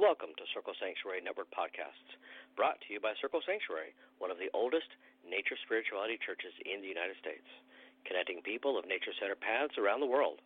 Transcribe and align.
welcome 0.00 0.32
to 0.40 0.48
Circle 0.56 0.72
Sanctuary 0.80 1.20
Network 1.20 1.52
podcasts, 1.52 2.08
brought 2.56 2.80
to 2.80 2.88
you 2.88 2.96
by 3.04 3.12
Circle 3.20 3.44
Sanctuary, 3.44 3.92
one 4.16 4.32
of 4.32 4.40
the 4.40 4.48
oldest 4.56 4.88
nature 5.28 5.60
spirituality 5.60 6.16
churches 6.16 6.56
in 6.64 6.80
the 6.80 6.88
United 6.88 7.20
States, 7.20 7.44
connecting 8.08 8.40
people 8.40 8.80
of 8.80 8.88
nature 8.88 9.12
centered 9.20 9.44
paths 9.44 9.76
around 9.76 10.00
the 10.00 10.08
world. 10.08 10.40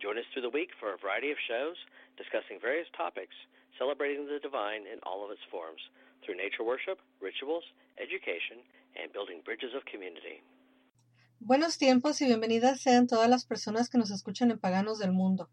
Join 0.00 0.16
us 0.16 0.24
through 0.32 0.48
the 0.48 0.56
week 0.56 0.72
for 0.80 0.96
a 0.96 1.02
variety 1.04 1.28
of 1.28 1.36
shows 1.44 1.76
discussing 2.16 2.56
various 2.56 2.88
topics, 2.96 3.36
celebrating 3.76 4.24
the 4.24 4.40
divine 4.40 4.88
in 4.88 4.96
all 5.04 5.20
of 5.20 5.28
its 5.28 5.44
forms 5.52 5.84
through 6.24 6.40
nature 6.40 6.64
worship, 6.64 6.96
rituals, 7.20 7.68
education, 8.00 8.64
and 8.96 9.12
building 9.12 9.44
bridges 9.44 9.76
of 9.76 9.84
community. 9.84 10.40
Buenos 11.36 11.76
tiempos 11.76 12.24
y 12.24 12.32
bienvenidas 12.32 12.80
sean 12.80 13.12
todas 13.12 13.28
las 13.28 13.44
personas 13.44 13.92
que 13.92 14.00
nos 14.00 14.08
escuchan 14.08 14.48
en 14.48 14.56
Paganos 14.56 14.96
del 14.96 15.12
Mundo. 15.12 15.52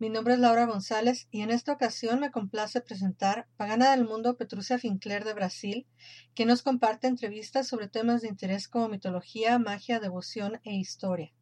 Mi 0.00 0.10
nombre 0.10 0.34
es 0.34 0.38
Laura 0.38 0.64
González 0.66 1.26
y 1.32 1.40
en 1.40 1.50
esta 1.50 1.72
ocasión 1.72 2.20
me 2.20 2.30
complace 2.30 2.80
presentar 2.80 3.48
Pagana 3.56 3.90
del 3.90 4.04
Mundo 4.04 4.36
Petrucia 4.36 4.78
Fincler 4.78 5.24
de 5.24 5.34
Brasil, 5.34 5.88
que 6.36 6.46
nos 6.46 6.62
comparte 6.62 7.08
entrevistas 7.08 7.66
sobre 7.66 7.88
temas 7.88 8.22
de 8.22 8.28
interés 8.28 8.68
como 8.68 8.88
mitología, 8.88 9.58
magia, 9.58 9.98
devoción 9.98 10.60
e 10.62 10.76
historia. 10.76 11.32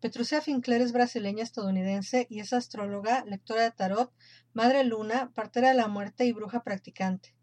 Petrucia 0.00 0.40
Fincler 0.40 0.80
es 0.80 0.92
brasileña 0.92 1.42
estadounidense 1.42 2.26
y 2.30 2.40
es 2.40 2.54
astróloga, 2.54 3.22
lectora 3.26 3.64
de 3.64 3.70
tarot, 3.70 4.10
madre 4.54 4.82
luna, 4.82 5.30
partera 5.34 5.68
de 5.68 5.74
la 5.74 5.86
muerte 5.86 6.24
y 6.24 6.32
bruja 6.32 6.62
practicante. 6.62 7.34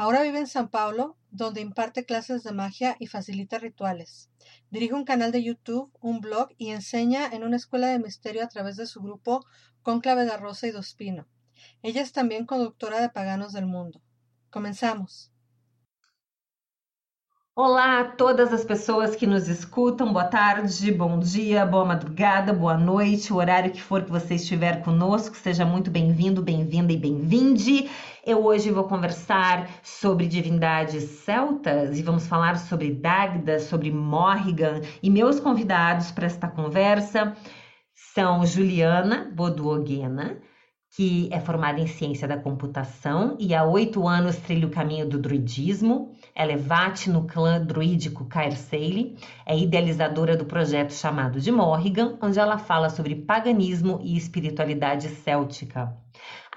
Ahora 0.00 0.22
vive 0.22 0.38
en 0.38 0.46
San 0.46 0.68
Paulo, 0.68 1.16
donde 1.32 1.60
imparte 1.60 2.06
clases 2.06 2.44
de 2.44 2.52
magia 2.52 2.94
y 3.00 3.08
facilita 3.08 3.58
rituales. 3.58 4.30
Dirige 4.70 4.94
un 4.94 5.04
canal 5.04 5.32
de 5.32 5.42
YouTube, 5.42 5.92
un 6.00 6.20
blog 6.20 6.50
y 6.56 6.68
enseña 6.70 7.26
en 7.26 7.42
una 7.42 7.56
escuela 7.56 7.88
de 7.88 7.98
misterio 7.98 8.44
a 8.44 8.48
través 8.48 8.76
de 8.76 8.86
su 8.86 9.02
grupo 9.02 9.44
Conclave 9.82 10.24
de 10.24 10.36
Rosa 10.36 10.68
y 10.68 10.70
Dospino. 10.70 11.26
Ella 11.82 12.00
es 12.00 12.12
también 12.12 12.46
conductora 12.46 13.00
de 13.00 13.08
Paganos 13.08 13.52
del 13.52 13.66
Mundo. 13.66 14.00
Comenzamos. 14.50 15.32
Olá 17.60 17.98
a 17.98 18.04
todas 18.04 18.52
as 18.52 18.64
pessoas 18.64 19.16
que 19.16 19.26
nos 19.26 19.48
escutam, 19.48 20.12
boa 20.12 20.26
tarde, 20.26 20.92
bom 20.92 21.18
dia, 21.18 21.66
boa 21.66 21.84
madrugada, 21.84 22.52
boa 22.52 22.78
noite, 22.78 23.32
o 23.32 23.36
horário 23.36 23.72
que 23.72 23.82
for 23.82 24.04
que 24.04 24.12
você 24.12 24.36
estiver 24.36 24.80
conosco, 24.84 25.34
seja 25.34 25.64
muito 25.64 25.90
bem-vindo, 25.90 26.40
bem-vinda 26.40 26.92
e 26.92 26.96
bem-vinde. 26.96 27.90
Eu 28.24 28.44
hoje 28.44 28.70
vou 28.70 28.84
conversar 28.84 29.68
sobre 29.82 30.28
divindades 30.28 31.02
celtas 31.02 31.98
e 31.98 32.02
vamos 32.04 32.28
falar 32.28 32.60
sobre 32.60 32.92
Dagda, 32.92 33.58
sobre 33.58 33.90
Morrigan. 33.90 34.80
E 35.02 35.10
meus 35.10 35.40
convidados 35.40 36.12
para 36.12 36.26
esta 36.26 36.46
conversa 36.46 37.36
são 37.92 38.46
Juliana 38.46 39.32
Boduoguena, 39.34 40.38
que 40.90 41.28
é 41.30 41.38
formada 41.38 41.80
em 41.80 41.86
ciência 41.86 42.26
da 42.26 42.36
computação 42.36 43.36
e 43.38 43.54
há 43.54 43.64
oito 43.64 44.06
anos 44.06 44.36
trilha 44.36 44.66
o 44.66 44.70
caminho 44.70 45.08
do 45.08 45.18
druidismo. 45.18 46.12
Ela 46.34 46.52
é 46.52 46.56
VAT 46.56 47.08
no 47.08 47.26
clã 47.26 47.64
druídico 47.64 48.24
Caerseile, 48.24 49.16
é 49.46 49.56
idealizadora 49.56 50.36
do 50.36 50.44
projeto 50.44 50.92
chamado 50.92 51.40
de 51.40 51.52
Morrigan, 51.52 52.16
onde 52.20 52.38
ela 52.38 52.58
fala 52.58 52.90
sobre 52.90 53.14
paganismo 53.14 54.00
e 54.02 54.16
espiritualidade 54.16 55.08
céltica. 55.08 55.96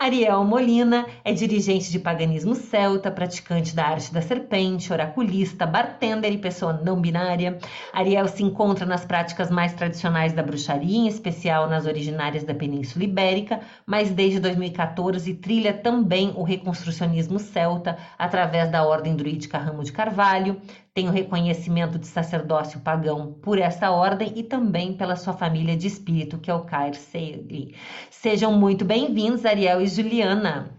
Ariel 0.01 0.43
Molina 0.43 1.05
é 1.23 1.31
dirigente 1.31 1.91
de 1.91 1.99
paganismo 1.99 2.55
celta, 2.55 3.11
praticante 3.11 3.75
da 3.75 3.85
arte 3.85 4.11
da 4.11 4.19
serpente, 4.19 4.91
oraculista, 4.91 5.67
bartender 5.67 6.33
e 6.33 6.39
pessoa 6.39 6.73
não 6.73 6.99
binária. 6.99 7.59
Ariel 7.93 8.27
se 8.27 8.41
encontra 8.41 8.83
nas 8.83 9.05
práticas 9.05 9.51
mais 9.51 9.73
tradicionais 9.73 10.33
da 10.33 10.41
bruxaria, 10.41 10.97
em 10.97 11.07
especial 11.07 11.69
nas 11.69 11.85
originárias 11.85 12.43
da 12.43 12.55
Península 12.55 13.03
Ibérica, 13.05 13.59
mas 13.85 14.09
desde 14.09 14.39
2014 14.39 15.35
trilha 15.35 15.71
também 15.71 16.33
o 16.35 16.41
reconstrucionismo 16.41 17.37
celta 17.37 17.95
através 18.17 18.71
da 18.71 18.83
Ordem 18.83 19.15
Druídica 19.15 19.59
Ramo 19.59 19.83
de 19.83 19.91
Carvalho, 19.91 20.59
tem 20.93 21.07
o 21.07 21.11
reconhecimento 21.11 21.97
de 21.97 22.05
sacerdócio 22.05 22.81
pagão 22.81 23.33
por 23.33 23.57
essa 23.57 23.91
ordem 23.91 24.37
e 24.37 24.43
também 24.43 24.95
pela 24.95 25.15
sua 25.15 25.33
família 25.33 25.75
de 25.75 25.87
espírito, 25.87 26.37
que 26.37 26.51
é 26.51 26.53
o 26.53 26.65
Cair 26.65 26.95
Segli. 26.95 27.75
Sejam 28.09 28.51
muito 28.53 28.83
bem-vindos, 28.83 29.45
Ariel 29.45 29.81
e 29.81 29.87
Juliana. 29.87 30.77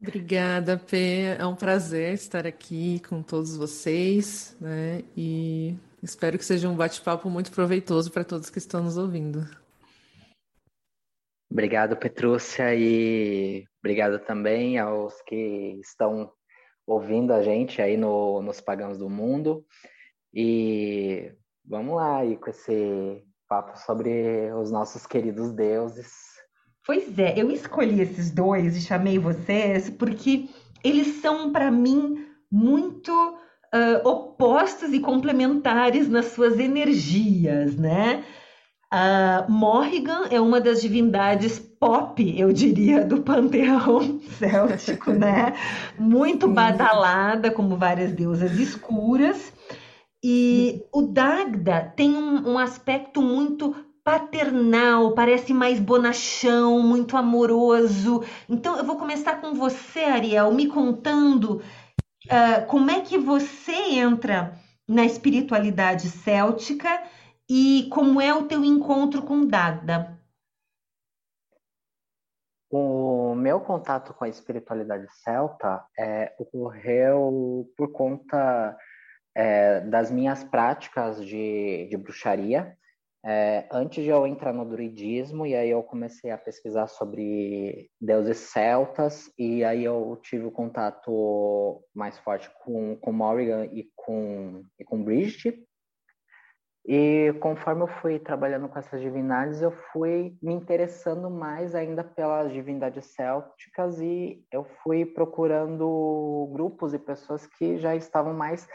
Obrigada, 0.00 0.78
P. 0.78 1.36
É 1.38 1.46
um 1.46 1.54
prazer 1.54 2.14
estar 2.14 2.46
aqui 2.46 3.00
com 3.00 3.22
todos 3.22 3.56
vocês, 3.56 4.56
né? 4.60 5.02
E 5.16 5.76
espero 6.02 6.38
que 6.38 6.44
seja 6.44 6.68
um 6.68 6.76
bate-papo 6.76 7.28
muito 7.28 7.50
proveitoso 7.50 8.10
para 8.10 8.24
todos 8.24 8.48
que 8.48 8.58
estão 8.58 8.82
nos 8.82 8.96
ouvindo. 8.96 9.46
Obrigado, 11.50 11.96
Petrúcia, 11.96 12.74
e 12.74 13.66
obrigado 13.80 14.18
também 14.18 14.78
aos 14.78 15.20
que 15.22 15.78
estão 15.80 16.30
ouvindo 16.86 17.32
a 17.32 17.42
gente 17.42 17.82
aí 17.82 17.96
no, 17.96 18.40
nos 18.42 18.60
Pagãos 18.60 18.98
do 18.98 19.10
Mundo. 19.10 19.64
E 20.32 21.32
vamos 21.64 21.96
lá 21.96 22.18
aí 22.18 22.36
com 22.36 22.50
esse 22.50 23.22
papo 23.48 23.78
sobre 23.78 24.52
os 24.52 24.70
nossos 24.70 25.06
queridos 25.06 25.52
deuses. 25.52 26.12
Pois 26.86 27.18
é, 27.18 27.34
eu 27.36 27.50
escolhi 27.50 28.00
esses 28.00 28.30
dois 28.30 28.76
e 28.76 28.80
chamei 28.80 29.18
vocês 29.18 29.90
porque 29.90 30.48
eles 30.84 31.20
são, 31.20 31.52
para 31.52 31.70
mim, 31.70 32.26
muito 32.50 33.10
uh, 33.12 34.08
opostos 34.08 34.92
e 34.92 35.00
complementares 35.00 36.08
nas 36.08 36.26
suas 36.26 36.58
energias, 36.58 37.76
né? 37.76 38.24
Uh, 38.92 39.50
Morrigan 39.50 40.28
é 40.30 40.40
uma 40.40 40.60
das 40.60 40.80
divindades 40.80 41.58
pop, 41.58 42.38
eu 42.38 42.52
diria, 42.52 43.04
do 43.04 43.20
panteão 43.20 44.20
céltico, 44.38 45.12
né? 45.12 45.54
Muito 45.98 46.46
badalada, 46.46 47.50
como 47.50 47.76
várias 47.76 48.12
deusas 48.12 48.52
escuras. 48.58 49.52
E 50.22 50.84
o 50.92 51.02
Dagda 51.02 51.92
tem 51.96 52.16
um, 52.16 52.52
um 52.52 52.58
aspecto 52.58 53.20
muito 53.20 53.74
paternal, 54.04 55.12
parece 55.14 55.52
mais 55.52 55.80
bonachão, 55.80 56.80
muito 56.80 57.16
amoroso. 57.16 58.22
Então 58.48 58.78
eu 58.78 58.84
vou 58.84 58.96
começar 58.96 59.40
com 59.40 59.52
você, 59.52 60.04
Ariel, 60.04 60.54
me 60.54 60.68
contando 60.68 61.60
uh, 62.26 62.66
como 62.68 62.88
é 62.88 63.00
que 63.00 63.18
você 63.18 63.72
entra 63.72 64.56
na 64.88 65.04
espiritualidade 65.04 66.08
céltica 66.08 67.02
e 67.48 67.88
como 67.92 68.20
é 68.20 68.34
o 68.34 68.46
teu 68.46 68.64
encontro 68.64 69.22
com 69.22 69.46
Dagda? 69.46 70.16
O 72.68 73.34
meu 73.34 73.60
contato 73.60 74.12
com 74.12 74.24
a 74.24 74.28
espiritualidade 74.28 75.06
celta 75.22 75.84
é, 75.96 76.34
ocorreu 76.38 77.70
por 77.76 77.92
conta 77.92 78.76
é, 79.34 79.80
das 79.82 80.10
minhas 80.10 80.42
práticas 80.42 81.24
de, 81.24 81.86
de 81.88 81.96
bruxaria. 81.96 82.76
É, 83.24 83.68
antes 83.72 84.04
de 84.04 84.10
eu 84.10 84.26
entrar 84.26 84.52
no 84.52 84.64
druidismo, 84.64 85.46
e 85.46 85.54
aí 85.54 85.70
eu 85.70 85.82
comecei 85.82 86.30
a 86.30 86.38
pesquisar 86.38 86.86
sobre 86.86 87.90
deuses 88.00 88.38
celtas, 88.38 89.32
e 89.36 89.64
aí 89.64 89.84
eu 89.84 90.18
tive 90.22 90.46
o 90.46 90.52
contato 90.52 91.82
mais 91.92 92.18
forte 92.18 92.48
com, 92.62 92.96
com 92.96 93.12
Morrigan 93.12 93.64
e 93.66 93.90
com, 93.96 94.62
e 94.78 94.84
com 94.84 95.02
Bridget. 95.02 95.65
E 96.88 97.32
conforme 97.40 97.82
eu 97.82 97.88
fui 97.88 98.16
trabalhando 98.16 98.68
com 98.68 98.78
essas 98.78 99.00
divindades, 99.00 99.60
eu 99.60 99.72
fui 99.92 100.36
me 100.40 100.52
interessando 100.52 101.28
mais 101.28 101.74
ainda 101.74 102.04
pelas 102.04 102.52
divindades 102.52 103.06
célticas 103.06 104.00
e 104.00 104.44
eu 104.52 104.64
fui 104.84 105.04
procurando 105.04 106.48
grupos 106.52 106.94
e 106.94 106.98
pessoas 106.98 107.44
que 107.44 107.76
já 107.78 107.96
estavam 107.96 108.32
mais 108.32 108.68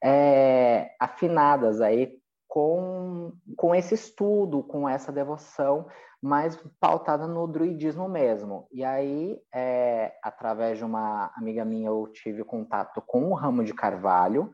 é, 0.00 0.90
afinadas 1.00 1.80
aí 1.80 2.16
com, 2.46 3.32
com 3.56 3.74
esse 3.74 3.94
estudo, 3.94 4.62
com 4.62 4.88
essa 4.88 5.10
devoção 5.10 5.88
mais 6.22 6.56
pautada 6.80 7.26
no 7.26 7.48
druidismo 7.48 8.08
mesmo. 8.08 8.68
E 8.70 8.84
aí, 8.84 9.40
é, 9.52 10.12
através 10.22 10.78
de 10.78 10.84
uma 10.84 11.32
amiga 11.36 11.64
minha, 11.64 11.88
eu 11.88 12.06
tive 12.12 12.44
contato 12.44 13.02
com 13.04 13.24
o 13.24 13.34
ramo 13.34 13.64
de 13.64 13.74
carvalho, 13.74 14.52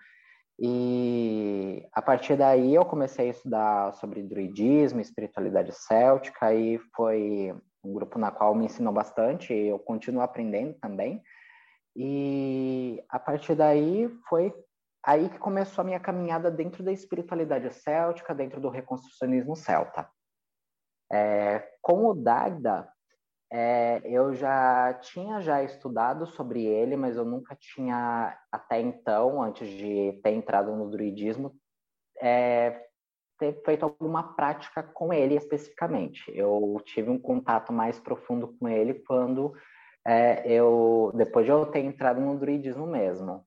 e 0.65 1.85
a 1.93 2.01
partir 2.01 2.37
daí 2.37 2.73
eu 2.73 2.85
comecei 2.85 3.27
a 3.27 3.31
estudar 3.31 3.95
sobre 3.95 4.23
druidismo, 4.23 5.01
espiritualidade 5.01 5.73
céltica, 5.73 6.55
e 6.55 6.79
foi 6.95 7.53
um 7.83 7.93
grupo 7.93 8.17
na 8.17 8.31
qual 8.31 8.55
me 8.55 8.67
ensinou 8.67 8.93
bastante, 8.93 9.53
e 9.53 9.67
eu 9.67 9.79
continuo 9.81 10.23
aprendendo 10.23 10.75
também. 10.75 11.21
E 11.97 13.03
a 13.09 13.19
partir 13.19 13.57
daí 13.57 14.09
foi 14.29 14.55
aí 15.05 15.29
que 15.31 15.39
começou 15.41 15.83
a 15.83 15.85
minha 15.85 15.99
caminhada 15.99 16.49
dentro 16.49 16.85
da 16.85 16.93
espiritualidade 16.93 17.69
céltica, 17.75 18.33
dentro 18.33 18.61
do 18.61 18.69
reconstrucionismo 18.69 19.57
celta. 19.57 20.09
É, 21.11 21.69
com 21.83 22.07
o 22.07 22.15
Dagda, 22.15 22.89
é, 23.55 24.01
eu 24.05 24.33
já 24.33 24.95
tinha 24.95 25.39
já 25.43 25.63
estudado 25.63 26.27
sobre 26.27 26.65
ele, 26.65 26.97
mas 26.97 27.19
eu 27.19 27.25
nunca 27.25 27.55
tinha, 27.55 28.35
até 28.51 28.81
então, 28.81 29.43
antes 29.43 29.69
de 29.69 30.19
ter 30.23 30.31
entrado 30.31 30.75
no 30.75 30.91
druidismo, 30.91 31.55
é, 32.19 32.87
ter 33.39 33.63
feito 33.63 33.83
alguma 33.83 34.35
prática 34.35 34.83
com 34.83 35.13
ele 35.13 35.37
especificamente. 35.37 36.25
Eu 36.35 36.81
tive 36.83 37.11
um 37.11 37.19
contato 37.19 37.75
mais 37.75 38.01
profundo 38.01 38.57
com 38.59 38.67
ele 38.67 38.95
quando 38.95 39.53
é, 40.07 40.51
eu, 40.51 41.13
depois 41.15 41.45
de 41.45 41.53
eu 41.53 41.67
ter 41.67 41.81
entrado 41.81 42.23
no 42.23 42.39
druidismo 42.39 42.87
mesmo. 42.87 43.45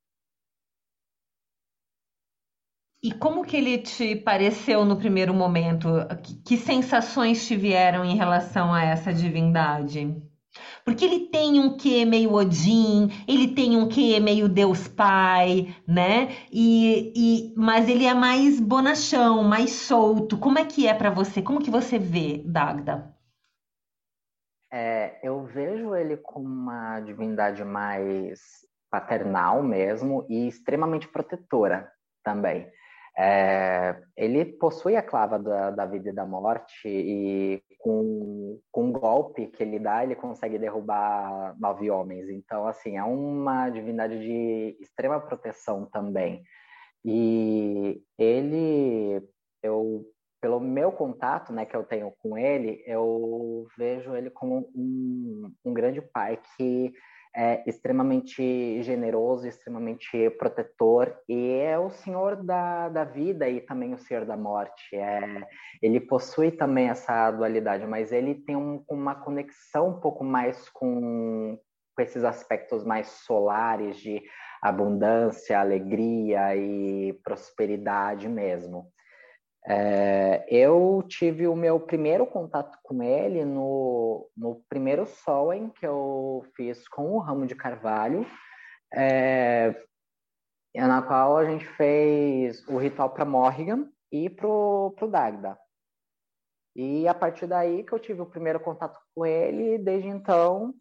E 3.05 3.11
como 3.11 3.45
que 3.45 3.55
ele 3.55 3.77
te 3.77 4.15
pareceu 4.15 4.83
no 4.83 4.97
primeiro 4.97 5.31
momento? 5.31 5.87
Que, 6.23 6.41
que 6.41 6.57
sensações 6.57 7.47
te 7.47 7.55
vieram 7.55 8.03
em 8.03 8.15
relação 8.15 8.73
a 8.73 8.83
essa 8.83 9.13
divindade? 9.13 10.19
Porque 10.83 11.05
ele 11.05 11.27
tem 11.27 11.59
um 11.59 11.77
quê 11.77 12.03
meio 12.03 12.33
Odin, 12.33 13.11
ele 13.27 13.53
tem 13.53 13.77
um 13.77 13.87
quê 13.87 14.19
meio 14.19 14.49
Deus 14.49 14.87
Pai, 14.87 15.75
né? 15.87 16.29
E, 16.51 17.13
e 17.15 17.53
mas 17.55 17.87
ele 17.87 18.07
é 18.07 18.13
mais 18.15 18.59
bonachão, 18.59 19.43
mais 19.43 19.69
solto. 19.69 20.35
Como 20.39 20.57
é 20.57 20.65
que 20.65 20.87
é 20.87 20.93
para 20.95 21.11
você? 21.11 21.43
Como 21.43 21.61
que 21.61 21.69
você 21.69 21.99
vê 21.99 22.41
Dagda? 22.43 23.15
É, 24.73 25.19
eu 25.21 25.43
vejo 25.43 25.93
ele 25.93 26.17
como 26.17 26.47
uma 26.47 26.99
divindade 27.01 27.63
mais 27.63 28.39
paternal 28.89 29.61
mesmo 29.61 30.25
e 30.27 30.47
extremamente 30.47 31.07
protetora 31.07 31.87
também. 32.23 32.67
É, 33.17 33.95
ele 34.17 34.43
possui 34.43 34.97
a 34.97 35.01
clava 35.01 35.39
da, 35.39 35.71
da, 35.71 35.85
vida 35.85 36.09
e 36.09 36.13
da 36.13 36.25
morte 36.25 36.85
e 36.85 37.63
com, 37.79 38.59
com 38.69 38.85
um 38.85 38.91
golpe 38.91 39.47
que 39.47 39.63
ele 39.63 39.79
dá, 39.79 40.03
ele 40.03 40.15
consegue 40.15 40.57
derrubar 40.57 41.55
nove 41.57 41.89
homens. 41.89 42.29
Então, 42.29 42.67
assim, 42.67 42.97
é 42.97 43.03
uma 43.03 43.69
divindade 43.69 44.19
de 44.19 44.77
extrema 44.81 45.19
proteção 45.21 45.85
também. 45.85 46.43
E 47.05 48.01
ele, 48.17 49.21
eu, 49.63 50.03
pelo 50.41 50.59
meu 50.59 50.91
contato, 50.91 51.53
né, 51.53 51.65
que 51.65 51.75
eu 51.75 51.85
tenho 51.85 52.11
com 52.19 52.37
ele, 52.37 52.83
eu 52.85 53.65
vejo 53.77 54.13
ele 54.13 54.29
como 54.29 54.69
um, 54.75 55.53
um 55.63 55.73
grande 55.73 56.01
pai 56.01 56.37
que 56.57 56.91
é 57.35 57.63
extremamente 57.67 58.81
generoso, 58.81 59.47
extremamente 59.47 60.29
protetor 60.31 61.15
e 61.27 61.51
é 61.51 61.77
o 61.77 61.89
Senhor 61.89 62.37
da, 62.37 62.87
da 62.87 63.03
vida 63.03 63.49
e 63.49 63.59
também 63.59 63.93
o 63.93 63.97
Senhor 63.97 64.25
da 64.25 64.37
morte. 64.37 64.95
É, 64.95 65.45
ele 65.81 65.99
possui 65.99 66.51
também 66.51 66.89
essa 66.89 67.29
dualidade, 67.31 67.85
mas 67.85 68.11
ele 68.11 68.35
tem 68.35 68.55
um, 68.55 68.83
uma 68.89 69.15
conexão 69.15 69.89
um 69.89 69.99
pouco 69.99 70.23
mais 70.23 70.69
com, 70.69 71.59
com 71.95 72.01
esses 72.01 72.23
aspectos 72.23 72.85
mais 72.85 73.07
solares 73.07 73.97
de 73.97 74.23
abundância, 74.61 75.59
alegria 75.59 76.55
e 76.55 77.13
prosperidade 77.23 78.29
mesmo. 78.29 78.91
É, 79.67 80.45
eu 80.47 81.03
tive 81.07 81.47
o 81.47 81.55
meu 81.55 81.79
primeiro 81.79 82.27
contato 82.27 82.77
com 82.83 83.01
ele 83.01 83.43
no, 83.43 84.29
no 84.37 84.63
primeiro 84.69 85.07
Soen 85.07 85.69
que 85.69 85.87
eu 85.87 86.45
fiz 86.55 86.87
com 86.87 87.13
o 87.13 87.19
ramo 87.19 87.47
de 87.47 87.55
carvalho, 87.55 88.27
é, 88.93 89.73
na 90.75 91.01
qual 91.01 91.37
a 91.37 91.45
gente 91.45 91.65
fez 91.65 92.63
o 92.67 92.77
ritual 92.77 93.09
para 93.09 93.25
Morrigan 93.25 93.89
e 94.11 94.29
para 94.29 94.47
o 94.47 95.07
Dagda. 95.09 95.57
E 96.75 97.07
a 97.07 97.13
partir 97.13 97.47
daí 97.47 97.83
que 97.83 97.93
eu 97.93 97.99
tive 97.99 98.21
o 98.21 98.29
primeiro 98.29 98.59
contato 98.59 98.99
com 99.15 99.25
ele, 99.25 99.75
e 99.75 99.77
desde 99.79 100.09
então 100.09 100.75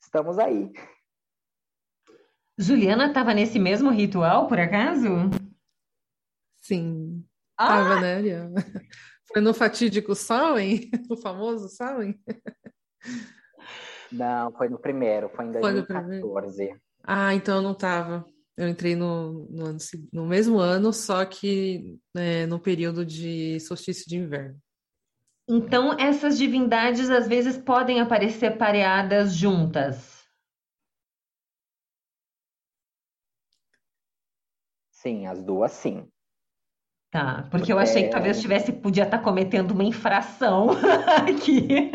estamos 0.00 0.38
aí. 0.38 0.70
Juliana 2.56 3.08
estava 3.08 3.34
nesse 3.34 3.58
mesmo 3.58 3.90
ritual, 3.90 4.46
por 4.46 4.60
acaso? 4.60 5.08
Sim, 6.60 7.23
ah! 7.56 7.66
Tava, 7.68 8.00
né, 8.00 8.16
Ariana? 8.16 8.54
Foi 9.32 9.40
no 9.40 9.54
fatídico 9.54 10.14
Samhain? 10.14 10.90
O 11.10 11.16
famoso 11.16 11.68
Samhain? 11.68 12.14
Não, 14.12 14.52
foi 14.52 14.68
no 14.68 14.78
primeiro, 14.78 15.28
foi 15.30 15.46
em 15.46 15.52
2014. 15.52 16.68
Foi 16.68 16.80
ah, 17.02 17.34
então 17.34 17.56
eu 17.56 17.62
não 17.62 17.74
tava. 17.74 18.24
Eu 18.56 18.68
entrei 18.68 18.94
no, 18.94 19.46
no, 19.50 19.66
ano, 19.66 19.78
no 20.12 20.26
mesmo 20.26 20.58
ano, 20.58 20.92
só 20.92 21.24
que 21.24 21.98
é, 22.16 22.46
no 22.46 22.60
período 22.60 23.04
de 23.04 23.58
solstício 23.60 24.08
de 24.08 24.16
inverno. 24.16 24.56
Então, 25.48 25.98
essas 25.98 26.38
divindades 26.38 27.10
às 27.10 27.28
vezes 27.28 27.58
podem 27.58 28.00
aparecer 28.00 28.56
pareadas 28.56 29.34
juntas. 29.34 30.24
Sim, 34.90 35.26
as 35.26 35.42
duas 35.42 35.72
sim. 35.72 36.08
Tá, 37.14 37.46
porque 37.48 37.72
eu 37.72 37.78
achei 37.78 38.02
que 38.02 38.10
talvez 38.10 38.40
tivesse, 38.40 38.72
podia 38.72 39.04
estar 39.04 39.18
tá 39.18 39.22
cometendo 39.22 39.70
uma 39.70 39.84
infração 39.84 40.70
aqui. 41.22 41.92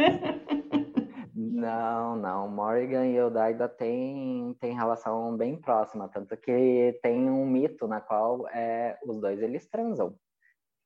Não, 1.36 2.16
não. 2.16 2.48
Morrigan 2.48 3.06
e 3.06 3.20
Odaida 3.20 3.68
têm, 3.68 4.56
têm 4.62 4.74
relação 4.74 5.36
bem 5.36 5.58
próxima, 5.58 6.08
tanto 6.08 6.38
que 6.38 6.98
tem 7.04 7.30
um 7.30 7.46
mito 7.46 7.86
na 7.86 8.00
qual 8.00 8.48
é, 8.48 8.98
os 9.06 9.20
dois 9.20 9.42
eles 9.42 9.68
transam. 9.70 10.16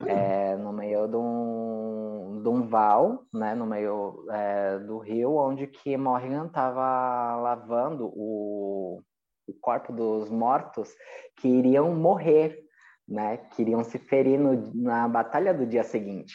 É, 0.03 0.55
no 0.55 0.73
meio 0.73 1.07
de 1.07 1.15
um, 1.15 2.41
de 2.41 2.49
um 2.49 2.67
val, 2.67 3.27
né, 3.31 3.53
no 3.53 3.67
meio 3.67 4.25
é, 4.31 4.79
do 4.79 4.97
rio, 4.97 5.35
onde 5.35 5.67
que 5.67 5.95
Morrigan 5.95 6.47
estava 6.47 7.35
lavando 7.35 8.07
o, 8.07 8.99
o 9.47 9.53
corpo 9.61 9.93
dos 9.93 10.31
mortos 10.31 10.89
que 11.37 11.47
iriam 11.47 11.93
morrer 11.93 12.62
né, 13.07 13.37
queriam 13.55 13.83
se 13.83 13.97
ferir 13.97 14.39
no, 14.39 14.73
na 14.73 15.07
batalha 15.07 15.53
do 15.53 15.65
dia 15.65 15.83
seguinte. 15.83 16.33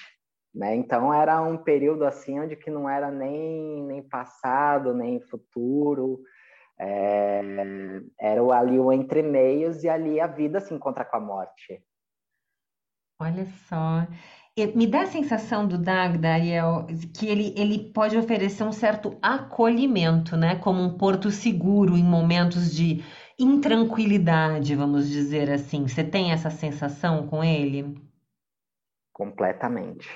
Né? 0.54 0.74
Então 0.74 1.12
era 1.12 1.40
um 1.42 1.56
período 1.56 2.04
assim 2.04 2.40
onde 2.40 2.56
que 2.56 2.70
não 2.70 2.88
era 2.88 3.10
nem, 3.10 3.82
nem 3.84 4.02
passado, 4.02 4.94
nem 4.94 5.20
futuro, 5.20 6.20
é, 6.78 7.42
era 8.18 8.42
ali 8.56 8.78
o 8.78 8.92
entre 8.92 9.22
meios 9.22 9.82
e 9.82 9.88
ali 9.88 10.20
a 10.20 10.26
vida 10.26 10.60
se 10.60 10.72
encontra 10.72 11.04
com 11.04 11.16
a 11.16 11.20
morte. 11.20 11.82
Olha 13.20 13.46
só, 13.68 14.06
me 14.74 14.86
dá 14.86 15.02
a 15.02 15.06
sensação 15.06 15.66
do 15.66 15.76
Dagda, 15.76 16.34
Ariel, 16.34 16.86
que 17.16 17.26
ele, 17.26 17.52
ele 17.56 17.90
pode 17.92 18.16
oferecer 18.16 18.62
um 18.62 18.72
certo 18.72 19.18
acolhimento, 19.20 20.36
né? 20.36 20.56
Como 20.56 20.80
um 20.80 20.96
porto 20.96 21.30
seguro 21.30 21.96
em 21.96 22.04
momentos 22.04 22.74
de 22.74 23.04
intranquilidade, 23.38 24.74
vamos 24.74 25.08
dizer 25.08 25.50
assim. 25.50 25.86
Você 25.86 26.02
tem 26.02 26.32
essa 26.32 26.50
sensação 26.50 27.26
com 27.28 27.44
ele? 27.44 27.94
Completamente. 29.12 30.08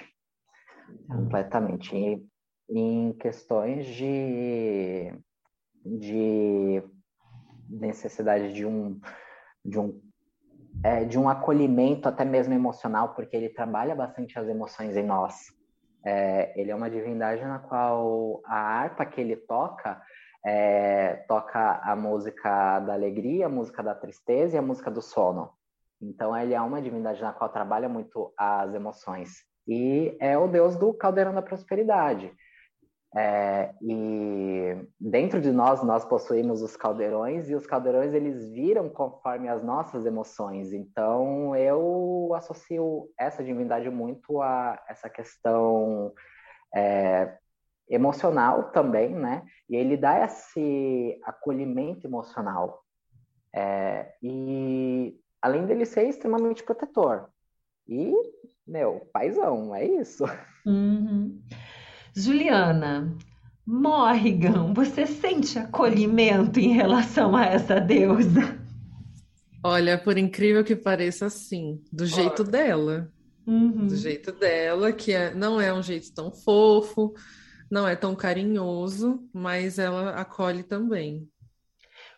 Tá. 1.06 1.14
Completamente. 1.14 1.96
E, 1.96 2.26
em 2.68 3.12
questões 3.14 3.86
de, 3.86 5.12
de 5.84 6.82
necessidade 7.68 8.52
de 8.52 8.64
um, 8.64 8.98
de 9.64 9.78
um 9.78 10.00
é, 10.82 11.04
de 11.04 11.18
um 11.18 11.28
acolhimento 11.28 12.08
até 12.08 12.24
mesmo 12.24 12.54
emocional, 12.54 13.14
porque 13.14 13.36
ele 13.36 13.48
trabalha 13.48 13.94
bastante 13.94 14.38
as 14.38 14.48
emoções 14.48 14.96
em 14.96 15.04
nós. 15.04 15.52
É, 16.04 16.58
ele 16.60 16.70
é 16.70 16.74
uma 16.74 16.90
divindade 16.90 17.42
na 17.42 17.58
qual 17.58 18.40
a 18.44 18.56
harpa 18.56 19.06
que 19.06 19.20
ele 19.20 19.36
toca 19.36 20.00
é, 20.44 21.24
toca 21.28 21.80
a 21.82 21.94
música 21.94 22.80
da 22.80 22.94
alegria, 22.94 23.46
a 23.46 23.48
música 23.48 23.82
da 23.82 23.94
tristeza 23.94 24.56
e 24.56 24.58
a 24.58 24.62
música 24.62 24.90
do 24.90 25.00
sono. 25.00 25.50
Então, 26.00 26.36
ele 26.36 26.52
é 26.52 26.60
uma 26.60 26.82
divindade 26.82 27.22
na 27.22 27.32
qual 27.32 27.48
trabalha 27.48 27.88
muito 27.88 28.32
as 28.36 28.74
emoções. 28.74 29.44
E 29.68 30.16
é 30.20 30.36
o 30.36 30.48
deus 30.48 30.76
do 30.76 30.92
caldeirão 30.92 31.32
da 31.32 31.42
prosperidade. 31.42 32.32
É, 33.14 33.74
e 33.82 34.88
dentro 34.98 35.40
de 35.40 35.52
nós, 35.52 35.82
nós 35.82 36.04
possuímos 36.04 36.62
os 36.62 36.76
caldeirões, 36.76 37.48
e 37.48 37.54
os 37.54 37.66
caldeirões 37.66 38.14
eles 38.14 38.50
viram 38.50 38.88
conforme 38.88 39.48
as 39.48 39.62
nossas 39.62 40.06
emoções. 40.06 40.72
Então, 40.72 41.54
eu 41.54 42.32
associo 42.34 43.08
essa 43.18 43.44
divindade 43.44 43.88
muito 43.90 44.40
a 44.40 44.82
essa 44.88 45.08
questão 45.10 46.12
é, 46.74 47.36
emocional 47.88 48.70
também, 48.70 49.14
né? 49.14 49.42
E 49.68 49.76
ele 49.76 49.96
dá 49.96 50.24
esse 50.24 51.20
acolhimento 51.24 52.06
emocional. 52.06 52.82
É, 53.54 54.14
e 54.22 55.14
além 55.40 55.66
dele 55.66 55.84
ser 55.84 56.08
extremamente 56.08 56.62
protetor. 56.62 57.28
E, 57.88 58.14
meu, 58.66 59.08
paizão, 59.12 59.74
é 59.74 59.84
isso. 59.84 60.24
Uhum. 60.64 61.42
Juliana, 62.14 63.16
Morrigan, 63.66 64.72
você 64.72 65.06
sente 65.06 65.58
acolhimento 65.58 66.60
em 66.60 66.72
relação 66.72 67.34
a 67.36 67.44
essa 67.44 67.80
deusa? 67.80 68.60
Olha, 69.64 69.96
por 69.96 70.18
incrível 70.18 70.64
que 70.64 70.74
pareça, 70.74 71.30
sim, 71.30 71.82
do 71.92 72.04
jeito 72.04 72.42
dela. 72.42 73.12
Uhum. 73.46 73.86
Do 73.86 73.96
jeito 73.96 74.32
dela, 74.32 74.92
que 74.92 75.12
é, 75.12 75.34
não 75.34 75.60
é 75.60 75.72
um 75.72 75.82
jeito 75.82 76.12
tão 76.14 76.32
fofo, 76.32 77.14
não 77.72 77.88
é 77.88 77.96
tão 77.96 78.14
carinhoso, 78.14 79.26
mas 79.32 79.78
ela 79.78 80.10
acolhe 80.10 80.62
também. 80.62 81.26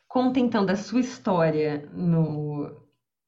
Conta 0.09 0.41
então 0.41 0.67
da 0.67 0.75
sua 0.75 0.99
história 0.99 1.89
no, 1.93 2.77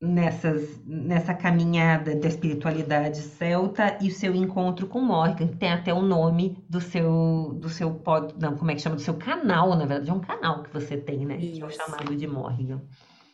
nessas, 0.00 0.85
nessa 0.85 1.33
caminhada 1.33 2.16
da 2.16 2.26
espiritualidade 2.26 3.18
celta 3.18 3.97
e 4.00 4.09
o 4.09 4.12
seu 4.12 4.35
encontro 4.35 4.88
com 4.88 5.00
Morgan, 5.00 5.47
que 5.47 5.56
tem 5.56 5.71
até 5.71 5.95
o 5.95 6.02
nome 6.02 6.64
do 6.68 6.80
seu 6.80 7.56
do 7.61 7.68
seu 7.68 7.95
pod, 7.95 8.35
não, 8.40 8.56
como 8.56 8.73
é 8.73 8.75
que 8.75 8.83
chama? 8.83 8.97
Do 8.97 9.02
seu 9.02 9.14
canal, 9.14 9.76
na 9.76 9.87
verdade, 9.87 10.11
é 10.11 10.12
um 10.12 10.21
canal 10.21 10.64
que 10.64 10.73
você 10.73 10.97
tem, 10.97 11.25
né? 11.25 11.37
Isso. 11.37 11.59
Que 11.59 11.62
é 11.62 11.66
o 11.66 11.71
chamado 11.71 12.16
de 12.16 12.26
Morgan. 12.26 12.83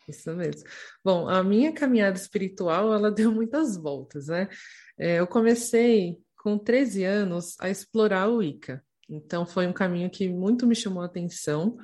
Isso 0.06 0.30
mesmo. 0.34 0.68
Bom, 1.02 1.30
a 1.30 1.42
minha 1.42 1.72
caminhada 1.72 2.18
espiritual, 2.18 2.92
ela 2.92 3.10
deu 3.10 3.32
muitas 3.32 3.74
voltas, 3.74 4.26
né? 4.26 4.50
É, 4.98 5.18
eu 5.18 5.26
comecei 5.26 6.18
com 6.42 6.58
13 6.58 7.04
anos 7.04 7.56
a 7.60 7.70
explorar 7.70 8.28
o 8.28 8.38
Wicca. 8.38 8.82
Então, 9.08 9.46
foi 9.46 9.66
um 9.66 9.72
caminho 9.72 10.10
que 10.10 10.28
muito 10.28 10.66
me 10.66 10.74
chamou 10.74 11.02
a 11.02 11.06
atenção. 11.06 11.76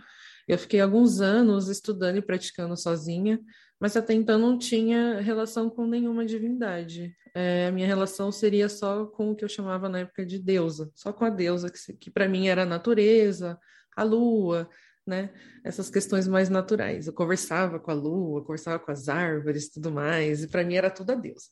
Eu 0.48 0.58
fiquei 0.58 0.80
alguns 0.80 1.20
anos 1.20 1.68
estudando 1.68 2.16
e 2.16 2.22
praticando 2.22 2.76
sozinha, 2.76 3.40
mas 3.78 3.96
até 3.96 4.14
então 4.14 4.38
não 4.38 4.58
tinha 4.58 5.20
relação 5.20 5.70
com 5.70 5.86
nenhuma 5.86 6.26
divindade. 6.26 7.14
É, 7.34 7.68
a 7.68 7.72
minha 7.72 7.86
relação 7.86 8.32
seria 8.32 8.68
só 8.68 9.06
com 9.06 9.30
o 9.30 9.36
que 9.36 9.44
eu 9.44 9.48
chamava 9.48 9.88
na 9.88 10.00
época 10.00 10.26
de 10.26 10.38
deusa, 10.38 10.90
só 10.94 11.12
com 11.12 11.24
a 11.24 11.30
deusa, 11.30 11.70
que, 11.70 11.92
que 11.92 12.10
para 12.10 12.28
mim 12.28 12.48
era 12.48 12.62
a 12.62 12.66
natureza, 12.66 13.58
a 13.96 14.02
lua, 14.02 14.68
né? 15.06 15.30
Essas 15.62 15.88
questões 15.88 16.26
mais 16.26 16.48
naturais. 16.48 17.06
Eu 17.06 17.12
conversava 17.12 17.78
com 17.78 17.90
a 17.92 17.94
lua, 17.94 18.42
conversava 18.42 18.78
com 18.80 18.90
as 18.90 19.08
árvores, 19.08 19.70
tudo 19.70 19.92
mais, 19.92 20.42
e 20.42 20.48
para 20.48 20.64
mim 20.64 20.74
era 20.74 20.90
tudo 20.90 21.12
a 21.12 21.14
deusa. 21.14 21.48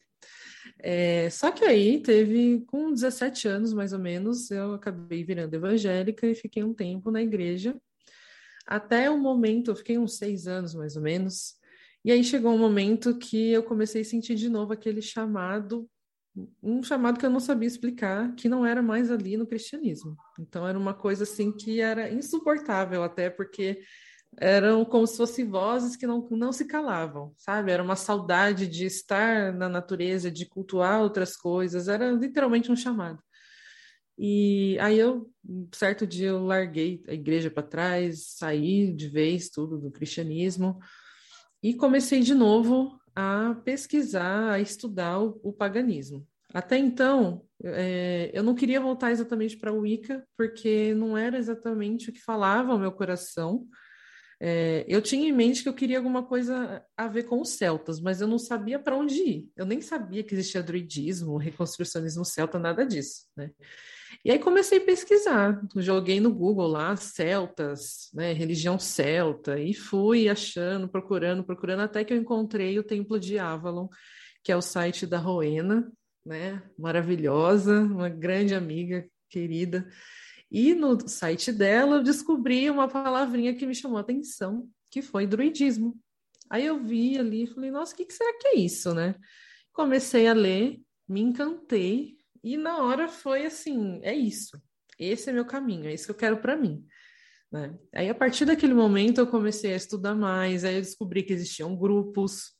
É, 0.79 1.29
só 1.31 1.51
que 1.51 1.65
aí 1.65 2.01
teve, 2.01 2.65
com 2.67 2.93
17 2.93 3.49
anos 3.49 3.73
mais 3.73 3.93
ou 3.93 3.99
menos, 3.99 4.51
eu 4.51 4.75
acabei 4.75 5.25
virando 5.25 5.55
evangélica 5.55 6.27
e 6.27 6.35
fiquei 6.35 6.63
um 6.63 6.75
tempo 6.75 7.11
na 7.11 7.23
igreja. 7.23 7.77
Até 8.67 9.09
o 9.11 9.19
momento, 9.19 9.71
eu 9.71 9.77
fiquei 9.77 9.97
uns 9.97 10.17
seis 10.17 10.47
anos 10.47 10.75
mais 10.75 10.97
ou 10.97 11.03
menos, 11.03 11.55
e 12.05 12.13
aí 12.13 12.23
chegou 12.23 12.53
um 12.53 12.59
momento 12.59 13.19
que 13.19 13.51
eu 13.51 13.65
comecei 13.65 14.03
a 14.03 14.05
sentir 14.05 14.37
de 14.37 14.49
novo 14.49 14.73
aquele 14.73 15.03
chamado, 15.03 15.89
um 16.63 16.81
chamado 16.83 17.19
que 17.19 17.27
eu 17.27 17.31
não 17.31 17.41
sabia 17.41 17.67
explicar, 17.67 18.33
que 18.37 18.49
não 18.49 18.65
era 18.65 18.81
mais 18.81 19.11
ali 19.11 19.37
no 19.37 19.47
cristianismo. 19.47 20.17
Então 20.39 20.67
era 20.67 20.79
uma 20.79 20.95
coisa 20.95 21.25
assim 21.25 21.51
que 21.51 21.81
era 21.81 22.09
insuportável 22.09 23.03
até 23.03 23.29
porque 23.29 23.83
eram 24.39 24.85
como 24.85 25.07
se 25.07 25.17
fossem 25.17 25.49
vozes 25.49 25.97
que 25.97 26.07
não, 26.07 26.27
não 26.31 26.53
se 26.53 26.65
calavam, 26.65 27.33
sabe? 27.37 27.73
Era 27.73 27.83
uma 27.83 27.97
saudade 27.97 28.67
de 28.67 28.85
estar 28.85 29.53
na 29.53 29.69
natureza, 29.69 30.31
de 30.31 30.47
cultuar 30.47 31.01
outras 31.01 31.37
coisas, 31.37 31.89
era 31.89 32.11
literalmente 32.11 32.71
um 32.71 32.77
chamado. 32.77 33.23
E 34.19 34.79
aí 34.81 34.99
eu, 34.99 35.31
certo 35.73 36.07
dia, 36.07 36.29
eu 36.29 36.45
larguei 36.45 37.03
a 37.07 37.13
igreja 37.13 37.51
para 37.51 37.63
trás, 37.63 38.27
saí 38.29 38.93
de 38.93 39.09
vez 39.09 39.51
tudo 39.51 39.79
do 39.79 39.91
cristianismo, 39.91 40.79
e 41.63 41.75
comecei 41.75 42.21
de 42.21 42.35
novo 42.35 42.99
a 43.15 43.55
pesquisar, 43.65 44.53
a 44.53 44.61
estudar 44.61 45.21
o, 45.21 45.41
o 45.43 45.53
paganismo. 45.53 46.27
Até 46.53 46.79
então, 46.79 47.43
é, 47.63 48.31
eu 48.33 48.43
não 48.43 48.55
queria 48.55 48.81
voltar 48.81 49.11
exatamente 49.11 49.57
para 49.57 49.73
o 49.73 49.81
Wicca, 49.81 50.27
porque 50.37 50.95
não 50.95 51.17
era 51.17 51.37
exatamente 51.37 52.09
o 52.09 52.13
que 52.13 52.23
falava 52.23 52.75
o 52.75 52.79
meu 52.79 52.93
coração. 52.93 53.67
É, 54.39 54.85
eu 54.87 55.01
tinha 55.01 55.29
em 55.29 55.33
mente 55.33 55.63
que 55.63 55.69
eu 55.69 55.75
queria 55.75 55.97
alguma 55.97 56.23
coisa 56.23 56.85
a 56.97 57.09
ver 57.09 57.25
com 57.25 57.41
os 57.41 57.51
celtas, 57.51 58.01
mas 58.01 58.21
eu 58.21 58.29
não 58.29 58.39
sabia 58.39 58.79
para 58.79 58.97
onde 58.97 59.15
ir. 59.15 59.49
Eu 59.57 59.65
nem 59.65 59.81
sabia 59.81 60.23
que 60.23 60.35
existia 60.35 60.63
druidismo, 60.63 61.39
reconstrucionismo 61.39 62.25
celta, 62.25 62.59
nada 62.59 62.85
disso, 62.85 63.27
né? 63.37 63.51
E 64.25 64.31
aí 64.31 64.39
comecei 64.39 64.79
a 64.79 64.85
pesquisar, 64.85 65.61
joguei 65.77 66.21
no 66.21 66.33
Google 66.33 66.67
lá, 66.67 66.97
celtas, 66.97 68.09
né, 68.13 68.33
religião 68.33 68.79
celta, 68.79 69.59
e 69.59 69.75
fui 69.75 70.29
achando, 70.29 70.89
procurando, 70.89 71.45
procurando, 71.45 71.81
até 71.83 72.05
que 72.05 72.13
eu 72.13 72.17
encontrei 72.17 72.79
o 72.79 72.85
Templo 72.85 73.19
de 73.21 73.39
Avalon, 73.39 73.89
que 74.43 74.53
é 74.53 74.57
o 74.57 74.63
site 74.63 75.07
da 75.07 75.19
Rowena, 75.19 75.91
né, 76.25 76.63
maravilhosa, 76.79 77.81
uma 77.83 78.09
grande 78.09 78.55
amiga, 78.55 79.07
querida. 79.29 79.87
E 80.51 80.75
no 80.75 81.09
site 81.09 81.53
dela 81.53 81.97
eu 81.97 82.03
descobri 82.03 82.71
uma 82.71 82.89
palavrinha 82.89 83.55
que 83.55 83.67
me 83.67 83.75
chamou 83.75 83.99
a 83.99 84.01
atenção, 84.01 84.69
que 84.91 85.03
foi 85.03 85.27
druidismo. 85.27 85.99
Aí 86.49 86.65
eu 86.65 86.83
vi 86.83 87.19
ali 87.19 87.45
e 87.45 87.47
falei, 87.47 87.71
nossa, 87.71 87.93
o 87.93 87.97
que, 87.97 88.05
que 88.05 88.15
será 88.15 88.33
que 88.39 88.49
é 88.49 88.57
isso, 88.57 88.95
né? 88.95 89.17
Comecei 89.73 90.29
a 90.29 90.33
ler, 90.33 90.81
me 91.09 91.21
encantei, 91.21 92.17
e 92.47 92.57
na 92.57 92.81
hora 92.83 93.09
foi 93.09 93.45
assim: 93.45 93.99
é 94.03 94.15
isso, 94.15 94.57
esse 94.99 95.29
é 95.29 95.33
meu 95.33 95.45
caminho, 95.45 95.87
é 95.87 95.95
isso 95.95 96.07
que 96.07 96.13
eu 96.13 96.17
quero 96.17 96.37
para 96.37 96.57
mim. 96.57 96.87
Né? 97.51 97.77
Aí, 97.93 98.09
a 98.09 98.15
partir 98.15 98.45
daquele 98.45 98.73
momento, 98.73 99.19
eu 99.19 99.27
comecei 99.27 99.73
a 99.73 99.77
estudar 99.77 100.15
mais, 100.15 100.65
aí 100.65 100.77
eu 100.77 100.81
descobri 100.81 101.25
que 101.25 101.33
existiam 101.33 101.77
grupos, 101.77 102.53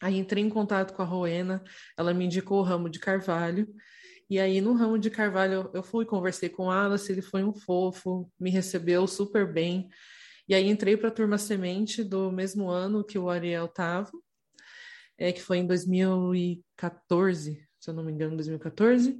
aí 0.00 0.16
entrei 0.16 0.42
em 0.42 0.48
contato 0.48 0.94
com 0.94 1.02
a 1.02 1.04
Roena, 1.04 1.62
ela 1.96 2.14
me 2.14 2.24
indicou 2.24 2.60
o 2.60 2.62
ramo 2.62 2.88
de 2.88 2.98
Carvalho, 2.98 3.68
e 4.28 4.38
aí 4.38 4.60
no 4.60 4.74
ramo 4.74 4.98
de 4.98 5.10
Carvalho 5.10 5.70
eu 5.72 5.82
fui, 5.82 6.04
conversei 6.04 6.48
com 6.48 6.66
o 6.66 6.70
Alice, 6.70 7.10
ele 7.10 7.22
foi 7.22 7.42
um 7.42 7.52
fofo, 7.52 8.30
me 8.38 8.50
recebeu 8.50 9.06
super 9.06 9.50
bem, 9.50 9.88
e 10.48 10.54
aí 10.54 10.68
entrei 10.68 10.96
para 10.96 11.08
a 11.08 11.12
turma 11.12 11.38
semente 11.38 12.02
do 12.02 12.32
mesmo 12.32 12.68
ano 12.68 13.04
que 13.04 13.18
o 13.18 13.28
Ariel 13.28 13.66
estava, 13.66 14.10
é, 15.18 15.32
que 15.32 15.42
foi 15.42 15.58
em 15.58 15.66
2014, 15.66 17.68
se 17.78 17.90
eu 17.90 17.94
não 17.94 18.04
me 18.04 18.12
engano, 18.12 18.32
em 18.32 18.36
2014. 18.36 19.18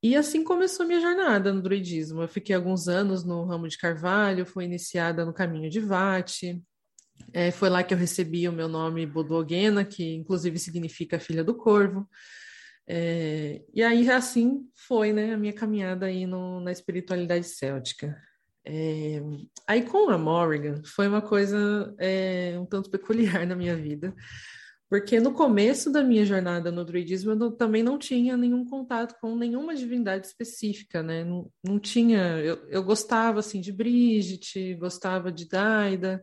E 0.00 0.14
assim 0.14 0.44
começou 0.44 0.86
minha 0.86 1.00
jornada 1.00 1.52
no 1.52 1.60
druidismo. 1.60 2.22
Eu 2.22 2.28
fiquei 2.28 2.54
alguns 2.54 2.86
anos 2.86 3.24
no 3.24 3.44
ramo 3.44 3.66
de 3.66 3.76
Carvalho, 3.76 4.46
fui 4.46 4.64
iniciada 4.64 5.24
no 5.24 5.34
caminho 5.34 5.68
de 5.68 5.80
Vate. 5.80 6.62
É, 7.32 7.50
foi 7.50 7.68
lá 7.68 7.82
que 7.82 7.92
eu 7.92 7.98
recebi 7.98 8.48
o 8.48 8.52
meu 8.52 8.68
nome 8.68 9.04
Bodoguena, 9.04 9.84
que 9.84 10.14
inclusive 10.14 10.56
significa 10.58 11.18
filha 11.18 11.42
do 11.42 11.56
corvo. 11.56 12.08
É, 12.90 13.62
e 13.74 13.82
aí 13.82 14.10
assim 14.10 14.66
foi 14.74 15.12
né, 15.12 15.34
a 15.34 15.36
minha 15.36 15.52
caminhada 15.52 16.06
aí 16.06 16.26
no, 16.26 16.58
na 16.60 16.72
espiritualidade 16.72 17.46
céltica. 17.46 18.16
É, 18.64 19.20
aí 19.66 19.82
com 19.82 20.08
a 20.08 20.16
Morrigan 20.16 20.82
foi 20.84 21.06
uma 21.06 21.20
coisa 21.20 21.94
é, 21.98 22.56
um 22.58 22.64
tanto 22.64 22.90
peculiar 22.90 23.46
na 23.46 23.54
minha 23.54 23.76
vida, 23.76 24.14
porque 24.88 25.20
no 25.20 25.32
começo 25.32 25.92
da 25.92 26.02
minha 26.02 26.24
jornada 26.24 26.72
no 26.72 26.82
druidismo 26.82 27.32
eu 27.32 27.50
também 27.52 27.82
não 27.82 27.98
tinha 27.98 28.38
nenhum 28.38 28.64
contato 28.64 29.16
com 29.20 29.36
nenhuma 29.36 29.74
divindade 29.74 30.26
específica, 30.26 31.02
né? 31.02 31.24
Não, 31.24 31.50
não 31.62 31.78
tinha. 31.78 32.38
Eu, 32.38 32.56
eu 32.68 32.82
gostava 32.82 33.40
assim 33.40 33.60
de 33.60 33.70
Brigitte, 33.70 34.74
gostava 34.76 35.30
de 35.30 35.46
Daida, 35.46 36.22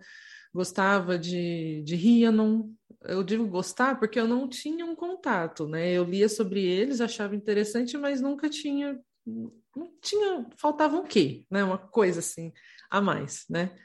gostava 0.52 1.20
de, 1.20 1.84
de 1.84 1.96
Rhiannon. 1.96 2.70
Eu 3.08 3.24
digo 3.24 3.48
gostar 3.48 4.00
porque 4.00 4.20
eu 4.20 4.28
não 4.28 4.48
tinha 4.48 4.86
um 4.86 4.96
contato, 4.96 5.68
né? 5.68 5.92
Eu 5.92 6.04
lia 6.04 6.30
sobre 6.30 6.64
eles, 6.64 7.02
achava 7.02 7.36
interessante, 7.36 7.98
mas 7.98 8.22
nunca 8.22 8.50
tinha. 8.50 9.00
Não 9.26 9.92
tinha. 10.02 10.46
Faltava 10.58 10.98
um 10.98 11.04
quê, 11.04 11.46
né? 11.50 11.64
Uma 11.64 11.78
coisa 11.78 12.20
assim 12.20 12.52
a 12.90 13.02
mais, 13.02 13.46
né? 13.50 13.76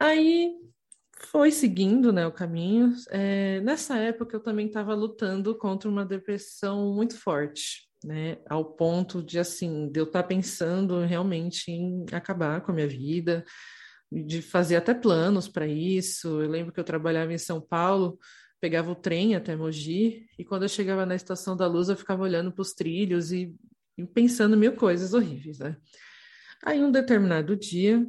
Aí 0.00 0.52
foi 1.26 1.50
seguindo 1.50 2.12
né, 2.12 2.26
o 2.26 2.32
caminho. 2.32 2.92
É, 3.10 3.60
nessa 3.60 3.96
época, 3.96 4.36
eu 4.36 4.40
também 4.40 4.66
estava 4.66 4.94
lutando 4.94 5.56
contra 5.56 5.88
uma 5.88 6.04
depressão 6.04 6.92
muito 6.92 7.16
forte, 7.16 7.88
né, 8.04 8.38
ao 8.48 8.64
ponto 8.64 9.22
de, 9.22 9.38
assim, 9.38 9.88
de 9.90 10.00
eu 10.00 10.04
estar 10.04 10.22
tá 10.22 10.28
pensando 10.28 11.00
realmente 11.04 11.70
em 11.70 12.04
acabar 12.12 12.60
com 12.60 12.72
a 12.72 12.74
minha 12.74 12.88
vida, 12.88 13.44
de 14.12 14.42
fazer 14.42 14.76
até 14.76 14.92
planos 14.92 15.48
para 15.48 15.66
isso. 15.66 16.40
Eu 16.40 16.48
lembro 16.50 16.72
que 16.72 16.78
eu 16.78 16.84
trabalhava 16.84 17.32
em 17.32 17.38
São 17.38 17.60
Paulo, 17.60 18.18
pegava 18.60 18.90
o 18.90 18.94
trem 18.94 19.34
até 19.34 19.56
Mogi, 19.56 20.26
e 20.38 20.44
quando 20.44 20.64
eu 20.64 20.68
chegava 20.68 21.06
na 21.06 21.14
Estação 21.14 21.56
da 21.56 21.66
Luz, 21.66 21.88
eu 21.88 21.96
ficava 21.96 22.22
olhando 22.22 22.52
para 22.52 22.62
os 22.62 22.74
trilhos 22.74 23.32
e, 23.32 23.54
e 23.96 24.06
pensando 24.06 24.56
mil 24.56 24.76
coisas 24.76 25.14
horríveis, 25.14 25.58
né? 25.58 25.76
Aí, 26.64 26.82
um 26.82 26.92
determinado 26.92 27.56
dia, 27.56 28.06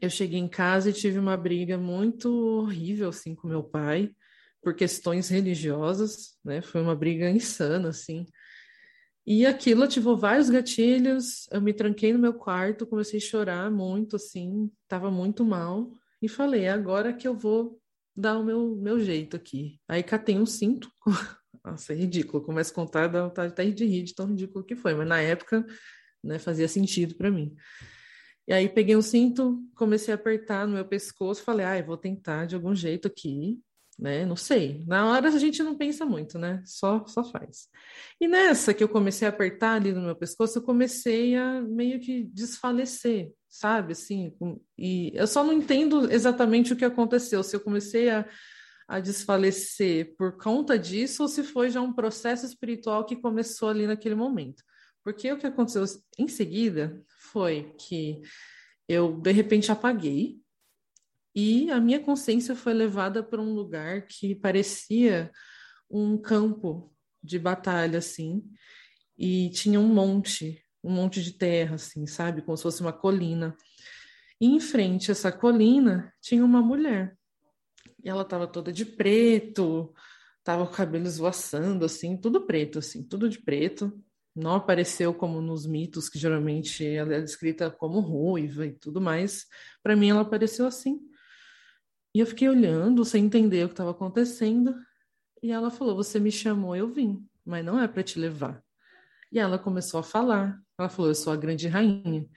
eu 0.00 0.10
cheguei 0.10 0.40
em 0.40 0.48
casa 0.48 0.90
e 0.90 0.92
tive 0.92 1.18
uma 1.18 1.36
briga 1.36 1.78
muito 1.78 2.28
horrível 2.32 3.08
assim 3.08 3.34
com 3.34 3.46
meu 3.46 3.62
pai 3.62 4.10
por 4.62 4.74
questões 4.74 5.28
religiosas, 5.28 6.36
né? 6.44 6.60
Foi 6.60 6.80
uma 6.80 6.94
briga 6.94 7.30
insana 7.30 7.90
assim. 7.90 8.26
E 9.26 9.46
aquilo 9.46 9.84
ativou 9.84 10.16
vários 10.16 10.50
gatilhos. 10.50 11.46
Eu 11.50 11.60
me 11.60 11.72
tranquei 11.72 12.12
no 12.12 12.18
meu 12.18 12.34
quarto, 12.34 12.86
comecei 12.86 13.18
a 13.18 13.22
chorar 13.22 13.70
muito 13.70 14.16
assim, 14.16 14.70
estava 14.82 15.10
muito 15.10 15.44
mal 15.44 15.90
e 16.20 16.28
falei: 16.28 16.68
agora 16.68 17.12
que 17.12 17.28
eu 17.28 17.34
vou 17.34 17.80
dar 18.16 18.38
o 18.38 18.44
meu 18.44 18.76
meu 18.76 18.98
jeito 18.98 19.36
aqui. 19.36 19.78
Aí 19.88 20.02
catei 20.02 20.38
um 20.38 20.46
cinto. 20.46 20.90
Nossa, 21.64 21.92
é 21.92 21.96
ridículo. 21.96 22.42
Começo 22.42 22.72
a 22.72 22.74
contar, 22.74 23.06
dá 23.08 23.24
vontade 23.24 23.52
até 23.52 23.64
de 23.68 23.84
rir 23.84 24.04
de 24.04 24.14
tão 24.14 24.26
ridículo 24.26 24.64
que 24.64 24.74
foi, 24.74 24.94
mas 24.94 25.06
na 25.06 25.20
época, 25.20 25.66
né, 26.24 26.38
fazia 26.38 26.66
sentido 26.66 27.14
para 27.14 27.30
mim. 27.30 27.54
E 28.48 28.52
aí 28.52 28.68
peguei 28.68 28.96
um 28.96 29.02
cinto, 29.02 29.62
comecei 29.76 30.12
a 30.12 30.16
apertar 30.16 30.66
no 30.66 30.74
meu 30.74 30.84
pescoço, 30.84 31.42
falei, 31.42 31.64
ah, 31.64 31.82
vou 31.82 31.96
tentar 31.96 32.46
de 32.46 32.54
algum 32.54 32.74
jeito 32.74 33.06
aqui, 33.06 33.60
né? 34.00 34.24
Não 34.24 34.36
sei. 34.36 34.82
Na 34.86 35.10
hora 35.10 35.28
a 35.28 35.38
gente 35.38 35.62
não 35.62 35.76
pensa 35.76 36.06
muito, 36.06 36.38
né? 36.38 36.62
Só, 36.64 37.04
só 37.06 37.22
faz. 37.22 37.68
E 38.18 38.26
nessa 38.26 38.72
que 38.72 38.82
eu 38.82 38.88
comecei 38.88 39.28
a 39.28 39.30
apertar 39.30 39.74
ali 39.74 39.92
no 39.92 40.00
meu 40.00 40.16
pescoço, 40.16 40.58
eu 40.58 40.62
comecei 40.62 41.36
a 41.36 41.60
meio 41.60 42.00
que 42.00 42.24
desfalecer, 42.24 43.30
sabe? 43.48 43.92
Assim, 43.92 44.32
e 44.78 45.12
eu 45.14 45.26
só 45.26 45.44
não 45.44 45.52
entendo 45.52 46.10
exatamente 46.10 46.72
o 46.72 46.76
que 46.76 46.84
aconteceu. 46.84 47.42
Se 47.42 47.54
eu 47.54 47.60
comecei 47.60 48.08
a, 48.08 48.26
a 48.88 48.98
desfalecer 49.00 50.16
por 50.16 50.38
conta 50.38 50.78
disso 50.78 51.22
ou 51.22 51.28
se 51.28 51.42
foi 51.42 51.70
já 51.70 51.82
um 51.82 51.92
processo 51.92 52.46
espiritual 52.46 53.04
que 53.04 53.16
começou 53.16 53.68
ali 53.68 53.86
naquele 53.86 54.14
momento. 54.14 54.62
Porque 55.04 55.30
o 55.30 55.38
que 55.38 55.46
aconteceu 55.46 55.84
em 56.18 56.28
seguida 56.28 57.02
foi 57.30 57.74
que 57.78 58.20
eu 58.88 59.12
de 59.20 59.30
repente 59.30 59.70
apaguei 59.70 60.40
e 61.34 61.70
a 61.70 61.80
minha 61.80 62.00
consciência 62.00 62.54
foi 62.54 62.72
levada 62.72 63.22
para 63.22 63.40
um 63.40 63.54
lugar 63.54 64.06
que 64.06 64.34
parecia 64.34 65.30
um 65.90 66.16
campo 66.18 66.92
de 67.22 67.38
batalha 67.38 67.98
assim, 67.98 68.42
e 69.18 69.50
tinha 69.50 69.78
um 69.78 69.88
monte, 69.88 70.64
um 70.82 70.90
monte 70.92 71.22
de 71.22 71.32
terra 71.32 71.74
assim, 71.74 72.06
sabe, 72.06 72.42
como 72.42 72.56
se 72.56 72.62
fosse 72.62 72.80
uma 72.80 72.92
colina. 72.92 73.56
E 74.40 74.46
em 74.46 74.60
frente 74.60 75.10
a 75.10 75.12
essa 75.12 75.30
colina 75.30 76.12
tinha 76.20 76.44
uma 76.44 76.62
mulher 76.62 77.16
e 78.02 78.08
ela 78.08 78.22
estava 78.22 78.46
toda 78.46 78.72
de 78.72 78.84
preto, 78.84 79.92
tava 80.42 80.66
com 80.66 80.72
o 80.72 80.76
cabelo 80.76 81.06
esvoaçando, 81.06 81.84
assim, 81.84 82.16
tudo 82.16 82.46
preto, 82.46 82.78
assim, 82.78 83.02
tudo 83.02 83.28
de 83.28 83.40
preto. 83.40 83.92
Não 84.34 84.54
apareceu 84.54 85.12
como 85.12 85.40
nos 85.40 85.66
mitos, 85.66 86.08
que 86.08 86.18
geralmente 86.18 86.86
ela 86.86 87.14
é 87.14 87.20
descrita 87.20 87.70
como 87.70 88.00
ruiva 88.00 88.66
e 88.66 88.72
tudo 88.72 89.00
mais. 89.00 89.44
Para 89.82 89.96
mim, 89.96 90.10
ela 90.10 90.22
apareceu 90.22 90.66
assim. 90.66 91.00
E 92.14 92.20
eu 92.20 92.26
fiquei 92.26 92.48
olhando, 92.48 93.04
sem 93.04 93.24
entender 93.24 93.64
o 93.64 93.68
que 93.68 93.74
estava 93.74 93.92
acontecendo. 93.92 94.74
E 95.42 95.50
ela 95.50 95.70
falou: 95.70 95.96
Você 95.96 96.18
me 96.18 96.30
chamou, 96.30 96.74
eu 96.74 96.88
vim, 96.88 97.26
mas 97.44 97.64
não 97.64 97.80
é 97.80 97.86
para 97.86 98.02
te 98.02 98.18
levar. 98.18 98.62
E 99.32 99.38
ela 99.38 99.58
começou 99.58 100.00
a 100.00 100.02
falar. 100.02 100.60
Ela 100.78 100.88
falou: 100.88 101.10
Eu 101.10 101.14
sou 101.14 101.32
a 101.32 101.36
grande 101.36 101.68
rainha. 101.68 102.28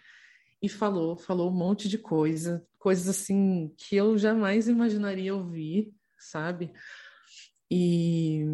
E 0.61 0.69
falou, 0.69 1.17
falou 1.17 1.49
um 1.49 1.53
monte 1.53 1.89
de 1.89 1.97
coisa, 1.97 2.65
coisas 2.79 3.09
assim 3.09 3.73
que 3.75 3.97
eu 3.97 4.17
jamais 4.17 4.69
imaginaria 4.69 5.35
ouvir, 5.35 5.93
sabe? 6.17 6.71
E 7.69 8.45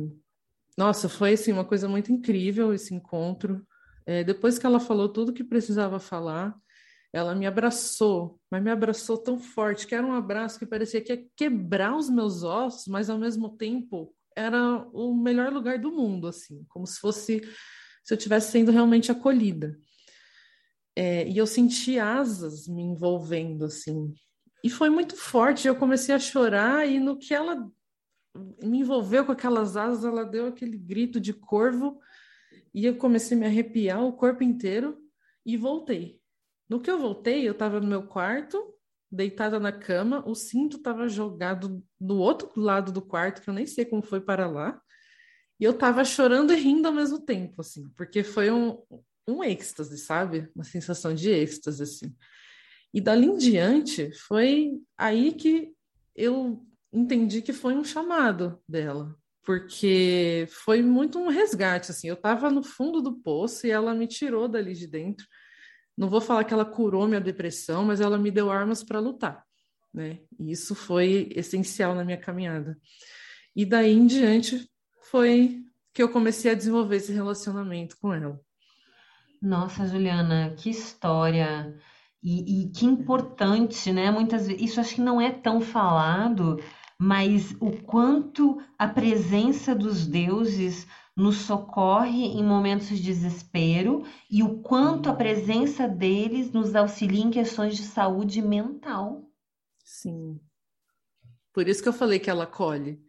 nossa, 0.75 1.09
foi 1.09 1.33
assim 1.33 1.51
uma 1.51 1.65
coisa 1.65 1.89
muito 1.89 2.11
incrível 2.11 2.73
esse 2.73 2.95
encontro. 2.95 3.67
É, 4.05 4.23
depois 4.23 4.57
que 4.57 4.65
ela 4.65 4.79
falou 4.79 5.09
tudo 5.09 5.33
que 5.33 5.43
precisava 5.43 5.99
falar, 5.99 6.57
ela 7.11 7.33
me 7.33 7.47
abraçou, 7.47 8.39
mas 8.51 8.61
me 8.61 8.69
abraçou 8.69 9.17
tão 9.17 9.39
forte 9.39 9.87
que 9.87 9.95
era 9.95 10.05
um 10.05 10.13
abraço 10.13 10.59
que 10.59 10.65
parecia 10.65 11.01
que 11.01 11.13
ia 11.13 11.25
quebrar 11.35 11.95
os 11.95 12.09
meus 12.09 12.43
ossos, 12.43 12.87
mas 12.87 13.09
ao 13.09 13.17
mesmo 13.17 13.57
tempo 13.57 14.15
era 14.35 14.87
o 14.93 15.13
melhor 15.15 15.51
lugar 15.51 15.79
do 15.79 15.91
mundo, 15.91 16.27
assim, 16.27 16.63
como 16.69 16.85
se 16.85 16.99
fosse 16.99 17.41
se 18.03 18.13
eu 18.13 18.17
estivesse 18.17 18.51
sendo 18.51 18.71
realmente 18.71 19.11
acolhida. 19.11 19.77
É, 20.95 21.27
e 21.27 21.37
eu 21.37 21.47
senti 21.47 21.99
asas 21.99 22.67
me 22.67 22.81
envolvendo, 22.81 23.65
assim. 23.65 24.13
E 24.63 24.69
foi 24.69 24.89
muito 24.89 25.15
forte. 25.15 25.67
Eu 25.67 25.75
comecei 25.75 26.13
a 26.13 26.19
chorar, 26.19 26.87
e 26.87 26.99
no 26.99 27.17
que 27.17 27.33
ela 27.33 27.69
me 28.63 28.79
envolveu 28.79 29.25
com 29.25 29.31
aquelas 29.31 29.77
asas, 29.77 30.05
ela 30.05 30.23
deu 30.23 30.47
aquele 30.47 30.77
grito 30.77 31.19
de 31.19 31.33
corvo, 31.33 31.99
e 32.73 32.85
eu 32.85 32.95
comecei 32.95 33.37
a 33.37 33.39
me 33.39 33.45
arrepiar 33.45 34.03
o 34.03 34.13
corpo 34.13 34.43
inteiro 34.43 34.97
e 35.45 35.55
voltei. 35.57 36.18
No 36.69 36.79
que 36.79 36.89
eu 36.91 36.99
voltei, 36.99 37.47
eu 37.47 37.53
estava 37.53 37.79
no 37.79 37.87
meu 37.87 38.03
quarto, 38.03 38.75
deitada 39.11 39.59
na 39.59 39.71
cama, 39.71 40.23
o 40.27 40.35
cinto 40.35 40.77
estava 40.77 41.09
jogado 41.09 41.83
do 41.99 42.17
outro 42.19 42.51
lado 42.55 42.91
do 42.91 43.01
quarto, 43.01 43.41
que 43.41 43.49
eu 43.49 43.53
nem 43.53 43.65
sei 43.65 43.85
como 43.85 44.03
foi 44.03 44.21
para 44.21 44.47
lá. 44.47 44.79
E 45.59 45.63
eu 45.63 45.71
estava 45.71 46.05
chorando 46.05 46.53
e 46.53 46.55
rindo 46.55 46.87
ao 46.87 46.93
mesmo 46.93 47.19
tempo, 47.19 47.61
assim, 47.61 47.89
porque 47.97 48.23
foi 48.23 48.51
um, 48.51 48.77
um 49.27 49.43
êxtase, 49.43 49.97
sabe? 49.97 50.49
Uma 50.55 50.63
sensação 50.63 51.13
de 51.13 51.29
êxtase, 51.31 51.83
assim. 51.83 52.15
E 52.93 53.01
dali 53.01 53.25
em 53.25 53.37
diante, 53.37 54.11
foi 54.13 54.79
aí 54.97 55.33
que 55.33 55.73
eu 56.15 56.65
entendi 56.93 57.41
que 57.41 57.53
foi 57.53 57.75
um 57.75 57.83
chamado 57.83 58.61
dela, 58.67 59.15
porque 59.43 60.47
foi 60.49 60.81
muito 60.81 61.19
um 61.19 61.27
resgate, 61.27 61.91
assim. 61.91 62.07
Eu 62.07 62.15
estava 62.15 62.49
no 62.49 62.63
fundo 62.63 63.01
do 63.01 63.17
poço 63.17 63.67
e 63.67 63.71
ela 63.71 63.93
me 63.93 64.07
tirou 64.07 64.47
dali 64.47 64.73
de 64.73 64.87
dentro. 64.87 65.25
Não 65.99 66.07
vou 66.07 66.21
falar 66.21 66.45
que 66.45 66.53
ela 66.53 66.63
curou 66.63 67.05
minha 67.09 67.19
depressão, 67.19 67.83
mas 67.83 67.99
ela 67.99 68.17
me 68.17 68.31
deu 68.31 68.49
armas 68.49 68.81
para 68.81 69.01
lutar, 69.01 69.43
né? 69.93 70.19
E 70.39 70.49
isso 70.49 70.73
foi 70.73 71.27
essencial 71.35 71.93
na 71.93 72.05
minha 72.05 72.17
caminhada. 72.17 72.79
E 73.53 73.65
daí 73.65 73.91
em 73.91 74.07
diante 74.07 74.65
foi 75.11 75.61
que 75.93 76.01
eu 76.01 76.07
comecei 76.07 76.51
a 76.51 76.55
desenvolver 76.55 76.95
esse 76.95 77.11
relacionamento 77.11 77.97
com 77.99 78.13
ela. 78.13 78.39
Nossa, 79.41 79.85
Juliana, 79.85 80.55
que 80.57 80.69
história. 80.69 81.77
E, 82.23 82.63
e 82.63 82.69
que 82.69 82.85
importante, 82.85 83.91
né? 83.91 84.09
Muitas 84.09 84.47
vezes, 84.47 84.71
isso 84.71 84.79
acho 84.79 84.95
que 84.95 85.01
não 85.01 85.19
é 85.19 85.33
tão 85.33 85.59
falado, 85.59 86.63
mas 86.97 87.53
o 87.59 87.71
quanto 87.71 88.57
a 88.77 88.87
presença 88.87 89.75
dos 89.75 90.07
deuses 90.07 90.87
nos 91.19 91.39
socorre 91.39 92.27
em 92.27 92.41
momentos 92.41 92.87
de 92.87 93.03
desespero 93.03 94.05
e 94.31 94.41
o 94.41 94.61
quanto 94.61 95.09
a 95.09 95.13
presença 95.13 95.85
deles 95.85 96.51
nos 96.53 96.73
auxilia 96.73 97.21
em 97.21 97.29
questões 97.29 97.75
de 97.75 97.83
saúde 97.83 98.41
mental. 98.41 99.29
Sim. 99.83 100.39
Por 101.53 101.67
isso 101.67 101.83
que 101.83 101.89
eu 101.89 101.93
falei 101.93 102.19
que 102.19 102.29
ela 102.29 102.45
acolhe. 102.45 103.01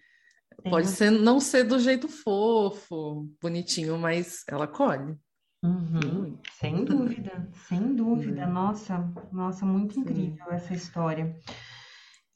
Pode 0.65 0.89
ser 0.89 1.11
não 1.11 1.39
ser 1.39 1.63
do 1.65 1.79
jeito 1.79 2.09
fofo, 2.09 3.29
bonitinho, 3.41 3.97
mas 3.97 4.43
ela 4.49 4.65
acolhe. 4.65 5.17
Uhum, 5.63 6.37
sem 6.59 6.85
dúvida, 6.85 7.49
sem 7.69 7.95
dúvida. 7.95 8.47
Uhum. 8.47 8.53
Nossa, 8.53 9.13
nossa, 9.31 9.65
muito 9.65 9.95
Sim. 9.95 10.01
incrível 10.01 10.47
essa 10.51 10.75
história. 10.75 11.37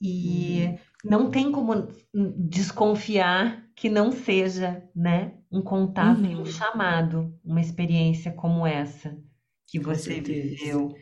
E 0.01 0.67
uhum. 0.67 0.79
não 1.05 1.31
tem 1.31 1.51
como 1.51 1.89
desconfiar 2.49 3.65
que 3.75 3.89
não 3.89 4.13
seja, 4.13 4.89
né, 4.95 5.37
um 5.55 5.63
contato 5.63 6.25
e 6.25 6.35
um 6.35 6.39
uhum. 6.39 6.45
chamado, 6.45 7.33
uma 7.45 7.61
experiência 7.61 8.33
como 8.33 8.67
essa 8.67 9.17
que 9.69 9.79
você 9.79 10.21
viveu. 10.21 10.93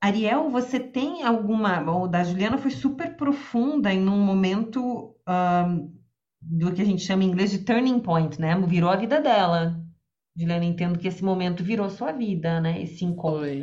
Ariel, 0.00 0.50
você 0.50 0.80
tem 0.80 1.22
alguma. 1.22 1.80
O 1.94 2.08
da 2.08 2.24
Juliana 2.24 2.56
foi 2.56 2.70
super 2.70 3.16
profunda 3.16 3.92
em 3.92 4.08
um 4.08 4.18
momento 4.18 5.14
um, 5.28 5.94
do 6.40 6.72
que 6.72 6.80
a 6.80 6.84
gente 6.84 7.02
chama 7.02 7.24
em 7.24 7.28
inglês 7.28 7.50
de 7.50 7.58
turning 7.58 8.00
point, 8.00 8.40
né? 8.40 8.58
Virou 8.66 8.88
a 8.88 8.96
vida 8.96 9.20
dela. 9.20 9.78
Juliana, 10.34 10.64
entendo 10.64 10.98
que 10.98 11.08
esse 11.08 11.22
momento 11.22 11.62
virou 11.62 11.90
sua 11.90 12.12
vida, 12.12 12.60
né? 12.60 12.80
Esse 12.82 13.04
encontro. 13.04 13.40
Foi. 13.40 13.62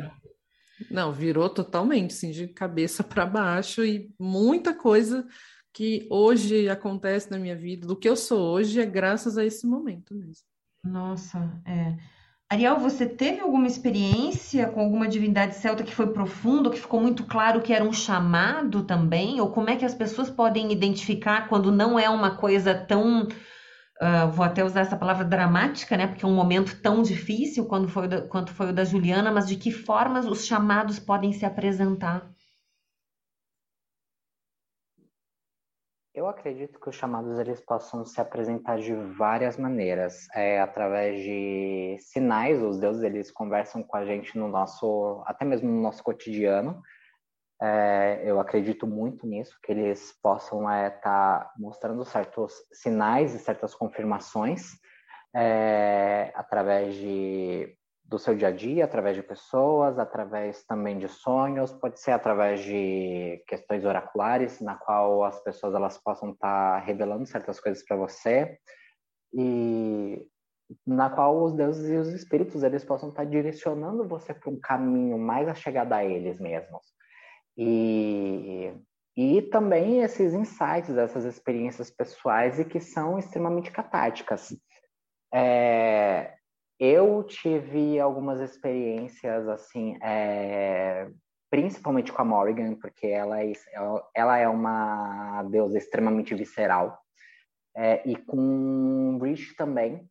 Não, 0.90 1.12
virou 1.12 1.48
totalmente, 1.48 2.12
assim, 2.12 2.30
de 2.30 2.48
cabeça 2.48 3.02
para 3.02 3.26
baixo 3.26 3.84
e 3.84 4.12
muita 4.18 4.74
coisa 4.74 5.26
que 5.74 6.06
hoje 6.08 6.68
acontece 6.68 7.28
na 7.30 7.36
minha 7.36 7.56
vida, 7.56 7.84
do 7.84 7.96
que 7.96 8.08
eu 8.08 8.16
sou 8.16 8.40
hoje, 8.52 8.80
é 8.80 8.86
graças 8.86 9.36
a 9.36 9.44
esse 9.44 9.66
momento 9.66 10.14
mesmo. 10.14 10.46
Nossa, 10.84 11.60
é. 11.66 11.96
Ariel, 12.48 12.78
você 12.78 13.06
teve 13.06 13.40
alguma 13.40 13.66
experiência 13.66 14.68
com 14.68 14.80
alguma 14.80 15.08
divindade 15.08 15.56
celta 15.56 15.82
que 15.82 15.94
foi 15.94 16.12
profunda, 16.12 16.70
que 16.70 16.78
ficou 16.78 17.00
muito 17.00 17.24
claro 17.24 17.60
que 17.60 17.72
era 17.72 17.82
um 17.82 17.92
chamado 17.92 18.84
também? 18.84 19.40
Ou 19.40 19.50
como 19.50 19.68
é 19.68 19.74
que 19.74 19.84
as 19.84 19.94
pessoas 19.94 20.30
podem 20.30 20.70
identificar 20.70 21.48
quando 21.48 21.72
não 21.72 21.98
é 21.98 22.08
uma 22.08 22.36
coisa 22.36 22.74
tão 22.74 23.26
Uh, 24.02 24.28
vou 24.32 24.44
até 24.44 24.64
usar 24.64 24.80
essa 24.80 24.96
palavra 24.96 25.24
dramática, 25.24 25.96
né? 25.96 26.08
Porque 26.08 26.24
é 26.24 26.28
um 26.28 26.34
momento 26.34 26.80
tão 26.82 27.00
difícil 27.00 27.64
quando 27.66 27.86
foi 27.86 28.08
da, 28.08 28.22
quanto 28.22 28.52
foi 28.52 28.70
o 28.70 28.72
da 28.72 28.84
Juliana, 28.84 29.30
mas 29.30 29.46
de 29.46 29.54
que 29.54 29.70
formas 29.70 30.26
os 30.26 30.44
chamados 30.44 30.98
podem 30.98 31.32
se 31.32 31.46
apresentar? 31.46 32.33
Eu 36.14 36.28
acredito 36.28 36.78
que 36.78 36.88
os 36.88 36.94
chamados 36.94 37.40
eles 37.40 37.60
possam 37.60 38.04
se 38.04 38.20
apresentar 38.20 38.78
de 38.78 38.94
várias 38.94 39.56
maneiras, 39.56 40.28
é, 40.32 40.60
através 40.60 41.20
de 41.20 41.96
sinais. 41.98 42.62
Os 42.62 42.78
deuses 42.78 43.02
eles 43.02 43.32
conversam 43.32 43.82
com 43.82 43.96
a 43.96 44.04
gente 44.04 44.38
no 44.38 44.46
nosso, 44.46 45.24
até 45.26 45.44
mesmo 45.44 45.68
no 45.68 45.82
nosso 45.82 46.04
cotidiano. 46.04 46.80
É, 47.60 48.22
eu 48.24 48.38
acredito 48.38 48.86
muito 48.86 49.26
nisso, 49.26 49.58
que 49.60 49.72
eles 49.72 50.12
possam 50.22 50.60
estar 50.62 50.76
é, 50.76 50.90
tá 50.90 51.52
mostrando 51.58 52.04
certos 52.04 52.52
sinais 52.72 53.34
e 53.34 53.38
certas 53.40 53.74
confirmações 53.74 54.78
é, 55.34 56.30
através 56.36 56.94
de, 56.94 57.76
do 58.04 58.18
seu 58.18 58.34
dia 58.36 58.48
a 58.48 58.52
dia, 58.52 58.84
através 58.84 59.16
de 59.16 59.22
pessoas, 59.22 59.98
através 59.98 60.62
também 60.64 60.98
de 60.98 61.08
sonhos, 61.08 61.72
pode 61.72 61.98
ser 61.98 62.10
através 62.12 62.60
de 62.60 63.42
questões 63.46 63.84
oraculares, 63.84 64.60
na 64.60 64.74
qual 64.76 65.24
as 65.24 65.42
pessoas 65.42 65.74
elas 65.74 65.96
possam 65.98 66.30
estar 66.32 66.78
tá 66.80 66.84
revelando 66.84 67.26
certas 67.26 67.58
coisas 67.58 67.82
para 67.84 67.96
você 67.96 68.58
e 69.32 70.26
na 70.86 71.10
qual 71.10 71.42
os 71.42 71.52
deuses 71.54 71.88
e 71.88 71.96
os 71.96 72.08
espíritos 72.08 72.62
eles 72.62 72.84
possam 72.84 73.08
estar 73.08 73.24
tá 73.24 73.28
direcionando 73.28 74.06
você 74.06 74.34
para 74.34 74.50
um 74.50 74.60
caminho 74.60 75.18
mais 75.18 75.48
a 75.48 75.54
chegada 75.54 75.96
a 75.96 76.04
eles 76.04 76.38
mesmos. 76.38 76.82
E, 77.56 78.72
e 79.16 79.42
também 79.42 80.02
esses 80.02 80.34
insights, 80.34 80.96
essas 80.96 81.24
experiências 81.24 81.90
pessoais 81.90 82.58
e 82.58 82.64
que 82.64 82.80
são 82.80 83.18
extremamente 83.18 83.70
catárticas. 83.70 84.54
É, 85.32 86.34
eu 86.78 87.22
tive 87.24 87.98
algumas 88.00 88.40
experiências 88.40 89.48
assim, 89.48 89.96
é, 90.02 91.08
principalmente 91.50 92.12
com 92.12 92.20
a 92.22 92.24
Morrigan, 92.24 92.74
porque 92.74 93.06
ela 93.06 93.42
é, 93.42 93.52
ela 94.14 94.38
é 94.38 94.48
uma 94.48 95.42
deusa 95.44 95.78
extremamente 95.78 96.34
visceral. 96.34 96.98
é, 97.76 98.08
e 98.08 98.16
com 98.16 99.18
Rich 99.22 99.56
também, 99.56 100.08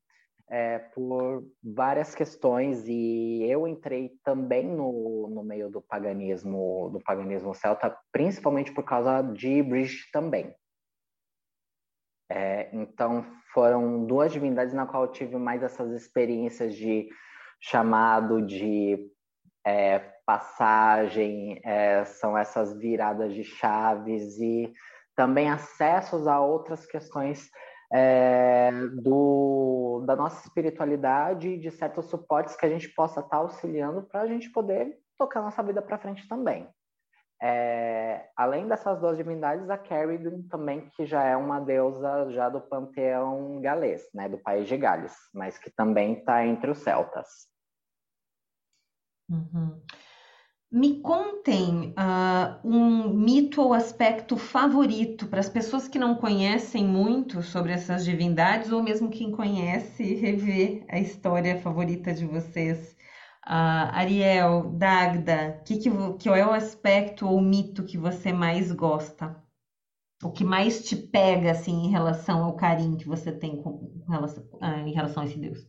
é, 0.49 0.77
por 0.77 1.43
várias 1.63 2.13
questões 2.13 2.87
e 2.87 3.43
eu 3.43 3.67
entrei 3.67 4.11
também 4.23 4.65
no, 4.65 5.27
no 5.27 5.43
meio 5.43 5.69
do 5.69 5.81
paganismo 5.81 6.89
do 6.91 6.99
paganismo 6.99 7.55
celta 7.55 7.97
principalmente 8.11 8.71
por 8.71 8.83
causa 8.83 9.21
de 9.21 9.63
Bridge 9.63 10.11
também 10.11 10.53
é, 12.29 12.69
então 12.73 13.25
foram 13.53 14.05
duas 14.05 14.31
divindades 14.31 14.73
na 14.73 14.85
qual 14.85 15.03
eu 15.03 15.11
tive 15.11 15.37
mais 15.37 15.63
essas 15.63 15.91
experiências 15.91 16.75
de 16.75 17.07
chamado 17.61 18.41
de 18.41 19.09
é, 19.65 19.99
passagem 20.25 21.61
é, 21.63 22.03
são 22.05 22.37
essas 22.37 22.77
viradas 22.77 23.33
de 23.33 23.43
chaves 23.43 24.37
e 24.39 24.73
também 25.15 25.49
acessos 25.49 26.27
a 26.27 26.39
outras 26.39 26.85
questões 26.85 27.49
é, 27.93 28.71
do, 29.01 30.03
da 30.07 30.15
nossa 30.15 30.45
espiritualidade 30.47 31.49
e 31.49 31.59
de 31.59 31.69
certos 31.69 32.05
suportes 32.05 32.55
que 32.55 32.65
a 32.65 32.69
gente 32.69 32.89
possa 32.89 33.19
estar 33.19 33.37
auxiliando 33.37 34.01
para 34.03 34.21
a 34.21 34.27
gente 34.27 34.49
poder 34.51 34.97
tocar 35.17 35.41
nossa 35.41 35.61
vida 35.61 35.81
para 35.81 35.99
frente 35.99 36.27
também. 36.27 36.67
É, 37.45 38.29
além 38.37 38.69
dessas 38.69 39.01
duas 39.01 39.17
divindades, 39.17 39.69
a 39.69 39.77
Kerrigan 39.77 40.43
também, 40.49 40.89
que 40.95 41.05
já 41.05 41.23
é 41.23 41.35
uma 41.35 41.59
deusa 41.59 42.31
já 42.31 42.47
do 42.47 42.61
panteão 42.61 43.59
galês, 43.59 44.01
né, 44.13 44.29
do 44.29 44.37
país 44.37 44.65
de 44.65 44.77
Gales, 44.77 45.13
mas 45.33 45.57
que 45.57 45.69
também 45.69 46.13
está 46.13 46.45
entre 46.45 46.71
os 46.71 46.77
celtas. 46.77 47.27
Uhum. 49.29 49.81
Me 50.71 51.01
contem 51.01 51.93
uh, 51.99 52.65
um 52.65 53.09
mito 53.09 53.61
ou 53.61 53.73
aspecto 53.73 54.37
favorito 54.37 55.27
para 55.27 55.41
as 55.41 55.49
pessoas 55.49 55.85
que 55.85 55.99
não 55.99 56.15
conhecem 56.15 56.85
muito 56.85 57.43
sobre 57.43 57.73
essas 57.73 58.05
divindades, 58.05 58.71
ou 58.71 58.81
mesmo 58.81 59.09
quem 59.09 59.31
conhece, 59.31 60.15
rever 60.15 60.85
a 60.87 60.97
história 60.97 61.59
favorita 61.59 62.13
de 62.13 62.25
vocês. 62.25 62.95
Uh, 63.45 63.91
Ariel, 63.91 64.69
Dagda, 64.77 65.61
que, 65.65 65.77
que, 65.77 65.89
que 66.17 66.29
é 66.29 66.45
o 66.45 66.53
aspecto 66.53 67.27
ou 67.27 67.41
mito 67.41 67.83
que 67.83 67.97
você 67.97 68.31
mais 68.31 68.71
gosta? 68.71 69.43
O 70.23 70.31
que 70.31 70.45
mais 70.45 70.87
te 70.87 70.95
pega 70.95 71.51
assim, 71.51 71.85
em 71.85 71.89
relação 71.89 72.45
ao 72.45 72.55
carinho 72.55 72.97
que 72.97 73.07
você 73.07 73.37
tem 73.37 73.61
com, 73.61 74.01
relação, 74.07 74.45
uh, 74.53 74.87
em 74.87 74.93
relação 74.93 75.23
a 75.23 75.25
esse 75.25 75.37
Deus? 75.37 75.59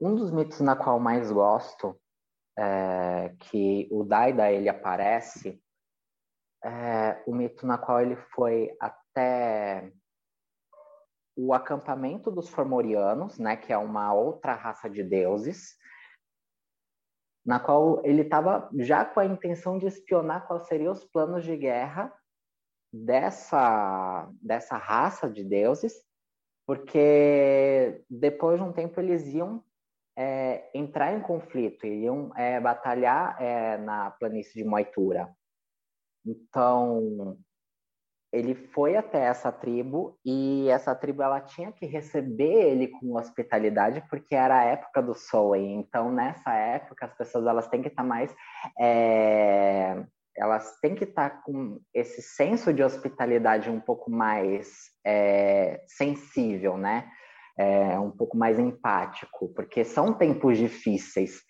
Um 0.00 0.14
dos 0.14 0.30
mitos 0.30 0.60
na 0.60 0.74
qual 0.74 0.98
mais 0.98 1.30
gosto 1.30 1.94
é 2.58 3.34
que 3.38 3.86
o 3.90 4.02
Daida 4.02 4.50
ele 4.50 4.68
aparece 4.70 5.62
é 6.64 7.22
o 7.26 7.34
mito 7.34 7.66
na 7.66 7.76
qual 7.76 8.00
ele 8.00 8.16
foi 8.16 8.74
até 8.80 9.92
o 11.36 11.52
acampamento 11.52 12.30
dos 12.30 12.48
Formorianos, 12.48 13.38
né, 13.38 13.56
que 13.56 13.72
é 13.72 13.76
uma 13.76 14.12
outra 14.14 14.54
raça 14.54 14.88
de 14.88 15.02
deuses, 15.02 15.76
na 17.44 17.60
qual 17.60 18.04
ele 18.04 18.22
estava 18.22 18.68
já 18.78 19.04
com 19.04 19.20
a 19.20 19.26
intenção 19.26 19.78
de 19.78 19.86
espionar 19.86 20.46
quais 20.46 20.66
seriam 20.66 20.92
os 20.92 21.04
planos 21.04 21.44
de 21.44 21.56
guerra 21.56 22.12
dessa 22.92 24.28
dessa 24.42 24.76
raça 24.76 25.30
de 25.30 25.44
deuses, 25.44 25.94
porque 26.66 28.02
depois 28.10 28.58
de 28.58 28.64
um 28.64 28.72
tempo 28.72 28.98
eles 28.98 29.26
iam 29.26 29.62
é, 30.16 30.70
entrar 30.74 31.12
em 31.12 31.20
conflito, 31.20 31.86
iriam 31.86 32.32
é, 32.34 32.58
batalhar 32.58 33.40
é, 33.40 33.76
na 33.76 34.10
planície 34.12 34.54
de 34.54 34.68
Moitura. 34.68 35.30
Então, 36.24 37.38
ele 38.36 38.54
foi 38.54 38.96
até 38.96 39.24
essa 39.24 39.50
tribo 39.50 40.18
e 40.24 40.68
essa 40.68 40.94
tribo 40.94 41.22
ela 41.22 41.40
tinha 41.40 41.72
que 41.72 41.86
receber 41.86 42.70
ele 42.70 42.88
com 42.88 43.16
hospitalidade 43.16 44.02
porque 44.08 44.34
era 44.34 44.58
a 44.58 44.64
época 44.64 45.02
do 45.02 45.14
Soen. 45.14 45.78
Então, 45.78 46.10
nessa 46.12 46.52
época, 46.54 47.06
as 47.06 47.14
pessoas 47.14 47.46
elas 47.46 47.68
têm 47.68 47.82
que 47.82 47.88
estar 47.88 48.04
mais... 48.04 48.34
É, 48.80 50.04
elas 50.38 50.78
têm 50.80 50.94
que 50.94 51.04
estar 51.04 51.42
com 51.42 51.80
esse 51.94 52.20
senso 52.20 52.70
de 52.70 52.82
hospitalidade 52.82 53.70
um 53.70 53.80
pouco 53.80 54.10
mais 54.10 54.68
é, 55.04 55.82
sensível, 55.86 56.76
né? 56.76 57.10
é, 57.58 57.98
um 57.98 58.10
pouco 58.10 58.36
mais 58.36 58.58
empático, 58.58 59.48
porque 59.54 59.84
são 59.84 60.12
tempos 60.12 60.58
difíceis 60.58 61.42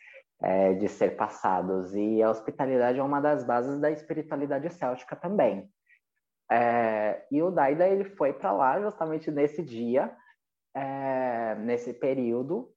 é, 0.43 0.75
de 0.75 0.89
ser 0.89 1.17
passados 1.17 1.95
e 1.95 2.23
a 2.23 2.31
hospitalidade 2.31 2.99
é 2.99 3.03
uma 3.03 3.21
das 3.21 3.45
bases 3.45 3.81
da 3.81 3.91
espiritualidade 3.91 4.71
céltica 4.73 5.17
também. 5.17 5.69
É, 6.51 7.27
e 7.31 7.43
o 7.43 7.51
Daida 7.51 7.89
ele 7.89 8.05
foi 8.05 8.33
para 8.33 8.53
lá 8.53 8.81
justamente 8.81 9.31
nesse 9.31 9.63
dia, 9.63 10.17
é, 10.75 11.55
nesse 11.57 11.93
período, 11.93 12.73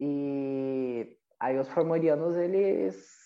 e 0.00 1.16
aí 1.40 1.58
os 1.58 1.68
formorianos 1.68 2.36
eles 2.36 3.18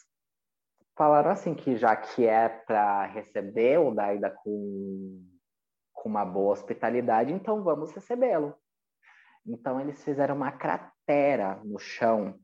falaram 0.97 1.31
assim 1.31 1.55
que 1.55 1.77
já 1.77 1.97
que 1.97 2.27
é 2.27 2.49
para 2.49 3.07
receber 3.07 3.79
o 3.79 3.93
Daida 3.93 4.31
com, 4.31 5.25
com 5.93 6.09
uma 6.09 6.25
boa 6.25 6.53
hospitalidade, 6.53 7.33
então 7.33 7.63
vamos 7.65 7.91
recebê-lo. 7.91 8.55
Então 9.47 9.81
eles 9.81 10.03
fizeram 10.05 10.37
uma 10.37 10.53
cratera 10.53 11.61
no 11.65 11.79
chão, 11.79 12.39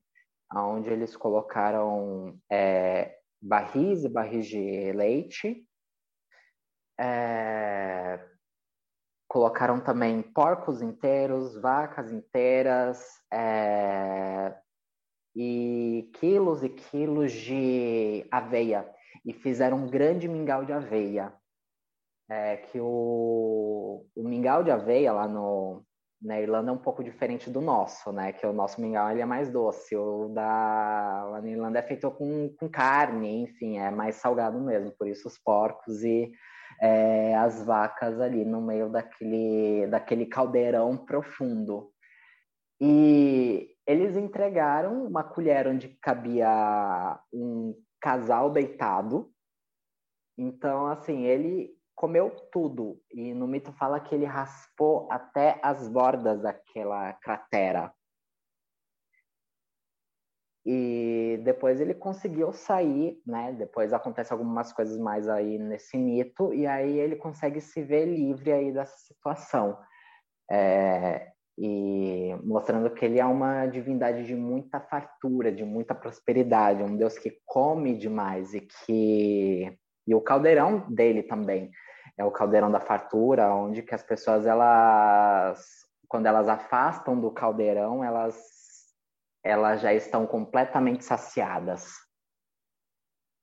onde 0.52 0.90
eles 0.90 1.16
colocaram 1.16 2.36
é, 2.50 3.16
barris 3.40 4.04
e 4.04 4.08
barris 4.08 4.46
de 4.46 4.92
leite, 4.92 5.67
é, 6.98 8.20
colocaram 9.28 9.80
também 9.80 10.22
porcos 10.22 10.82
inteiros, 10.82 11.56
vacas 11.60 12.10
inteiras 12.10 13.04
é, 13.32 14.54
e 15.36 16.10
quilos 16.14 16.64
e 16.64 16.68
quilos 16.68 17.32
de 17.32 18.26
aveia 18.30 18.88
e 19.24 19.32
fizeram 19.32 19.78
um 19.78 19.88
grande 19.88 20.28
mingau 20.28 20.64
de 20.64 20.72
aveia. 20.72 21.32
É, 22.30 22.58
que 22.58 22.78
o, 22.78 24.06
o 24.14 24.22
mingau 24.22 24.62
de 24.62 24.70
aveia 24.70 25.12
lá 25.12 25.26
no, 25.26 25.82
na 26.20 26.38
Irlanda 26.40 26.70
é 26.70 26.74
um 26.74 26.78
pouco 26.78 27.02
diferente 27.02 27.48
do 27.48 27.60
nosso, 27.60 28.12
né? 28.12 28.32
Que 28.32 28.46
o 28.46 28.52
nosso 28.52 28.80
mingau 28.80 29.10
ele 29.10 29.22
é 29.22 29.24
mais 29.24 29.50
doce. 29.50 29.96
O 29.96 30.28
da 30.28 31.24
lá 31.30 31.40
na 31.40 31.48
Irlanda 31.48 31.78
é 31.78 31.82
feito 31.82 32.10
com, 32.10 32.54
com 32.58 32.68
carne, 32.68 33.44
enfim, 33.44 33.78
é 33.78 33.90
mais 33.90 34.16
salgado 34.16 34.60
mesmo. 34.60 34.92
Por 34.98 35.08
isso 35.08 35.26
os 35.28 35.38
porcos 35.38 36.04
e 36.04 36.30
é, 36.80 37.34
as 37.36 37.64
vacas 37.64 38.20
ali 38.20 38.44
no 38.44 38.60
meio 38.60 38.88
daquele, 38.88 39.86
daquele 39.88 40.26
caldeirão 40.26 40.96
profundo. 40.96 41.90
E 42.80 43.68
eles 43.86 44.16
entregaram 44.16 45.04
uma 45.04 45.24
colher 45.24 45.66
onde 45.66 45.88
cabia 46.00 47.18
um 47.32 47.74
casal 48.00 48.50
deitado. 48.50 49.32
Então, 50.36 50.86
assim, 50.86 51.24
ele 51.24 51.76
comeu 51.96 52.30
tudo. 52.52 53.00
E 53.10 53.34
no 53.34 53.48
mito 53.48 53.72
fala 53.72 53.98
que 53.98 54.14
ele 54.14 54.24
raspou 54.24 55.08
até 55.10 55.58
as 55.62 55.88
bordas 55.88 56.40
daquela 56.42 57.12
cratera. 57.14 57.92
E 60.70 61.40
depois 61.44 61.80
ele 61.80 61.94
conseguiu 61.94 62.52
sair, 62.52 63.18
né? 63.26 63.54
Depois 63.58 63.94
acontece 63.94 64.34
algumas 64.34 64.70
coisas 64.70 64.98
mais 64.98 65.26
aí 65.26 65.58
nesse 65.58 65.96
mito 65.96 66.52
e 66.52 66.66
aí 66.66 66.98
ele 66.98 67.16
consegue 67.16 67.58
se 67.58 67.82
ver 67.82 68.04
livre 68.04 68.52
aí 68.52 68.70
dessa 68.70 68.94
situação. 68.98 69.78
É, 70.50 71.28
e 71.56 72.36
mostrando 72.44 72.90
que 72.90 73.02
ele 73.02 73.18
é 73.18 73.24
uma 73.24 73.64
divindade 73.64 74.26
de 74.26 74.34
muita 74.34 74.78
fartura, 74.78 75.50
de 75.50 75.64
muita 75.64 75.94
prosperidade, 75.94 76.82
um 76.82 76.98
Deus 76.98 77.16
que 77.16 77.38
come 77.46 77.96
demais 77.96 78.52
e 78.52 78.60
que 78.60 79.74
e 80.06 80.14
o 80.14 80.20
caldeirão 80.20 80.86
dele 80.90 81.22
também 81.22 81.70
é 82.18 82.24
o 82.26 82.30
caldeirão 82.30 82.70
da 82.70 82.80
fartura, 82.80 83.54
onde 83.54 83.82
que 83.82 83.94
as 83.94 84.02
pessoas 84.02 84.44
elas 84.44 85.64
quando 86.06 86.26
elas 86.26 86.46
afastam 86.46 87.18
do 87.18 87.30
caldeirão, 87.30 88.04
elas 88.04 88.57
elas 89.48 89.80
já 89.80 89.94
estão 89.94 90.26
completamente 90.26 91.04
saciadas. 91.04 91.90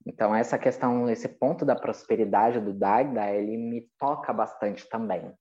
Então 0.06 0.36
essa 0.36 0.56
questão, 0.56 1.10
esse 1.10 1.28
ponto 1.28 1.66
da 1.66 1.76
prosperidade 1.76 2.60
do 2.60 2.72
Dagda, 2.72 3.32
ele 3.32 3.58
me 3.58 3.90
toca 3.98 4.32
bastante 4.32 4.88
também. 4.88 5.34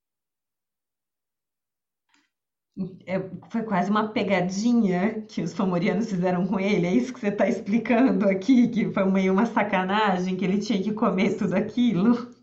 É, 3.06 3.20
foi 3.50 3.62
quase 3.62 3.90
uma 3.90 4.12
pegadinha 4.12 5.22
que 5.26 5.42
os 5.42 5.52
famorianos 5.52 6.10
fizeram 6.10 6.44
com 6.46 6.58
ele, 6.58 6.86
é 6.86 6.92
isso 6.92 7.12
que 7.12 7.20
você 7.20 7.28
está 7.28 7.46
explicando 7.46 8.28
aqui, 8.28 8.66
que 8.66 8.92
foi 8.92 9.04
meio 9.04 9.32
uma 9.32 9.46
sacanagem, 9.46 10.36
que 10.36 10.44
ele 10.44 10.58
tinha 10.58 10.82
que 10.82 10.92
comer 10.92 11.36
tudo 11.36 11.54
aquilo? 11.54 12.34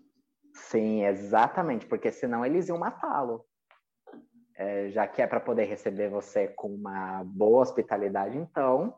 Sim, 0.54 1.04
exatamente, 1.04 1.86
porque 1.86 2.12
senão 2.14 2.46
eles 2.46 2.70
iam 2.70 2.78
matá-lo. 2.78 3.44
É, 4.62 4.90
já 4.92 5.08
que 5.08 5.24
é 5.24 5.26
para 5.26 5.40
poder 5.40 5.64
receber 5.64 6.08
você 6.08 6.48
com 6.48 6.68
uma 6.68 7.24
boa 7.26 7.64
hospitalidade, 7.64 8.38
então 8.38 8.94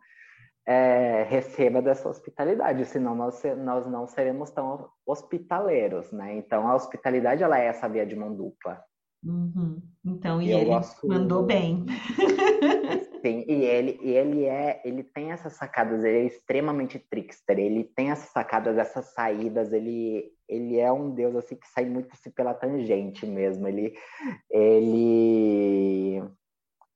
é, 0.67 1.23
receba 1.23 1.81
dessa 1.81 2.09
hospitalidade, 2.09 2.83
senão 2.85 3.15
nós, 3.15 3.41
nós 3.57 3.87
não 3.87 4.05
seremos 4.05 4.51
tão 4.51 4.89
hospitaleiros, 5.05 6.11
né? 6.11 6.35
Então 6.35 6.67
a 6.67 6.75
hospitalidade 6.75 7.43
ela 7.43 7.57
é 7.57 7.67
essa 7.67 7.87
via 7.87 8.05
de 8.05 8.13
mão 8.13 8.35
dupla. 8.35 8.83
Uhum. 9.23 9.81
Então, 10.05 10.41
e, 10.41 10.47
e 10.47 10.51
ele 10.51 10.65
gosto... 10.65 11.07
mandou 11.07 11.43
bem. 11.43 11.85
Sim, 13.23 13.45
e 13.47 13.63
ele, 13.63 13.97
e 14.01 14.11
ele 14.11 14.43
é, 14.43 14.81
ele 14.83 15.01
tem 15.01 15.31
essas 15.31 15.53
sacadas, 15.53 16.03
ele 16.03 16.17
é 16.17 16.25
extremamente 16.25 16.99
trickster, 16.99 17.57
ele 17.57 17.85
tem 17.85 18.11
essas 18.11 18.29
sacadas, 18.31 18.77
essas 18.77 19.13
saídas, 19.13 19.71
ele, 19.71 20.29
ele 20.53 20.79
é 20.79 20.91
um 20.91 21.09
deus 21.09 21.35
assim 21.35 21.55
que 21.55 21.67
sai 21.67 21.85
muito 21.85 22.09
assim, 22.13 22.31
pela 22.31 22.53
tangente 22.53 23.25
mesmo. 23.25 23.67
Ele, 23.67 23.95
ele, 24.49 26.23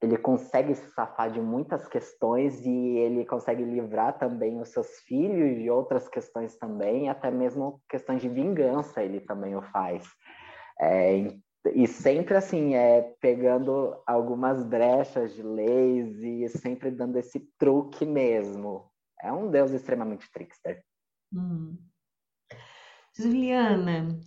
ele 0.02 0.18
consegue 0.18 0.76
se 0.76 0.90
safar 0.92 1.32
de 1.32 1.42
muitas 1.42 1.88
questões 1.88 2.66
e 2.66 2.98
ele 2.98 3.26
consegue 3.26 3.64
livrar 3.64 4.18
também 4.18 4.60
os 4.62 4.70
seus 4.70 4.88
filhos 5.02 5.58
de 5.58 5.70
outras 5.70 6.08
questões 6.08 6.58
também, 6.58 7.10
até 7.10 7.32
mesmo 7.32 7.82
questões 7.90 8.22
de 8.22 8.30
vingança 8.30 9.04
ele 9.04 9.20
também 9.22 9.56
o 9.56 9.62
faz. 9.62 10.06
É, 10.80 11.28
e 11.74 11.88
sempre 11.88 12.36
assim, 12.36 12.76
é 12.76 13.14
pegando 13.20 14.02
algumas 14.06 14.64
brechas 14.64 15.34
de 15.34 15.44
leis 15.44 16.16
e 16.22 16.48
sempre 16.50 16.92
dando 16.92 17.18
esse 17.18 17.40
truque 17.58 18.06
mesmo. 18.06 18.90
É 19.22 19.32
um 19.32 19.50
deus 19.50 19.72
extremamente 19.72 20.32
trickster. 20.32 20.84
Hum. 21.34 21.78
Juliana, 23.18 24.20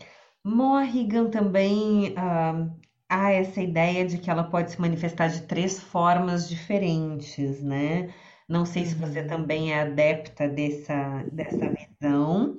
Morrigan 0.45 1.31
também 1.31 2.15
ah, 2.17 2.69
há 3.09 3.31
essa 3.33 3.61
ideia 3.63 4.07
de 4.07 4.19
que 4.19 4.31
ela 4.31 4.45
pode 4.45 4.73
se 4.73 4.81
manifestar 4.81 5.29
de 5.29 5.43
três 5.43 5.81
formas 5.81 6.49
diferentes, 6.49 7.63
né? 7.63 8.13
Não 8.49 8.67
sei 8.67 8.85
se 8.87 8.95
você 8.97 9.21
uhum. 9.23 9.29
também 9.29 9.73
é 9.73 9.83
adepta 9.83 10.49
dessa, 10.49 11.25
dessa 11.33 11.71
visão, 11.73 12.59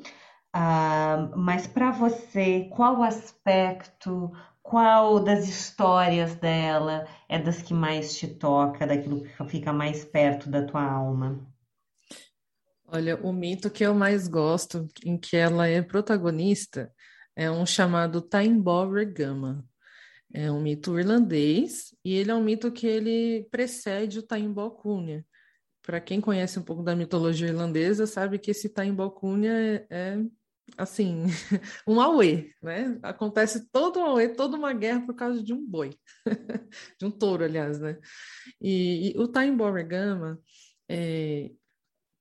ah, 0.53 1.31
mas 1.35 1.67
para 1.67 1.91
você, 1.91 2.69
qual 2.71 3.03
aspecto 3.03 4.31
qual 4.63 5.19
das 5.23 5.47
histórias 5.49 6.35
dela 6.35 7.05
é 7.29 7.39
das 7.39 7.61
que 7.61 7.73
mais 7.73 8.15
te 8.17 8.27
toca, 8.27 8.87
daquilo 8.87 9.21
que 9.23 9.45
fica 9.49 9.73
mais 9.73 10.05
perto 10.05 10.49
da 10.49 10.65
tua 10.65 10.83
alma? 10.83 11.50
Olha, 12.93 13.15
o 13.23 13.32
mito 13.32 13.71
que 13.71 13.86
eu 13.86 13.95
mais 13.95 14.27
gosto, 14.27 14.86
em 15.06 15.17
que 15.17 15.38
ela 15.38 15.65
é 15.65 15.82
protagonista, 15.82 16.93
é 17.34 17.49
um 17.49 17.65
chamado 17.65 18.21
Taimbó 18.21 18.86
Regama. 18.86 19.65
É 20.34 20.51
um 20.51 20.62
mito 20.62 20.99
irlandês 20.99 21.95
e 22.04 22.13
ele 22.13 22.32
é 22.32 22.36
um 22.36 22.43
mito 22.43 22.69
que 22.69 22.86
ele 22.86 23.47
precede 23.49 24.19
o 24.19 24.23
Taimbó 24.23 24.69
Cunha. 24.69 25.25
Para 25.82 26.01
quem 26.01 26.19
conhece 26.19 26.60
um 26.60 26.63
pouco 26.63 26.84
da 26.84 26.93
mitologia 26.93 27.47
irlandesa, 27.47 28.06
sabe 28.06 28.38
que 28.38 28.51
esse 28.51 28.67
Taimbó 28.67 29.10
Cunha 29.10 29.54
é, 29.54 29.88
é 29.89 30.17
assim, 30.77 31.27
um 31.88 32.01
auê, 32.01 32.51
né? 32.62 32.99
Acontece 33.04 33.69
todo 33.71 34.01
um 34.01 34.06
auê, 34.06 34.27
toda 34.27 34.58
uma 34.58 34.73
guerra 34.73 35.06
por 35.06 35.15
causa 35.15 35.41
de 35.41 35.54
um 35.54 35.65
boi, 35.65 35.97
de 36.99 37.06
um 37.06 37.12
touro, 37.12 37.45
aliás, 37.45 37.80
né? 37.80 37.97
E, 38.60 39.13
e 39.15 39.17
o 39.17 39.30
Time 39.30 39.56
Borregama, 39.56 40.38
é, 40.89 41.51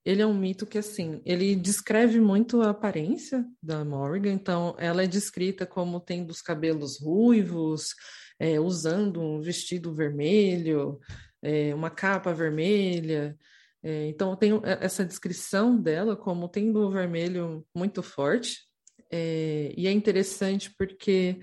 ele 0.04 0.22
é 0.22 0.26
um 0.26 0.36
mito 0.36 0.66
que, 0.66 0.78
assim, 0.78 1.20
ele 1.24 1.54
descreve 1.54 2.20
muito 2.20 2.62
a 2.62 2.70
aparência 2.70 3.44
da 3.62 3.84
Morrigan, 3.84 4.32
então 4.32 4.74
ela 4.78 5.02
é 5.02 5.06
descrita 5.06 5.66
como 5.66 6.00
tendo 6.00 6.30
os 6.30 6.40
cabelos 6.40 7.00
ruivos, 7.00 7.94
é, 8.38 8.58
usando 8.58 9.20
um 9.20 9.40
vestido 9.40 9.92
vermelho, 9.92 10.98
é, 11.42 11.74
uma 11.74 11.90
capa 11.90 12.32
vermelha, 12.32 13.36
é, 13.82 14.08
então, 14.08 14.36
tem 14.36 14.52
essa 14.80 15.04
descrição 15.04 15.80
dela 15.80 16.14
como 16.14 16.48
tendo 16.48 16.80
o 16.80 16.90
vermelho 16.90 17.66
muito 17.74 18.02
forte, 18.02 18.58
é, 19.10 19.72
e 19.76 19.86
é 19.86 19.90
interessante 19.90 20.72
porque 20.76 21.40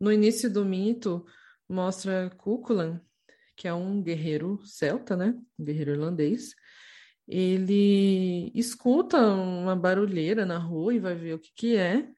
no 0.00 0.12
início 0.12 0.50
do 0.50 0.64
mito 0.64 1.24
mostra 1.68 2.30
Cuculan, 2.38 3.00
que 3.56 3.66
é 3.68 3.74
um 3.74 4.02
guerreiro 4.02 4.60
celta, 4.64 5.16
né? 5.16 5.34
Um 5.58 5.64
guerreiro 5.64 5.90
irlandês. 5.90 6.54
Ele 7.30 8.50
escuta 8.54 9.18
uma 9.18 9.76
barulheira 9.76 10.44
na 10.44 10.58
rua 10.58 10.94
e 10.94 10.98
vai 10.98 11.14
ver 11.14 11.34
o 11.34 11.38
que, 11.38 11.52
que 11.54 11.76
é. 11.76 12.08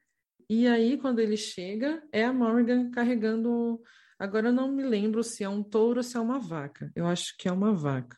E 0.49 0.67
aí, 0.67 0.97
quando 0.97 1.19
ele 1.19 1.37
chega, 1.37 2.01
é 2.11 2.25
a 2.25 2.33
Morgan 2.33 2.89
carregando. 2.91 3.81
Agora 4.17 4.49
eu 4.49 4.53
não 4.53 4.71
me 4.71 4.83
lembro 4.83 5.23
se 5.23 5.43
é 5.43 5.49
um 5.49 5.63
touro 5.63 5.99
ou 5.99 6.03
se 6.03 6.17
é 6.17 6.19
uma 6.19 6.39
vaca. 6.39 6.91
Eu 6.95 7.05
acho 7.05 7.35
que 7.37 7.47
é 7.47 7.51
uma 7.51 7.73
vaca 7.73 8.17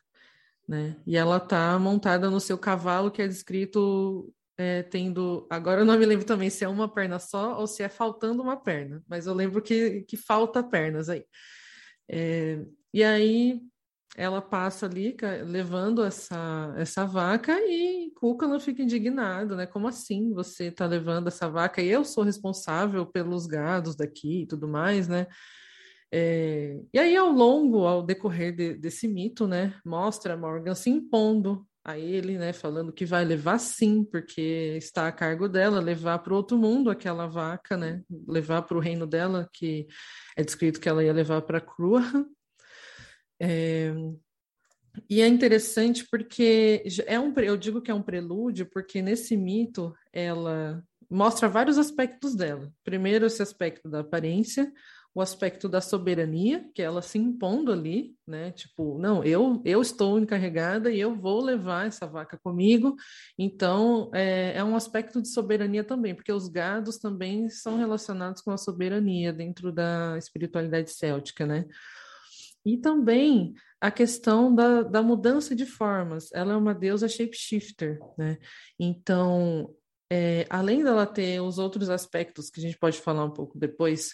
né? 0.68 0.96
E 1.06 1.16
ela 1.16 1.38
tá 1.38 1.78
montada 1.78 2.28
no 2.28 2.40
seu 2.40 2.58
cavalo 2.58 3.10
que 3.10 3.22
é 3.22 3.28
descrito 3.28 4.32
é, 4.56 4.82
tendo. 4.82 5.46
Agora 5.50 5.82
eu 5.82 5.84
não 5.84 5.98
me 5.98 6.06
lembro 6.06 6.26
também 6.26 6.50
se 6.50 6.64
é 6.64 6.68
uma 6.68 6.92
perna 6.92 7.18
só 7.18 7.58
ou 7.58 7.66
se 7.66 7.82
é 7.82 7.88
faltando 7.88 8.42
uma 8.42 8.56
perna, 8.56 9.02
mas 9.08 9.26
eu 9.26 9.34
lembro 9.34 9.62
que, 9.62 10.02
que 10.02 10.16
falta 10.16 10.62
pernas 10.62 11.08
aí. 11.08 11.24
É, 12.08 12.64
e 12.92 13.04
aí 13.04 13.60
ela 14.16 14.40
passa 14.40 14.86
ali 14.86 15.14
levando 15.44 16.02
essa, 16.02 16.74
essa 16.76 17.04
vaca 17.04 17.52
e 17.60 18.10
Cuca 18.14 18.48
não 18.48 18.58
fica 18.58 18.82
indignado, 18.82 19.54
né? 19.54 19.66
Como 19.66 19.86
assim 19.86 20.32
você 20.32 20.70
tá 20.70 20.86
levando 20.86 21.28
essa 21.28 21.50
vaca 21.50 21.82
e 21.82 21.88
eu 21.88 22.02
sou 22.02 22.24
responsável 22.24 23.04
pelos 23.04 23.46
gados 23.46 23.94
daqui 23.94 24.42
e 24.42 24.46
tudo 24.46 24.66
mais, 24.66 25.06
né? 25.06 25.26
É, 26.10 26.80
e 26.94 26.98
aí, 26.98 27.16
ao 27.16 27.30
longo, 27.30 27.84
ao 27.84 28.02
decorrer 28.02 28.54
de, 28.54 28.74
desse 28.74 29.06
mito, 29.06 29.46
né, 29.46 29.74
mostra 29.84 30.36
Morgan 30.36 30.74
se 30.74 30.88
impondo 30.88 31.66
a 31.84 31.98
ele, 31.98 32.38
né, 32.38 32.52
falando 32.52 32.92
que 32.92 33.04
vai 33.04 33.24
levar 33.24 33.58
sim, 33.58 34.02
porque 34.04 34.76
está 34.78 35.08
a 35.08 35.12
cargo 35.12 35.48
dela, 35.48 35.78
levar 35.78 36.20
para 36.20 36.32
o 36.32 36.36
outro 36.36 36.56
mundo 36.56 36.90
aquela 36.90 37.26
vaca, 37.26 37.76
né, 37.76 38.02
levar 38.26 38.62
para 38.62 38.76
o 38.76 38.80
reino 38.80 39.06
dela, 39.06 39.48
que 39.52 39.86
é 40.36 40.42
descrito 40.42 40.80
que 40.80 40.88
ela 40.88 41.04
ia 41.04 41.12
levar 41.12 41.42
para 41.42 41.58
a 41.58 41.60
crua. 41.60 42.02
É, 43.40 43.92
e 45.08 45.20
é 45.20 45.26
interessante 45.26 46.06
porque 46.10 46.82
é 47.06 47.20
um, 47.20 47.32
eu 47.38 47.56
digo 47.56 47.82
que 47.82 47.90
é 47.90 47.94
um 47.94 48.02
prelúdio, 48.02 48.66
porque 48.66 49.02
nesse 49.02 49.36
mito 49.36 49.94
ela 50.12 50.82
mostra 51.10 51.48
vários 51.48 51.78
aspectos 51.78 52.34
dela. 52.34 52.72
Primeiro, 52.82 53.26
esse 53.26 53.42
aspecto 53.42 53.88
da 53.88 54.00
aparência, 54.00 54.72
o 55.14 55.20
aspecto 55.20 55.68
da 55.68 55.80
soberania, 55.80 56.68
que 56.74 56.82
é 56.82 56.84
ela 56.84 57.00
se 57.00 57.16
impondo 57.18 57.72
ali, 57.72 58.14
né? 58.26 58.50
Tipo, 58.52 58.98
não, 58.98 59.24
eu 59.24 59.62
eu 59.64 59.80
estou 59.80 60.18
encarregada 60.18 60.90
e 60.90 61.00
eu 61.00 61.14
vou 61.14 61.42
levar 61.42 61.86
essa 61.86 62.06
vaca 62.06 62.38
comigo. 62.38 62.96
Então, 63.38 64.10
é, 64.12 64.56
é 64.56 64.64
um 64.64 64.76
aspecto 64.76 65.22
de 65.22 65.28
soberania 65.28 65.84
também, 65.84 66.14
porque 66.14 66.32
os 66.32 66.48
gados 66.48 66.98
também 66.98 67.48
são 67.48 67.78
relacionados 67.78 68.42
com 68.42 68.50
a 68.50 68.58
soberania 68.58 69.32
dentro 69.32 69.72
da 69.72 70.16
espiritualidade 70.18 70.90
céltica, 70.90 71.46
né? 71.46 71.66
E 72.66 72.76
também 72.76 73.54
a 73.80 73.92
questão 73.92 74.52
da, 74.52 74.82
da 74.82 75.00
mudança 75.00 75.54
de 75.54 75.64
formas. 75.64 76.32
Ela 76.32 76.54
é 76.54 76.56
uma 76.56 76.74
deusa 76.74 77.08
shapeshifter, 77.08 78.00
né? 78.18 78.38
Então, 78.76 79.72
é, 80.10 80.44
além 80.50 80.82
dela 80.82 81.06
ter 81.06 81.40
os 81.40 81.58
outros 81.58 81.88
aspectos 81.88 82.50
que 82.50 82.58
a 82.58 82.62
gente 82.62 82.76
pode 82.76 83.00
falar 83.00 83.24
um 83.24 83.30
pouco 83.30 83.56
depois, 83.56 84.10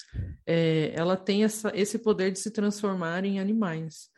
é, 0.47 0.93
ela 0.95 1.17
tem 1.17 1.45
essa, 1.45 1.73
esse 1.75 1.99
poder 1.99 2.31
de 2.31 2.41
se 2.41 2.51
transformar 2.51 3.25
em 3.25 3.41
animais. 3.41 4.11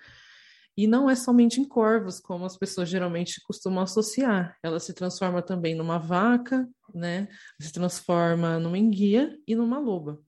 E 0.76 0.88
não 0.88 1.08
é 1.08 1.14
somente 1.14 1.60
em 1.60 1.64
corvos, 1.64 2.18
como 2.18 2.44
as 2.44 2.56
pessoas 2.56 2.88
geralmente 2.88 3.40
costumam 3.46 3.84
associar. 3.84 4.58
Ela 4.64 4.80
se 4.80 4.92
transforma 4.92 5.40
também 5.40 5.76
numa 5.76 5.98
vaca, 5.98 6.68
né? 6.92 7.28
Se 7.60 7.72
transforma 7.72 8.58
numa 8.58 8.76
enguia 8.76 9.38
e 9.46 9.54
numa 9.54 9.78
loba. 9.78 10.20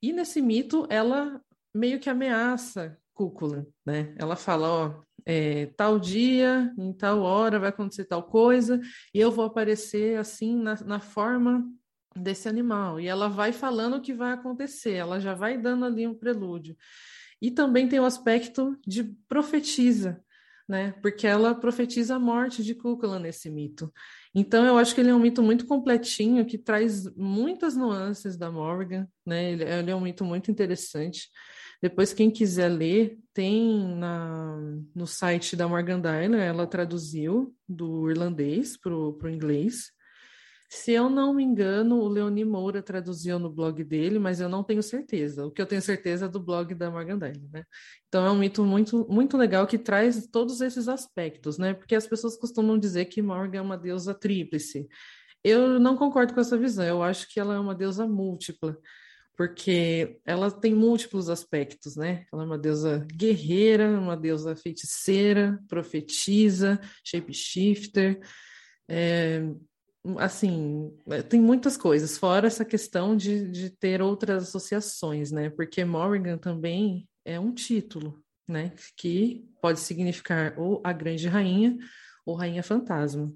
E 0.00 0.12
nesse 0.12 0.40
mito, 0.40 0.86
ela 0.88 1.40
meio 1.74 1.98
que 1.98 2.08
ameaça 2.08 2.96
Cúcula, 3.22 3.64
né? 3.86 4.14
Ela 4.18 4.34
fala, 4.34 4.68
ó, 4.68 5.02
é, 5.24 5.66
tal 5.76 5.98
dia, 5.98 6.72
em 6.76 6.92
tal 6.92 7.20
hora 7.20 7.60
vai 7.60 7.68
acontecer 7.68 8.04
tal 8.04 8.24
coisa, 8.24 8.80
e 9.14 9.20
eu 9.20 9.30
vou 9.30 9.44
aparecer 9.44 10.18
assim 10.18 10.56
na, 10.56 10.74
na 10.84 10.98
forma 10.98 11.64
desse 12.16 12.48
animal. 12.48 12.98
E 12.98 13.06
ela 13.06 13.28
vai 13.28 13.52
falando 13.52 13.96
o 13.96 14.00
que 14.00 14.12
vai 14.12 14.32
acontecer, 14.32 14.94
ela 14.94 15.20
já 15.20 15.34
vai 15.34 15.56
dando 15.56 15.84
ali 15.84 16.06
um 16.06 16.14
prelúdio. 16.14 16.76
E 17.40 17.50
também 17.50 17.88
tem 17.88 18.00
o 18.00 18.04
aspecto 18.04 18.76
de 18.86 19.04
profetiza, 19.28 20.20
né? 20.68 20.92
Porque 21.00 21.26
ela 21.26 21.54
profetiza 21.54 22.16
a 22.16 22.18
morte 22.18 22.62
de 22.64 22.74
Kukula 22.74 23.18
nesse 23.18 23.50
mito. 23.50 23.92
Então 24.34 24.64
eu 24.64 24.78
acho 24.78 24.94
que 24.94 25.00
ele 25.00 25.10
é 25.10 25.14
um 25.14 25.20
mito 25.20 25.42
muito 25.42 25.66
completinho 25.66 26.44
que 26.46 26.58
traz 26.58 27.04
muitas 27.16 27.76
nuances 27.76 28.36
da 28.36 28.50
Morgan, 28.50 29.06
né? 29.24 29.52
Ele, 29.52 29.64
ele 29.64 29.90
é 29.90 29.94
um 29.94 30.00
mito 30.00 30.24
muito 30.24 30.50
interessante. 30.50 31.28
Depois, 31.82 32.12
quem 32.12 32.30
quiser 32.30 32.68
ler, 32.68 33.18
tem 33.34 33.96
na, 33.96 34.56
no 34.94 35.06
site 35.06 35.56
da 35.56 35.66
Morgan 35.66 36.00
Dyner, 36.00 36.40
ela 36.40 36.66
traduziu 36.66 37.52
do 37.68 38.08
irlandês 38.08 38.76
para 38.76 38.94
o 38.94 39.28
inglês. 39.28 39.90
Se 40.70 40.92
eu 40.92 41.10
não 41.10 41.34
me 41.34 41.42
engano, 41.42 41.98
o 41.98 42.08
Leoni 42.08 42.46
Moura 42.46 42.80
traduziu 42.80 43.38
no 43.38 43.50
blog 43.50 43.84
dele, 43.84 44.18
mas 44.18 44.40
eu 44.40 44.48
não 44.48 44.64
tenho 44.64 44.82
certeza. 44.82 45.44
O 45.44 45.50
que 45.50 45.60
eu 45.60 45.66
tenho 45.66 45.82
certeza 45.82 46.26
é 46.26 46.28
do 46.28 46.40
blog 46.40 46.74
da 46.74 46.90
Morgandelle, 46.90 47.46
né? 47.52 47.64
Então 48.08 48.24
é 48.24 48.30
um 48.30 48.38
mito 48.38 48.64
muito, 48.64 49.06
muito 49.06 49.36
legal 49.36 49.66
que 49.66 49.76
traz 49.76 50.26
todos 50.28 50.62
esses 50.62 50.88
aspectos, 50.88 51.58
né? 51.58 51.74
Porque 51.74 51.94
as 51.94 52.06
pessoas 52.06 52.38
costumam 52.38 52.78
dizer 52.78 53.06
que 53.06 53.20
Morgan 53.20 53.58
é 53.58 53.60
uma 53.60 53.76
deusa 53.76 54.14
tríplice. 54.14 54.88
Eu 55.44 55.78
não 55.78 55.96
concordo 55.96 56.32
com 56.32 56.40
essa 56.40 56.56
visão, 56.56 56.86
eu 56.86 57.02
acho 57.02 57.28
que 57.28 57.38
ela 57.38 57.54
é 57.54 57.58
uma 57.58 57.74
deusa 57.74 58.06
múltipla, 58.06 58.78
porque 59.36 60.20
ela 60.24 60.50
tem 60.50 60.74
múltiplos 60.74 61.28
aspectos, 61.28 61.96
né? 61.96 62.24
Ela 62.32 62.42
é 62.42 62.46
uma 62.46 62.58
deusa 62.58 63.06
guerreira, 63.14 63.88
uma 63.88 64.16
deusa 64.16 64.54
feiticeira, 64.54 65.58
profetiza, 65.68 66.80
shapeshifter, 67.04 68.20
é, 68.88 69.42
assim, 70.18 70.92
tem 71.28 71.40
muitas 71.40 71.76
coisas, 71.76 72.18
fora 72.18 72.46
essa 72.46 72.64
questão 72.64 73.16
de, 73.16 73.50
de 73.50 73.70
ter 73.70 74.02
outras 74.02 74.44
associações, 74.44 75.30
né? 75.30 75.50
Porque 75.50 75.84
Morrigan 75.84 76.38
também 76.38 77.08
é 77.24 77.38
um 77.38 77.54
título, 77.54 78.22
né? 78.48 78.72
Que 78.96 79.48
pode 79.60 79.80
significar 79.80 80.58
ou 80.58 80.80
a 80.84 80.92
grande 80.92 81.28
rainha 81.28 81.76
ou 82.26 82.34
rainha 82.34 82.62
fantasma. 82.62 83.32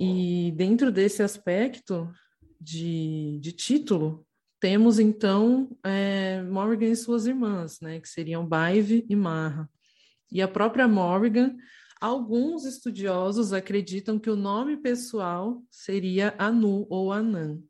E 0.00 0.52
dentro 0.54 0.92
desse 0.92 1.22
aspecto 1.22 2.12
de, 2.60 3.38
de 3.40 3.52
título, 3.52 4.25
temos 4.60 4.98
então 4.98 5.76
é, 5.84 6.42
Morrigan 6.42 6.86
e 6.86 6.96
suas 6.96 7.26
irmãs, 7.26 7.80
né, 7.80 8.00
que 8.00 8.08
seriam 8.08 8.46
Baive 8.46 9.04
e 9.08 9.16
Marra. 9.16 9.68
E 10.30 10.42
a 10.42 10.48
própria 10.48 10.88
Morrigan, 10.88 11.56
alguns 12.00 12.64
estudiosos 12.64 13.52
acreditam 13.52 14.18
que 14.18 14.30
o 14.30 14.36
nome 14.36 14.76
pessoal 14.76 15.62
seria 15.70 16.34
Anu 16.38 16.86
ou 16.90 17.12
Anan. 17.12 17.60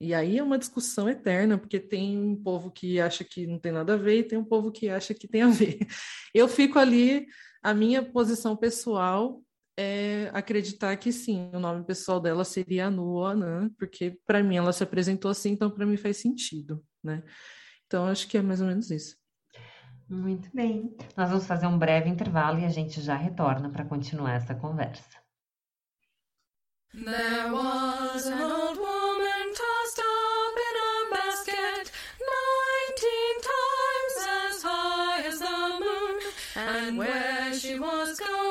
E 0.00 0.14
aí 0.14 0.38
é 0.38 0.42
uma 0.42 0.58
discussão 0.58 1.10
eterna, 1.10 1.58
porque 1.58 1.78
tem 1.78 2.18
um 2.18 2.34
povo 2.34 2.70
que 2.70 2.98
acha 2.98 3.22
que 3.22 3.46
não 3.46 3.58
tem 3.58 3.70
nada 3.70 3.94
a 3.94 3.98
ver 3.98 4.20
e 4.20 4.24
tem 4.24 4.38
um 4.38 4.44
povo 4.44 4.72
que 4.72 4.88
acha 4.88 5.12
que 5.12 5.28
tem 5.28 5.42
a 5.42 5.48
ver. 5.48 5.78
Eu 6.34 6.48
fico 6.48 6.78
ali, 6.78 7.26
a 7.62 7.74
minha 7.74 8.02
posição 8.02 8.56
pessoal 8.56 9.42
é 9.80 10.30
acreditar 10.34 10.94
que 10.96 11.10
sim, 11.10 11.50
o 11.54 11.58
nome 11.58 11.84
pessoal 11.84 12.20
dela 12.20 12.44
seria 12.44 12.86
Anu 12.86 13.06
ou 13.06 13.26
Anã, 13.26 13.70
porque 13.78 14.18
para 14.26 14.42
mim 14.42 14.56
ela 14.56 14.72
se 14.72 14.82
apresentou 14.82 15.30
assim, 15.30 15.52
então 15.52 15.70
para 15.70 15.86
mim 15.86 15.96
faz 15.96 16.18
sentido, 16.18 16.84
né? 17.02 17.22
Então 17.86 18.06
acho 18.06 18.28
que 18.28 18.36
é 18.36 18.42
mais 18.42 18.60
ou 18.60 18.66
menos 18.66 18.90
isso. 18.90 19.16
Muito 20.08 20.50
bem. 20.52 20.94
Nós 21.16 21.30
vamos 21.30 21.46
fazer 21.46 21.66
um 21.66 21.78
breve 21.78 22.10
intervalo 22.10 22.58
e 22.58 22.64
a 22.64 22.68
gente 22.68 23.00
já 23.00 23.14
retorna 23.14 23.70
para 23.70 23.84
continuar 23.84 24.34
essa 24.34 24.54
conversa. 24.54 25.18
There 26.92 27.52
was 27.52 28.26
an 28.26 28.42
old 28.42 28.78
woman 28.78 29.46
tossed 29.54 30.00
up 30.00 30.56
in 30.68 30.76
a 30.88 31.14
basket, 31.14 31.92
nineteen 32.34 33.34
times 33.50 34.14
as 34.44 34.62
high 34.64 35.26
as 35.28 35.38
the 35.38 35.58
moon, 35.78 36.18
and 36.56 36.98
where 36.98 37.54
she 37.54 37.78
was 37.78 38.18
going. 38.18 38.49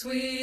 sweet. 0.00 0.39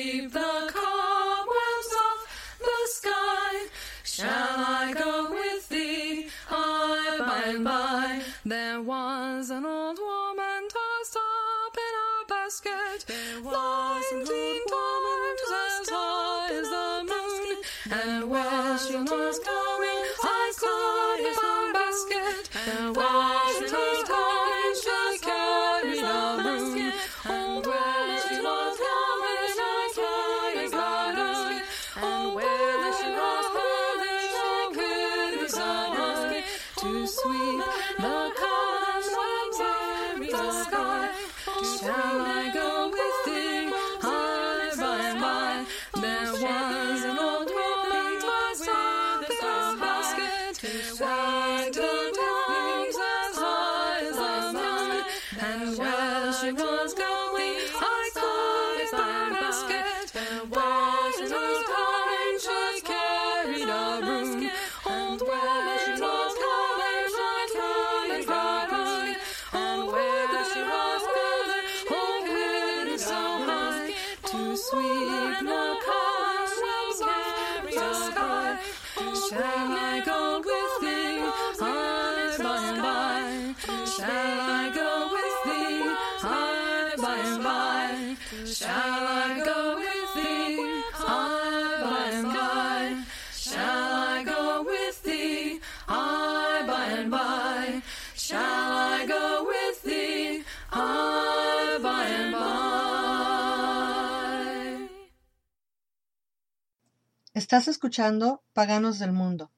Estás 107.48 107.70
escuchando 107.70 108.44
Paganos 108.52 109.00
del 109.00 109.14
Mundo, 109.14 109.54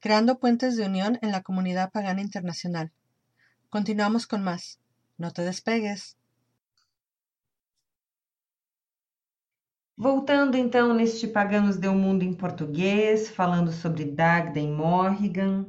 creando 0.00 0.40
puentes 0.40 0.76
de 0.76 0.86
unión 0.86 1.20
en 1.22 1.30
la 1.30 1.44
comunidad 1.44 1.92
pagana 1.92 2.20
internacional. 2.20 2.90
Continuamos 3.70 4.26
con 4.26 4.42
más. 4.42 4.80
No 5.18 5.30
te 5.30 5.42
despegues. 5.42 6.16
Voltando 9.96 10.56
então 10.56 10.92
neste 10.92 11.28
Paganos 11.28 11.76
Deu 11.76 11.94
Mundo 11.94 12.24
em 12.24 12.34
português, 12.34 13.30
falando 13.30 13.70
sobre 13.70 14.04
Dagda 14.04 14.58
e 14.58 14.66
Morrigan. 14.66 15.64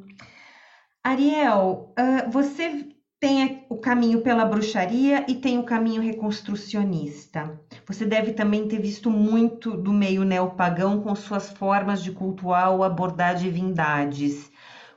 Ariel, 1.03 1.93
ah, 1.95 2.27
você 2.31 2.98
tem 3.19 3.65
o 3.69 3.77
caminho 3.77 4.21
pela 4.21 4.45
bruxaria 4.45 5.25
e 5.27 5.35
tem 5.35 5.59
o 5.59 5.63
caminho 5.63 6.01
reconstrucionista. 6.01 7.59
Você 7.85 8.05
deve 8.05 8.31
também 8.33 8.67
ter 8.67 8.79
visto 8.79 9.09
muito 9.11 9.75
do 9.75 9.91
meio 9.91 10.23
neopagão 10.23 11.01
com 11.01 11.13
suas 11.15 11.49
formas 11.49 12.01
de 12.01 12.11
cultuar 12.11 12.71
ou 12.71 12.83
abordar 12.83 13.35
divindades. 13.35 14.49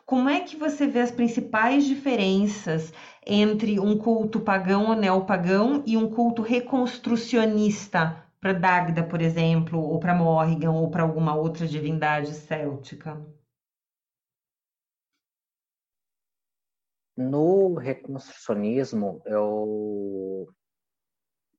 Como 0.07 0.29
é 0.29 0.41
que 0.41 0.57
você 0.57 0.87
vê 0.87 1.01
as 1.01 1.11
principais 1.11 1.85
diferenças 1.85 2.93
entre 3.27 3.81
um 3.81 3.97
culto 3.99 4.41
pagão 4.41 4.87
ou 4.87 4.97
neopagão 4.97 5.83
e 5.87 5.97
um 5.97 6.09
culto 6.09 6.43
reconstrucionista 6.43 8.25
para 8.41 8.53
Dagda, 8.53 9.03
por 9.03 9.21
exemplo, 9.23 9.81
ou 9.81 9.99
para 9.99 10.15
Morrigan, 10.15 10.73
ou 10.73 10.91
para 10.91 11.03
alguma 11.03 11.35
outra 11.35 11.67
divindade 11.67 12.35
céltica? 12.35 13.21
No 17.31 17.75
reconstrucionismo, 17.75 19.23
eu 19.27 20.49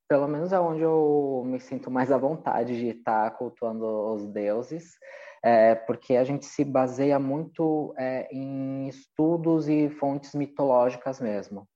pelo 0.08 0.28
menos 0.28 0.52
é 0.52 0.60
onde 0.60 0.82
eu 0.82 1.44
me 1.46 1.60
sinto 1.60 1.90
mais 1.90 2.12
à 2.12 2.18
vontade 2.18 2.78
de 2.78 2.90
estar 2.90 3.32
cultuando 3.32 3.86
os 4.14 4.28
deuses, 4.28 4.98
é, 5.44 5.74
porque 5.74 6.16
a 6.16 6.24
gente 6.24 6.46
se 6.46 6.64
baseia 6.64 7.18
muito 7.18 7.94
é, 7.98 8.28
em 8.32 8.88
estudos 8.88 9.68
e 9.68 9.90
fontes 9.90 10.36
mitológicas 10.36 11.20
mesmo. 11.20 11.68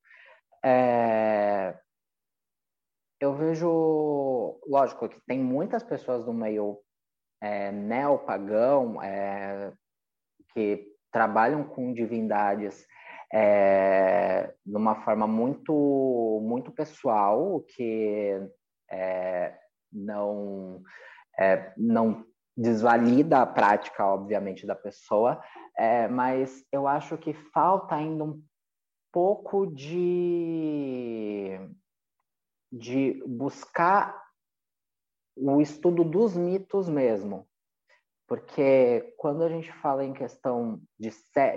É, 0.64 1.76
eu 3.20 3.34
vejo, 3.34 4.59
lógico, 4.68 5.09
que 5.09 5.20
tem 5.26 5.39
muitas 5.39 5.82
pessoas 5.82 6.24
do 6.24 6.34
meio 6.34 6.80
é, 7.41 7.72
neopagão, 7.72 9.01
é, 9.01 9.74
que 10.53 10.93
trabalham 11.11 11.64
com 11.64 11.93
divindades 11.93 12.86
é, 13.34 14.53
de 14.65 14.75
uma 14.75 15.03
forma 15.03 15.28
muito, 15.28 16.41
muito 16.43 16.71
pessoal, 16.71 17.61
que 17.75 18.39
é, 18.89 19.57
não, 19.91 20.82
é, 21.38 21.73
não 21.78 22.25
desvalida 22.55 23.41
a 23.41 23.45
prática, 23.45 24.05
obviamente, 24.05 24.65
da 24.65 24.75
pessoa, 24.75 25.41
é, 25.78 26.07
mas 26.07 26.65
eu 26.71 26.88
acho 26.88 27.17
que 27.17 27.34
falta 27.34 27.95
ainda 27.95 28.23
um 28.23 28.41
pouco 29.11 29.67
de, 29.67 31.59
de 32.71 33.23
buscar 33.28 34.28
o 35.36 35.61
estudo 35.61 36.03
dos 36.03 36.36
mitos 36.36 36.89
mesmo. 36.89 37.47
Porque 38.28 39.13
quando 39.17 39.43
a 39.43 39.49
gente 39.49 39.71
fala 39.71 40.03
em 40.03 40.13
questão 40.13 40.82
de, 40.99 41.09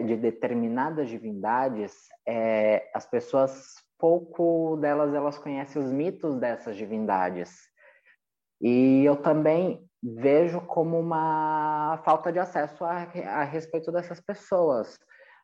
de 0.07 0.17
determinadas 0.17 1.09
divindades, 1.09 1.93
é, 2.27 2.89
as 2.95 3.05
pessoas, 3.05 3.75
pouco 3.99 4.77
delas, 4.77 5.13
elas 5.13 5.37
conhecem 5.37 5.83
os 5.83 5.91
mitos 5.91 6.37
dessas 6.37 6.77
divindades. 6.77 7.59
E 8.61 9.05
eu 9.05 9.17
também 9.17 9.85
vejo 10.03 10.61
como 10.61 10.99
uma 10.99 12.01
falta 12.05 12.33
de 12.33 12.39
acesso 12.39 12.85
a, 12.85 13.03
a 13.27 13.45
respeito 13.45 13.91
dessas 13.91 14.21
pessoas, 14.21 14.97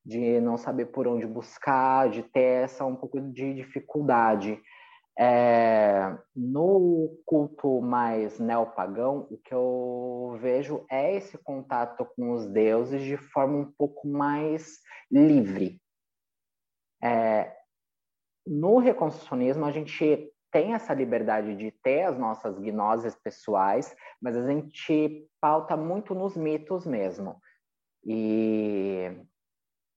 de 0.04 0.40
não 0.40 0.56
saber 0.56 0.86
por 0.86 1.08
onde 1.08 1.26
buscar, 1.26 2.08
de 2.08 2.22
ter 2.22 2.64
essa 2.64 2.84
um 2.84 2.94
pouco 2.94 3.20
de 3.20 3.54
dificuldade. 3.54 4.62
É, 5.18 6.14
no 6.34 7.18
culto 7.24 7.80
mais 7.80 8.38
neopagão, 8.38 9.26
o 9.30 9.38
que 9.38 9.54
eu 9.54 10.36
vejo 10.40 10.84
é 10.90 11.16
esse 11.16 11.38
contato 11.38 12.06
com 12.14 12.32
os 12.32 12.46
deuses 12.46 13.02
de 13.02 13.16
forma 13.16 13.56
um 13.56 13.72
pouco 13.72 14.06
mais 14.06 14.78
livre. 15.10 15.80
É, 17.02 17.56
no 18.46 18.78
reconstrucionismo, 18.78 19.64
a 19.64 19.72
gente 19.72 20.30
tem 20.52 20.74
essa 20.74 20.94
liberdade 20.94 21.56
de 21.56 21.70
ter 21.70 22.04
as 22.04 22.18
nossas 22.18 22.58
gnoses 22.58 23.14
pessoais, 23.16 23.94
mas 24.20 24.36
a 24.36 24.46
gente 24.46 25.28
pauta 25.40 25.76
muito 25.76 26.14
nos 26.14 26.36
mitos 26.36 26.86
mesmo. 26.86 27.40
E 28.04 29.10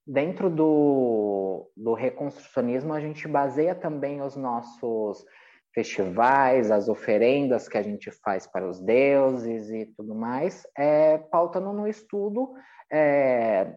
dentro 0.05 0.49
do, 0.49 1.71
do 1.75 1.93
reconstrucionismo, 1.93 2.93
a 2.93 2.99
gente 2.99 3.27
baseia 3.27 3.75
também 3.75 4.21
os 4.21 4.35
nossos 4.35 5.25
festivais, 5.73 6.71
as 6.71 6.89
oferendas 6.89 7.67
que 7.67 7.77
a 7.77 7.81
gente 7.81 8.11
faz 8.11 8.47
para 8.47 8.67
os 8.67 8.79
deuses 8.79 9.69
e 9.69 9.85
tudo 9.95 10.15
mais, 10.15 10.63
é, 10.77 11.17
pautando 11.17 11.71
no 11.71 11.87
estudo 11.87 12.53
é, 12.91 13.75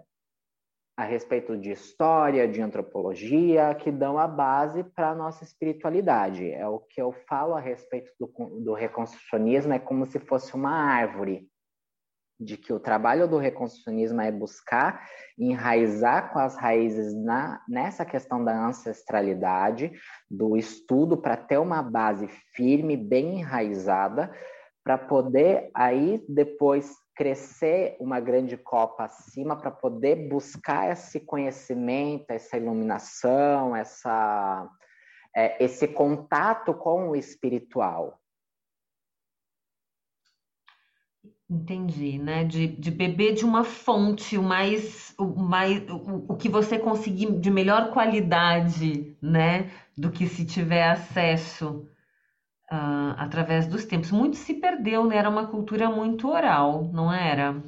a 0.96 1.04
respeito 1.04 1.56
de 1.56 1.70
história, 1.70 2.48
de 2.48 2.60
antropologia, 2.60 3.74
que 3.74 3.90
dão 3.90 4.18
a 4.18 4.26
base 4.26 4.84
para 4.84 5.10
a 5.10 5.14
nossa 5.14 5.44
espiritualidade. 5.44 6.50
É 6.50 6.66
o 6.66 6.78
que 6.78 7.00
eu 7.00 7.12
falo 7.28 7.54
a 7.54 7.60
respeito 7.60 8.10
do, 8.18 8.26
do 8.60 8.74
reconstrucionismo, 8.74 9.72
é 9.72 9.78
como 9.78 10.06
se 10.06 10.18
fosse 10.18 10.54
uma 10.54 10.72
árvore 10.72 11.48
de 12.44 12.56
que 12.56 12.72
o 12.72 12.80
trabalho 12.80 13.28
do 13.28 13.38
reconstrucionismo 13.38 14.20
é 14.20 14.30
buscar 14.30 15.06
enraizar 15.38 16.32
com 16.32 16.38
as 16.38 16.56
raízes 16.56 17.14
na, 17.14 17.60
nessa 17.68 18.04
questão 18.04 18.44
da 18.44 18.66
ancestralidade, 18.66 19.92
do 20.30 20.56
estudo, 20.56 21.16
para 21.16 21.36
ter 21.36 21.58
uma 21.58 21.82
base 21.82 22.28
firme, 22.54 22.96
bem 22.96 23.40
enraizada, 23.40 24.32
para 24.84 24.98
poder 24.98 25.70
aí 25.74 26.24
depois 26.28 26.92
crescer 27.14 27.96
uma 28.00 28.18
grande 28.20 28.56
copa 28.56 29.04
acima, 29.04 29.56
para 29.56 29.70
poder 29.70 30.28
buscar 30.28 30.90
esse 30.90 31.20
conhecimento, 31.20 32.30
essa 32.30 32.56
iluminação, 32.56 33.76
essa, 33.76 34.68
é, 35.36 35.62
esse 35.62 35.86
contato 35.86 36.74
com 36.74 37.10
o 37.10 37.16
espiritual. 37.16 38.18
Entendi, 41.52 42.18
né? 42.18 42.44
De, 42.44 42.66
de 42.66 42.90
beber 42.90 43.34
de 43.34 43.44
uma 43.44 43.62
fonte 43.62 44.38
o 44.38 44.42
mais, 44.42 45.14
o 45.18 45.26
mais 45.26 45.86
o, 45.90 46.32
o 46.32 46.36
que 46.36 46.48
você 46.48 46.78
conseguir 46.78 47.38
de 47.38 47.50
melhor 47.50 47.90
qualidade, 47.92 49.14
né? 49.20 49.70
Do 49.94 50.10
que 50.10 50.26
se 50.26 50.46
tiver 50.46 50.88
acesso 50.88 51.86
uh, 52.72 53.12
através 53.18 53.66
dos 53.66 53.84
tempos. 53.84 54.10
Muito 54.10 54.38
se 54.38 54.54
perdeu, 54.54 55.04
né? 55.04 55.18
Era 55.18 55.28
uma 55.28 55.46
cultura 55.46 55.90
muito 55.90 56.26
oral, 56.26 56.90
não 56.90 57.12
era? 57.12 57.62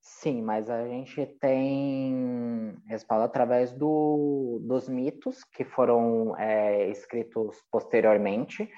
Sim, 0.00 0.42
mas 0.42 0.70
a 0.70 0.86
gente 0.86 1.26
tem 1.40 2.76
respaldo 2.86 3.24
através 3.24 3.72
do, 3.72 4.60
dos 4.62 4.88
mitos 4.88 5.42
que 5.42 5.64
foram 5.64 6.36
é, 6.36 6.88
escritos 6.88 7.64
posteriormente 7.68 8.70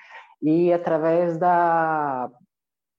e 0.42 0.72
através 0.72 1.36
da, 1.36 2.30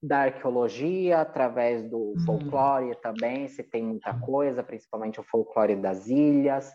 da 0.02 0.22
arqueologia, 0.22 1.20
através 1.20 1.82
do 1.88 1.98
uhum. 1.98 2.18
folclore 2.24 2.94
também, 3.02 3.48
se 3.48 3.62
tem 3.62 3.82
muita 3.82 4.14
coisa, 4.14 4.62
principalmente 4.62 5.20
o 5.20 5.24
folclore 5.24 5.76
das 5.76 6.08
ilhas, 6.08 6.72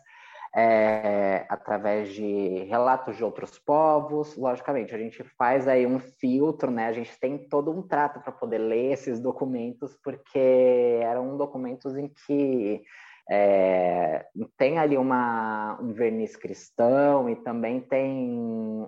é, 0.56 1.46
através 1.50 2.14
de 2.14 2.64
relatos 2.66 3.16
de 3.16 3.24
outros 3.24 3.60
povos. 3.60 4.36
Logicamente, 4.36 4.94
a 4.94 4.98
gente 4.98 5.24
faz 5.38 5.68
aí 5.68 5.86
um 5.86 6.00
filtro, 6.00 6.72
né? 6.72 6.88
A 6.88 6.94
gente 6.94 7.18
tem 7.20 7.38
todo 7.38 7.72
um 7.72 7.82
trato 7.82 8.20
para 8.22 8.32
poder 8.32 8.58
ler 8.58 8.94
esses 8.94 9.20
documentos, 9.20 9.96
porque 10.04 11.00
eram 11.02 11.38
documentos 11.38 11.96
em 11.98 12.08
que 12.08 12.82
é, 13.30 14.26
tem 14.58 14.78
ali 14.78 14.98
uma, 14.98 15.78
um 15.82 15.92
verniz 15.92 16.36
cristão 16.38 17.30
e 17.30 17.36
também 17.36 17.82
tem 17.82 18.30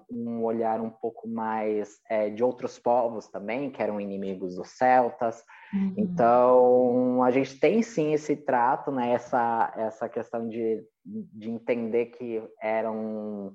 um 0.10 0.44
olhar 0.44 0.80
um 0.80 0.90
pouco 0.90 1.28
mais 1.28 2.00
é, 2.10 2.30
de 2.30 2.42
outros 2.42 2.80
povos 2.80 3.28
também, 3.28 3.70
que 3.70 3.82
eram 3.82 4.00
inimigos 4.00 4.56
dos 4.56 4.70
celtas. 4.78 5.44
Uhum. 5.74 5.94
Então, 5.98 7.24
a 7.24 7.32
gente 7.32 7.60
tem 7.60 7.82
sim 7.82 8.14
esse 8.14 8.36
trato, 8.36 8.92
né, 8.92 9.12
essa, 9.12 9.74
essa 9.76 10.08
questão 10.08 10.48
de, 10.48 10.86
de 11.06 11.50
entender 11.50 12.08
que 12.08 12.42
eram, 12.62 13.54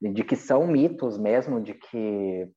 de 0.00 0.24
que 0.24 0.36
são 0.36 0.66
mitos 0.66 1.18
mesmo, 1.18 1.60
de 1.60 1.74
que 1.74 2.48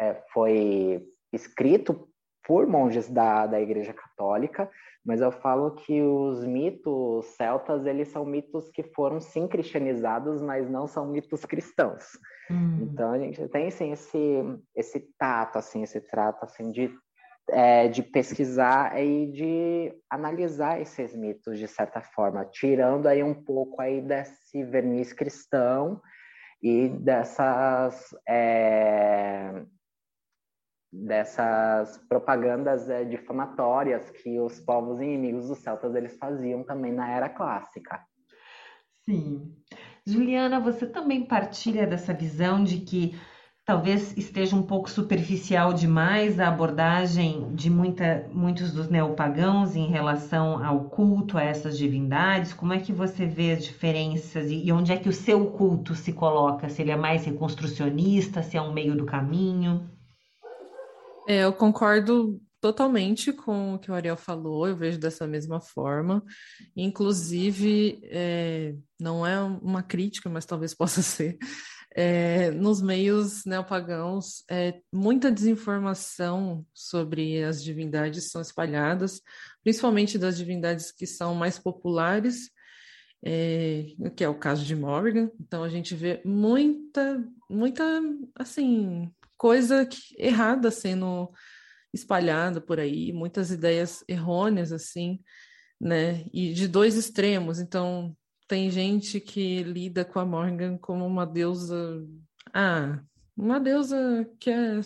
é, 0.00 0.14
foi 0.32 1.06
escrito 1.32 2.07
por 2.48 2.66
monges 2.66 3.10
da, 3.10 3.46
da 3.46 3.60
Igreja 3.60 3.92
Católica, 3.92 4.70
mas 5.04 5.20
eu 5.20 5.30
falo 5.30 5.72
que 5.72 6.00
os 6.00 6.42
mitos 6.46 7.26
celtas, 7.36 7.84
eles 7.84 8.08
são 8.08 8.24
mitos 8.24 8.70
que 8.70 8.82
foram 8.82 9.20
sim 9.20 9.46
cristianizados, 9.46 10.40
mas 10.40 10.68
não 10.68 10.86
são 10.86 11.06
mitos 11.06 11.44
cristãos. 11.44 12.04
Hum. 12.50 12.80
Então 12.82 13.12
a 13.12 13.18
gente 13.18 13.46
tem 13.48 13.70
sim 13.70 13.92
esse, 13.92 14.42
esse 14.74 15.00
tato, 15.18 15.58
assim, 15.58 15.82
esse 15.82 16.00
trato 16.00 16.42
assim, 16.42 16.70
de, 16.70 16.90
é, 17.50 17.86
de 17.86 18.02
pesquisar 18.02 18.98
e 18.98 19.30
de 19.30 19.92
analisar 20.10 20.80
esses 20.80 21.14
mitos 21.14 21.58
de 21.58 21.68
certa 21.68 22.00
forma, 22.00 22.46
tirando 22.46 23.08
aí 23.08 23.22
um 23.22 23.34
pouco 23.34 23.82
aí 23.82 24.00
desse 24.00 24.64
verniz 24.64 25.12
cristão 25.12 26.00
e 26.62 26.88
dessas 26.88 28.08
é, 28.26 29.64
dessas 30.92 31.98
propagandas 32.08 32.88
é, 32.88 33.04
difamatórias 33.04 34.10
que 34.10 34.40
os 34.40 34.58
povos 34.60 35.00
inimigos 35.00 35.48
dos 35.48 35.58
celtas 35.58 35.94
eles 35.94 36.16
faziam 36.16 36.64
também 36.64 36.92
na 36.92 37.10
era 37.10 37.28
clássica. 37.28 38.00
Sim. 39.04 39.54
Juliana, 40.06 40.58
você 40.60 40.86
também 40.86 41.26
partilha 41.26 41.86
dessa 41.86 42.14
visão 42.14 42.64
de 42.64 42.80
que 42.80 43.18
talvez 43.64 44.16
esteja 44.16 44.56
um 44.56 44.62
pouco 44.62 44.88
superficial 44.88 45.74
demais 45.74 46.40
a 46.40 46.48
abordagem 46.48 47.54
de 47.54 47.68
muita, 47.68 48.26
muitos 48.32 48.72
dos 48.72 48.88
neopagãos 48.88 49.76
em 49.76 49.88
relação 49.88 50.64
ao 50.64 50.88
culto 50.88 51.36
a 51.36 51.42
essas 51.42 51.76
divindades? 51.76 52.54
Como 52.54 52.72
é 52.72 52.78
que 52.78 52.94
você 52.94 53.26
vê 53.26 53.52
as 53.52 53.64
diferenças 53.64 54.50
e, 54.50 54.64
e 54.64 54.72
onde 54.72 54.90
é 54.90 54.96
que 54.96 55.08
o 55.10 55.12
seu 55.12 55.50
culto 55.50 55.94
se 55.94 56.14
coloca? 56.14 56.70
Se 56.70 56.80
ele 56.80 56.90
é 56.90 56.96
mais 56.96 57.26
reconstrucionista, 57.26 58.42
se 58.42 58.56
é 58.56 58.62
um 58.62 58.72
meio 58.72 58.96
do 58.96 59.04
caminho? 59.04 59.97
É, 61.30 61.44
eu 61.44 61.52
concordo 61.52 62.40
totalmente 62.58 63.34
com 63.34 63.74
o 63.74 63.78
que 63.78 63.90
o 63.90 63.94
Ariel 63.94 64.16
falou, 64.16 64.66
eu 64.66 64.74
vejo 64.74 64.98
dessa 64.98 65.26
mesma 65.26 65.60
forma. 65.60 66.24
Inclusive, 66.74 68.00
é, 68.04 68.74
não 68.98 69.26
é 69.26 69.38
uma 69.38 69.82
crítica, 69.82 70.30
mas 70.30 70.46
talvez 70.46 70.72
possa 70.74 71.02
ser. 71.02 71.36
É, 71.94 72.50
nos 72.52 72.80
meios 72.80 73.44
neopagãos, 73.44 74.42
é, 74.50 74.80
muita 74.90 75.30
desinformação 75.30 76.64
sobre 76.72 77.44
as 77.44 77.62
divindades 77.62 78.30
são 78.30 78.40
espalhadas, 78.40 79.20
principalmente 79.62 80.16
das 80.16 80.38
divindades 80.38 80.90
que 80.90 81.06
são 81.06 81.34
mais 81.34 81.58
populares, 81.58 82.50
é, 83.22 83.84
que 84.16 84.24
é 84.24 84.28
o 84.30 84.38
caso 84.38 84.64
de 84.64 84.74
Morgan. 84.74 85.30
Então, 85.38 85.62
a 85.62 85.68
gente 85.68 85.94
vê 85.94 86.22
muita, 86.24 87.22
muita, 87.50 87.84
assim, 88.34 89.12
coisa 89.38 89.86
que, 89.86 89.98
errada 90.18 90.70
sendo 90.70 91.32
espalhada 91.94 92.60
por 92.60 92.78
aí, 92.78 93.12
muitas 93.12 93.50
ideias 93.50 94.04
errôneas, 94.06 94.72
assim, 94.72 95.20
né? 95.80 96.26
E 96.32 96.52
de 96.52 96.68
dois 96.68 96.96
extremos. 96.96 97.60
Então, 97.60 98.14
tem 98.46 98.70
gente 98.70 99.20
que 99.20 99.62
lida 99.62 100.04
com 100.04 100.18
a 100.18 100.24
Morgan 100.24 100.76
como 100.76 101.06
uma 101.06 101.24
deusa. 101.24 102.04
Ah, 102.52 103.00
uma 103.36 103.60
deusa 103.60 104.28
que 104.40 104.50
é 104.50 104.80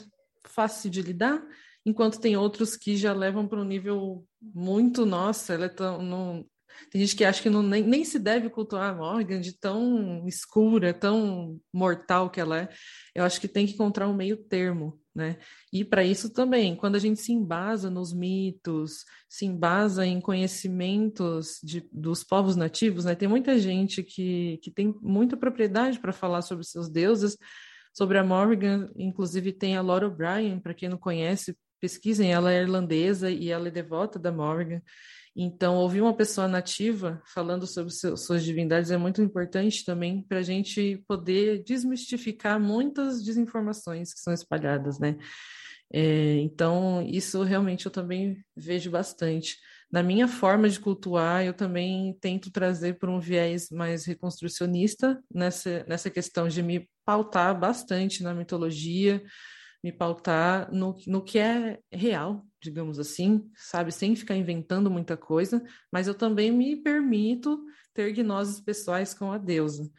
fácil 0.44 0.90
de 0.90 1.00
lidar, 1.00 1.42
enquanto 1.86 2.20
tem 2.20 2.36
outros 2.36 2.76
que 2.76 2.96
já 2.96 3.12
levam 3.12 3.46
para 3.46 3.60
um 3.60 3.64
nível 3.64 4.26
muito, 4.40 5.06
nossa, 5.06 5.54
ela 5.54 5.66
é 5.66 5.70
tão. 5.70 6.02
Não... 6.02 6.46
Tem 6.90 7.00
gente 7.00 7.16
que 7.16 7.24
acha 7.24 7.42
que 7.42 7.50
não, 7.50 7.62
nem, 7.62 7.82
nem 7.82 8.04
se 8.04 8.18
deve 8.18 8.50
cultuar 8.50 8.90
a 8.90 8.94
Morgan 8.94 9.40
de 9.40 9.52
tão 9.52 10.26
escura, 10.26 10.92
tão 10.92 11.60
mortal 11.72 12.30
que 12.30 12.40
ela 12.40 12.58
é. 12.58 12.68
Eu 13.14 13.24
acho 13.24 13.40
que 13.40 13.48
tem 13.48 13.66
que 13.66 13.74
encontrar 13.74 14.08
um 14.08 14.14
meio 14.14 14.36
termo, 14.36 15.00
né? 15.14 15.38
E 15.72 15.84
para 15.84 16.04
isso 16.04 16.32
também, 16.32 16.74
quando 16.76 16.96
a 16.96 16.98
gente 16.98 17.20
se 17.20 17.32
embasa 17.32 17.90
nos 17.90 18.12
mitos, 18.12 19.04
se 19.28 19.44
embasa 19.44 20.06
em 20.06 20.20
conhecimentos 20.20 21.58
de, 21.62 21.88
dos 21.92 22.24
povos 22.24 22.56
nativos, 22.56 23.04
né? 23.04 23.14
Tem 23.14 23.28
muita 23.28 23.58
gente 23.58 24.02
que, 24.02 24.58
que 24.62 24.70
tem 24.70 24.94
muita 25.00 25.36
propriedade 25.36 25.98
para 25.98 26.12
falar 26.12 26.42
sobre 26.42 26.64
seus 26.64 26.88
deuses, 26.88 27.36
sobre 27.92 28.18
a 28.18 28.24
Morgan, 28.24 28.90
inclusive 28.96 29.52
tem 29.52 29.76
a 29.76 29.82
Laura 29.82 30.06
O'Brien, 30.06 30.58
para 30.58 30.74
quem 30.74 30.88
não 30.88 30.96
conhece, 30.96 31.56
pesquisem, 31.82 32.32
ela 32.32 32.52
é 32.52 32.62
irlandesa 32.62 33.30
e 33.30 33.50
ela 33.50 33.68
é 33.68 33.70
devota 33.70 34.18
da 34.18 34.30
Morgan. 34.30 34.80
Então, 35.34 35.76
ouvir 35.76 36.02
uma 36.02 36.14
pessoa 36.14 36.46
nativa 36.46 37.22
falando 37.26 37.66
sobre 37.66 37.90
suas 37.90 38.44
divindades 38.44 38.90
é 38.90 38.98
muito 38.98 39.22
importante 39.22 39.84
também 39.84 40.22
para 40.22 40.38
a 40.38 40.42
gente 40.42 41.02
poder 41.08 41.62
desmistificar 41.64 42.60
muitas 42.60 43.22
desinformações 43.24 44.12
que 44.12 44.20
são 44.20 44.32
espalhadas, 44.32 44.98
né? 44.98 45.16
É, 45.92 46.36
então, 46.36 47.02
isso 47.06 47.42
realmente 47.42 47.86
eu 47.86 47.92
também 47.92 48.42
vejo 48.56 48.90
bastante. 48.90 49.58
Na 49.90 50.02
minha 50.02 50.26
forma 50.26 50.68
de 50.68 50.80
cultuar, 50.80 51.44
eu 51.44 51.52
também 51.52 52.16
tento 52.18 52.50
trazer 52.50 52.98
por 52.98 53.10
um 53.10 53.20
viés 53.20 53.68
mais 53.70 54.06
reconstrucionista 54.06 55.22
nessa, 55.32 55.84
nessa 55.86 56.08
questão 56.08 56.48
de 56.48 56.62
me 56.62 56.88
pautar 57.04 57.58
bastante 57.58 58.22
na 58.22 58.32
mitologia, 58.32 59.22
me 59.82 59.92
pautar 59.92 60.72
no, 60.72 60.96
no 61.06 61.22
que 61.22 61.38
é 61.38 61.80
real, 61.90 62.46
digamos 62.60 62.98
assim, 62.98 63.50
sabe? 63.56 63.90
Sem 63.90 64.14
ficar 64.14 64.36
inventando 64.36 64.90
muita 64.90 65.16
coisa, 65.16 65.62
mas 65.90 66.06
eu 66.06 66.14
também 66.14 66.52
me 66.52 66.76
permito 66.76 67.64
ter 67.92 68.12
gnoses 68.12 68.60
pessoais 68.60 69.12
com 69.12 69.32
a 69.32 69.38
deusa. 69.38 69.90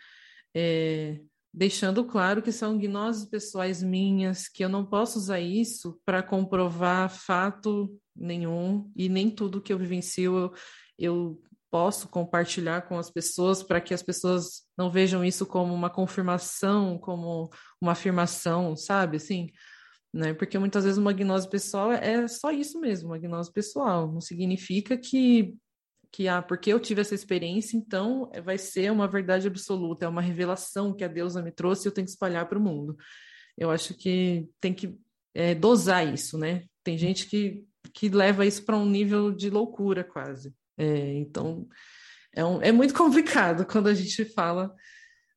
É, 0.56 1.20
deixando 1.54 2.06
claro 2.06 2.42
que 2.42 2.52
são 2.52 2.78
gnoses 2.78 3.26
pessoais 3.26 3.84
minhas, 3.84 4.48
que 4.48 4.64
eu 4.64 4.70
não 4.70 4.86
posso 4.86 5.20
usar 5.20 5.40
isso 5.40 6.00
para 6.06 6.24
comprovar 6.24 7.10
fato 7.10 8.00
nenhum, 8.16 8.92
e 8.96 9.10
nem 9.10 9.30
tudo 9.30 9.62
que 9.62 9.74
eu 9.74 9.78
vivencio 9.78 10.38
eu, 10.38 10.54
eu 10.98 11.42
posso 11.70 12.08
compartilhar 12.08 12.84
com 12.84 13.00
as 13.00 13.10
pessoas 13.10 13.64
para 13.64 13.82
que 13.82 13.96
as 13.96 14.04
pessoas 14.04 14.62
não 14.78 14.92
vejam 14.92 15.26
isso 15.26 15.44
como 15.44 15.74
uma 15.74 15.90
confirmação, 15.90 17.00
como 17.00 17.50
uma 17.82 17.94
afirmação, 17.94 18.76
sabe? 18.76 19.18
Assim, 19.18 19.50
né? 20.14 20.34
Porque 20.34 20.60
muitas 20.60 20.84
vezes 20.84 21.00
uma 21.00 21.12
gnose 21.12 21.50
pessoal 21.50 21.92
é 21.92 22.28
só 22.28 22.52
isso 22.52 22.80
mesmo, 22.80 23.10
uma 23.10 23.18
gnose 23.18 23.52
pessoal. 23.52 24.12
Não 24.12 24.22
significa 24.22 24.96
que, 24.96 25.56
que 26.12 26.28
ah, 26.28 26.42
porque 26.42 26.72
eu 26.72 26.80
tive 26.80 27.02
essa 27.02 27.16
experiência, 27.16 27.76
então 27.76 28.30
vai 28.44 28.58
ser 28.58 28.92
uma 28.92 29.08
verdade 29.08 29.48
absoluta, 29.48 30.06
é 30.06 30.08
uma 30.08 30.22
revelação 30.22 30.94
que 30.94 31.04
a 31.04 31.08
deusa 31.08 31.42
me 31.42 31.52
trouxe 31.52 31.88
e 31.88 31.90
eu 31.90 31.92
tenho 31.92 32.06
que 32.06 32.12
espalhar 32.12 32.48
para 32.48 32.60
o 32.60 32.62
mundo. 32.62 32.96
Eu 33.58 33.72
acho 33.72 33.96
que 33.96 34.48
tem 34.62 34.74
que 34.74 34.96
é, 35.34 35.56
dosar 35.56 36.08
isso, 36.12 36.38
né? 36.38 36.66
Tem 36.84 36.98
gente 36.98 37.28
que, 37.28 37.66
que 37.92 38.10
leva 38.10 38.46
isso 38.46 38.64
para 38.64 38.78
um 38.78 38.86
nível 38.86 39.32
de 39.32 39.50
loucura 39.50 40.04
quase. 40.04 40.54
É, 40.78 41.14
então, 41.16 41.68
é, 42.36 42.46
um, 42.46 42.62
é 42.62 42.72
muito 42.72 42.94
complicado 42.96 43.66
quando 43.66 43.88
a 43.88 43.94
gente 43.96 44.26
fala 44.26 44.74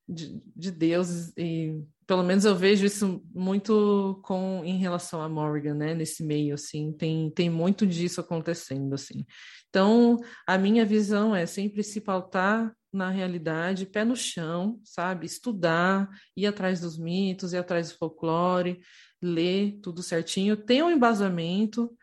de, 0.06 0.40
de 0.54 0.70
deuses 0.70 1.32
e 1.36 1.74
pelo 2.06 2.22
menos 2.22 2.44
eu 2.44 2.54
vejo 2.54 2.86
isso 2.86 3.22
muito 3.34 4.20
com 4.22 4.62
em 4.64 4.78
relação 4.78 5.20
a 5.20 5.28
Morgan, 5.28 5.74
né, 5.74 5.94
nesse 5.94 6.24
meio 6.24 6.54
assim, 6.54 6.92
tem 6.92 7.30
tem 7.30 7.50
muito 7.50 7.86
disso 7.86 8.20
acontecendo 8.20 8.94
assim. 8.94 9.26
Então, 9.68 10.16
a 10.46 10.56
minha 10.56 10.86
visão 10.86 11.34
é 11.34 11.44
sempre 11.44 11.82
se 11.82 12.00
pautar 12.00 12.74
na 12.92 13.10
realidade, 13.10 13.84
pé 13.84 14.04
no 14.04 14.16
chão, 14.16 14.80
sabe? 14.82 15.26
Estudar, 15.26 16.08
ir 16.34 16.46
atrás 16.46 16.80
dos 16.80 16.96
mitos, 16.98 17.52
ir 17.52 17.58
atrás 17.58 17.90
do 17.90 17.98
folclore, 17.98 18.80
ler 19.20 19.78
tudo 19.82 20.02
certinho, 20.02 20.56
ter 20.56 20.82
um 20.82 20.90
embasamento 20.90 21.94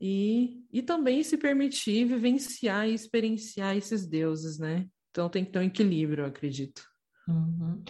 e, 0.00 0.62
e 0.70 0.82
também 0.82 1.22
se 1.22 1.38
permitir 1.38 2.04
vivenciar 2.04 2.86
e 2.88 2.94
experienciar 2.94 3.76
esses 3.76 4.06
deuses, 4.06 4.58
né? 4.58 4.86
Então 5.10 5.28
tem 5.28 5.44
que 5.44 5.52
ter 5.52 5.60
um 5.60 5.62
equilíbrio, 5.62 6.24
eu 6.24 6.28
acredito. 6.28 6.82
Uhum. 7.28 7.82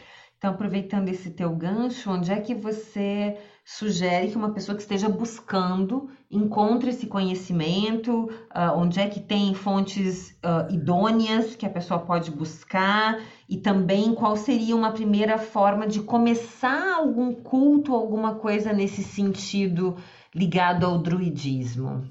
Então, 0.43 0.55
aproveitando 0.55 1.09
esse 1.09 1.30
teu 1.30 1.55
gancho, 1.55 2.11
onde 2.11 2.32
é 2.32 2.40
que 2.40 2.53
você 2.53 3.38
sugere 3.64 4.28
que 4.28 4.36
uma 4.36 4.53
pessoa 4.53 4.74
que 4.74 4.82
esteja 4.82 5.09
buscando 5.09 6.11
encontre 6.28 6.90
esse 6.90 7.07
conhecimento? 7.07 8.24
Uh, 8.24 8.76
onde 8.76 8.99
é 8.99 9.07
que 9.07 9.20
tem 9.20 9.55
fontes 9.55 10.32
uh, 10.45 10.68
idôneas 10.68 11.55
que 11.55 11.64
a 11.64 11.70
pessoa 11.70 12.01
pode 12.01 12.32
buscar? 12.32 13.22
E 13.49 13.59
também 13.59 14.16
qual 14.16 14.36
seria 14.36 14.74
uma 14.74 14.90
primeira 14.90 15.38
forma 15.38 15.86
de 15.86 16.03
começar 16.03 16.97
algum 16.97 17.32
culto, 17.32 17.95
alguma 17.95 18.34
coisa 18.34 18.72
nesse 18.72 19.05
sentido 19.05 19.97
ligado 20.34 20.84
ao 20.84 20.99
druidismo? 20.99 22.03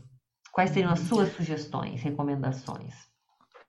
Quais 0.54 0.70
seriam 0.70 0.94
as 0.94 1.00
suas 1.02 1.34
sugestões, 1.34 2.02
recomendações? 2.02 3.11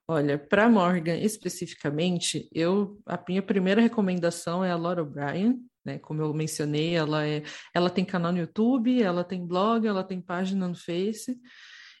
Olha, 0.07 0.37
para 0.37 0.69
Morgan 0.69 1.15
especificamente, 1.17 2.49
eu 2.53 2.99
a 3.05 3.17
minha 3.27 3.41
primeira 3.41 3.81
recomendação 3.81 4.63
é 4.63 4.69
a 4.69 4.75
Laura 4.75 5.01
O'Brien, 5.01 5.57
né? 5.85 5.97
Como 5.97 6.21
eu 6.21 6.33
mencionei, 6.33 6.93
ela 6.95 7.25
é, 7.25 7.43
ela 7.73 7.89
tem 7.89 8.03
canal 8.03 8.31
no 8.31 8.39
YouTube, 8.39 9.01
ela 9.01 9.23
tem 9.23 9.45
blog, 9.45 9.87
ela 9.87 10.03
tem 10.03 10.21
página 10.21 10.67
no 10.67 10.75
Face. 10.75 11.39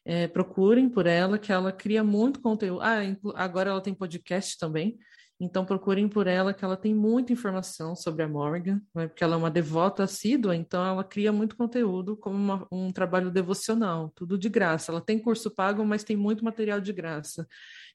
É, 0.05 0.27
procurem 0.27 0.89
por 0.89 1.07
ela, 1.07 1.39
que 1.39 1.51
ela 1.51 1.71
cria 1.71 2.03
muito 2.03 2.41
conteúdo. 2.41 2.81
Ah, 2.81 2.99
agora 3.35 3.69
ela 3.69 3.81
tem 3.81 3.93
podcast 3.93 4.57
também. 4.57 4.97
Então 5.43 5.65
procurem 5.65 6.07
por 6.07 6.25
ela, 6.25 6.53
que 6.53 6.63
ela 6.63 6.77
tem 6.77 6.95
muita 6.95 7.33
informação 7.33 7.97
sobre 7.97 8.23
a 8.23 8.27
Morgan, 8.29 8.81
né? 8.95 9.07
porque 9.07 9.23
ela 9.23 9.35
é 9.35 9.37
uma 9.37 9.51
devota 9.51 10.03
assídua, 10.03 10.55
então 10.55 10.85
ela 10.85 11.03
cria 11.03 11.33
muito 11.33 11.57
conteúdo 11.57 12.15
como 12.15 12.37
uma, 12.37 12.67
um 12.71 12.91
trabalho 12.93 13.29
devocional, 13.29 14.09
tudo 14.15 14.37
de 14.37 14.47
graça. 14.47 14.89
Ela 14.89 15.01
tem 15.01 15.19
curso 15.19 15.51
pago, 15.51 15.83
mas 15.83 16.03
tem 16.03 16.15
muito 16.15 16.45
material 16.45 16.79
de 16.79 16.93
graça 16.93 17.45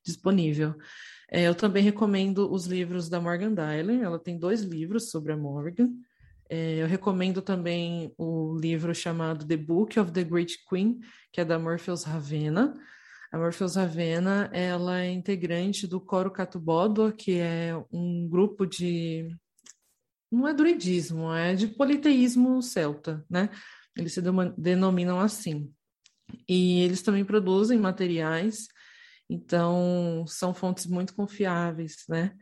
disponível. 0.04 0.74
É, 1.30 1.48
eu 1.48 1.54
também 1.54 1.82
recomendo 1.82 2.52
os 2.52 2.66
livros 2.66 3.08
da 3.08 3.18
Morgan 3.18 3.54
Dyler, 3.54 4.02
ela 4.02 4.18
tem 4.18 4.38
dois 4.38 4.60
livros 4.60 5.10
sobre 5.10 5.32
a 5.32 5.36
Morgan. 5.36 5.88
É, 6.50 6.82
eu 6.82 6.86
recomendo 6.86 7.40
também 7.40 8.12
o 8.18 8.58
livro 8.58 8.94
chamado 8.94 9.46
The 9.46 9.56
Book 9.56 9.98
of 9.98 10.12
the 10.12 10.22
Great 10.22 10.58
Queen, 10.68 11.00
que 11.32 11.40
é 11.40 11.44
da 11.46 11.58
Morpheus 11.58 12.04
Ravenna. 12.04 12.74
A 13.32 13.38
Morpheus 13.38 13.76
Ravenna, 13.76 14.50
ela 14.52 15.00
é 15.00 15.10
integrante 15.10 15.86
do 15.86 16.00
Coro 16.00 16.30
Catubodo, 16.30 17.12
que 17.12 17.38
é 17.38 17.72
um 17.92 18.28
grupo 18.28 18.66
de... 18.66 19.28
não 20.32 20.48
é 20.48 20.54
druidismo, 20.54 21.32
é 21.32 21.54
de 21.54 21.66
politeísmo 21.66 22.62
celta, 22.62 23.24
né? 23.28 23.50
Eles 23.96 24.12
se 24.12 24.22
denominam 24.56 25.20
assim. 25.20 25.72
E 26.48 26.82
eles 26.82 27.02
também 27.02 27.24
produzem 27.24 27.78
materiais 27.78 28.68
então, 29.28 30.24
são 30.26 30.54
fontes 30.54 30.86
muito 30.86 31.14
confiáveis, 31.14 32.04
né? 32.08 32.34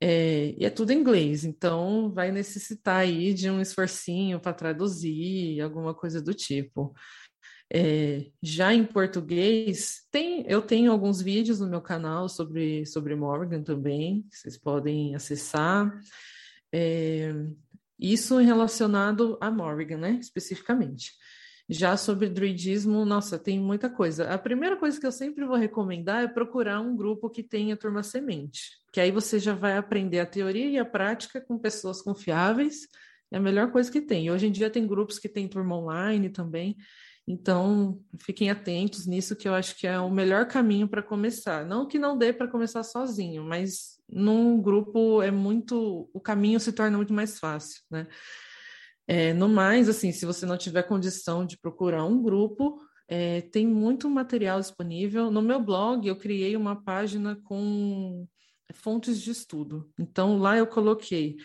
É, 0.00 0.54
e 0.58 0.64
é 0.64 0.70
tudo 0.70 0.90
em 0.90 0.98
inglês, 0.98 1.44
então 1.44 2.12
vai 2.12 2.32
necessitar 2.32 2.96
aí 2.96 3.32
de 3.32 3.48
um 3.48 3.60
esforcinho 3.60 4.40
para 4.40 4.52
traduzir, 4.52 5.60
alguma 5.60 5.94
coisa 5.94 6.20
do 6.20 6.34
tipo. 6.34 6.92
É, 7.74 8.26
já 8.42 8.74
em 8.74 8.84
português, 8.84 10.02
tem, 10.10 10.44
eu 10.46 10.60
tenho 10.60 10.92
alguns 10.92 11.22
vídeos 11.22 11.58
no 11.58 11.66
meu 11.66 11.80
canal 11.80 12.28
sobre, 12.28 12.84
sobre 12.84 13.14
Morgan 13.14 13.62
também, 13.62 14.26
vocês 14.30 14.58
podem 14.58 15.14
acessar. 15.14 15.90
É, 16.70 17.32
isso 17.98 18.36
relacionado 18.36 19.38
a 19.40 19.50
Morgan, 19.50 19.96
né, 19.96 20.18
especificamente. 20.20 21.12
Já 21.66 21.96
sobre 21.96 22.28
druidismo, 22.28 23.06
nossa, 23.06 23.38
tem 23.38 23.58
muita 23.58 23.88
coisa. 23.88 24.28
A 24.28 24.36
primeira 24.36 24.76
coisa 24.76 25.00
que 25.00 25.06
eu 25.06 25.12
sempre 25.12 25.46
vou 25.46 25.56
recomendar 25.56 26.24
é 26.24 26.28
procurar 26.28 26.78
um 26.80 26.94
grupo 26.94 27.30
que 27.30 27.42
tenha 27.42 27.74
turma 27.74 28.02
semente, 28.02 28.72
que 28.92 29.00
aí 29.00 29.10
você 29.10 29.38
já 29.38 29.54
vai 29.54 29.78
aprender 29.78 30.20
a 30.20 30.26
teoria 30.26 30.68
e 30.68 30.76
a 30.76 30.84
prática 30.84 31.40
com 31.40 31.58
pessoas 31.58 32.02
confiáveis. 32.02 32.86
É 33.30 33.38
a 33.38 33.40
melhor 33.40 33.72
coisa 33.72 33.90
que 33.90 34.02
tem. 34.02 34.30
Hoje 34.30 34.46
em 34.46 34.52
dia 34.52 34.68
tem 34.68 34.86
grupos 34.86 35.18
que 35.18 35.28
tem 35.28 35.48
turma 35.48 35.74
online 35.78 36.28
também. 36.28 36.76
Então, 37.26 38.00
fiquem 38.20 38.50
atentos 38.50 39.06
nisso, 39.06 39.36
que 39.36 39.48
eu 39.48 39.54
acho 39.54 39.76
que 39.76 39.86
é 39.86 39.98
o 39.98 40.10
melhor 40.10 40.46
caminho 40.46 40.88
para 40.88 41.02
começar. 41.02 41.64
Não 41.64 41.86
que 41.86 41.98
não 41.98 42.18
dê 42.18 42.32
para 42.32 42.48
começar 42.48 42.82
sozinho, 42.82 43.44
mas 43.44 44.00
num 44.08 44.60
grupo 44.60 45.22
é 45.22 45.30
muito. 45.30 46.10
O 46.12 46.20
caminho 46.20 46.58
se 46.58 46.72
torna 46.72 46.96
muito 46.96 47.12
mais 47.12 47.38
fácil, 47.38 47.80
né? 47.90 48.06
É, 49.06 49.32
no 49.32 49.48
mais, 49.48 49.88
assim, 49.88 50.12
se 50.12 50.26
você 50.26 50.46
não 50.46 50.56
tiver 50.56 50.82
condição 50.84 51.44
de 51.44 51.58
procurar 51.58 52.04
um 52.04 52.22
grupo, 52.22 52.80
é, 53.08 53.42
tem 53.42 53.66
muito 53.66 54.08
material 54.08 54.60
disponível. 54.60 55.30
No 55.30 55.42
meu 55.42 55.60
blog, 55.60 56.06
eu 56.06 56.16
criei 56.16 56.56
uma 56.56 56.82
página 56.82 57.36
com 57.44 58.26
fontes 58.74 59.20
de 59.20 59.30
estudo. 59.30 59.90
Então, 59.98 60.38
lá 60.38 60.56
eu 60.56 60.66
coloquei 60.66 61.36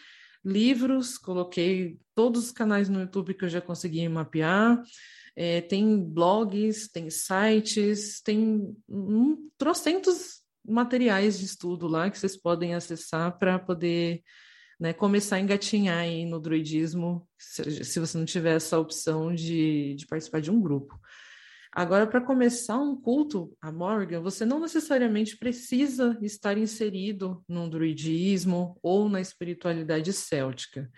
livros, 0.48 1.18
coloquei 1.18 2.00
todos 2.16 2.46
os 2.46 2.52
canais 2.52 2.88
no 2.88 3.02
YouTube 3.02 3.34
que 3.34 3.46
eu 3.46 3.50
já 3.50 3.60
consegui 3.60 4.08
mapear. 4.08 4.82
É, 5.36 5.62
tem 5.62 6.02
blogs, 6.02 6.88
tem 6.88 7.10
sites, 7.10 8.22
tem 8.22 8.76
um, 8.90 9.50
trocentos 9.58 10.42
materiais 10.66 11.38
de 11.38 11.46
estudo 11.46 11.88
lá 11.88 12.10
que 12.10 12.18
vocês 12.18 12.36
podem 12.36 12.74
acessar 12.74 13.38
para 13.38 13.60
poder 13.60 14.24
né, 14.80 14.94
começar 14.94 15.36
a 15.36 15.40
engatinhar 15.40 16.00
aí 16.00 16.26
no 16.26 16.40
druidismo, 16.40 17.28
se, 17.38 17.84
se 17.84 18.00
você 18.00 18.18
não 18.18 18.26
tiver 18.26 18.56
essa 18.56 18.80
opção 18.80 19.34
de, 19.34 19.96
de 19.96 20.08
participar 20.08 20.42
de 20.42 20.50
um 20.50 20.62
grupo. 20.62 21.00
Agora, 21.78 22.08
para 22.08 22.20
começar 22.20 22.76
um 22.80 23.00
culto 23.00 23.56
a 23.62 23.72
Morgan, 23.72 24.20
você 24.20 24.44
não 24.44 24.60
necessariamente 24.60 25.38
precisa 25.38 26.18
estar 26.24 26.58
inserido 26.58 27.46
no 27.48 27.70
druidismo 27.70 28.80
ou 28.82 29.08
na 29.08 29.22
espiritualidade 29.22 30.12
céltica. 30.12 30.90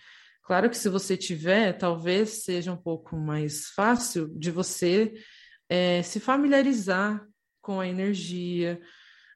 Claro 0.41 0.69
que 0.69 0.77
se 0.77 0.87
você 0.87 1.17
tiver, 1.17 1.73
talvez 1.73 2.45
seja 2.45 2.71
um 2.71 2.77
pouco 2.77 3.17
mais 3.17 3.67
fácil 3.71 4.29
de 4.29 4.51
você 4.51 5.21
é, 5.67 6.01
se 6.01 6.17
familiarizar 6.17 7.27
com 7.61 7.81
a 7.81 7.85
energia, 7.85 8.79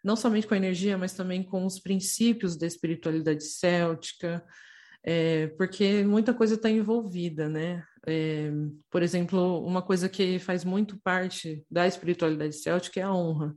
não 0.01 0.15
somente 0.15 0.47
com 0.47 0.53
a 0.53 0.57
energia, 0.57 0.97
mas 0.97 1.11
também 1.11 1.43
com 1.43 1.65
os 1.65 1.77
princípios 1.77 2.55
da 2.55 2.65
espiritualidade 2.65 3.43
céltica, 3.43 4.41
é, 5.03 5.47
porque 5.57 6.05
muita 6.05 6.33
coisa 6.33 6.55
está 6.55 6.69
envolvida, 6.69 7.49
né? 7.49 7.83
É, 8.05 8.51
por 8.89 9.01
exemplo, 9.01 9.65
uma 9.65 9.81
coisa 9.81 10.09
que 10.09 10.37
faz 10.39 10.63
muito 10.65 10.99
parte 11.01 11.63
da 11.69 11.87
espiritualidade 11.87 12.55
céltica 12.55 12.99
é 12.99 13.03
a 13.03 13.13
honra, 13.13 13.55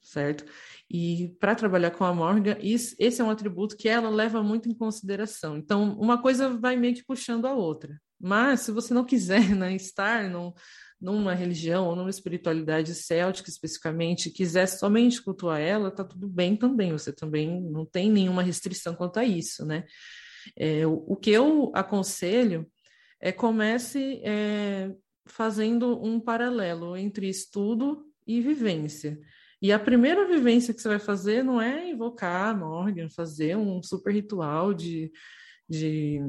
certo? 0.00 0.44
E 0.90 1.36
para 1.40 1.54
trabalhar 1.54 1.92
com 1.92 2.04
a 2.04 2.14
Morgan, 2.14 2.56
isso, 2.60 2.96
esse 2.98 3.20
é 3.20 3.24
um 3.24 3.30
atributo 3.30 3.76
que 3.76 3.88
ela 3.88 4.08
leva 4.08 4.42
muito 4.42 4.68
em 4.68 4.74
consideração. 4.74 5.56
Então, 5.56 5.96
uma 5.98 6.20
coisa 6.20 6.48
vai 6.48 6.76
meio 6.76 6.94
que 6.94 7.04
puxando 7.04 7.46
a 7.46 7.54
outra. 7.54 8.00
Mas, 8.20 8.60
se 8.60 8.72
você 8.72 8.92
não 8.94 9.04
quiser 9.04 9.40
né, 9.54 9.74
estar 9.74 10.28
num, 10.28 10.52
numa 11.00 11.34
religião 11.34 11.86
ou 11.86 11.96
numa 11.96 12.10
espiritualidade 12.10 12.94
céltica 12.94 13.50
especificamente, 13.50 14.30
quiser 14.30 14.66
somente 14.66 15.22
cultuar 15.22 15.60
ela, 15.60 15.90
tá 15.90 16.04
tudo 16.04 16.28
bem 16.28 16.56
também. 16.56 16.92
Você 16.92 17.12
também 17.12 17.60
não 17.60 17.84
tem 17.84 18.10
nenhuma 18.10 18.42
restrição 18.42 18.94
quanto 18.94 19.18
a 19.18 19.24
isso, 19.24 19.64
né? 19.64 19.84
É, 20.56 20.86
o, 20.86 21.04
o, 21.08 21.16
que 21.16 21.30
eu 21.30 21.72
aconselho 21.74 22.70
é 23.26 23.32
comece 23.32 24.20
é, 24.22 24.94
fazendo 25.26 26.00
um 26.00 26.20
paralelo 26.20 26.96
entre 26.96 27.28
estudo 27.28 28.06
e 28.24 28.40
vivência. 28.40 29.18
E 29.60 29.72
a 29.72 29.80
primeira 29.80 30.28
vivência 30.28 30.72
que 30.72 30.80
você 30.80 30.88
vai 30.90 31.00
fazer 31.00 31.42
não 31.42 31.60
é 31.60 31.90
invocar 31.90 32.50
a 32.50 32.54
Morgan, 32.56 33.08
fazer 33.10 33.56
um 33.56 33.82
super 33.82 34.12
ritual 34.14 34.72
de, 34.72 35.10
de 35.68 36.20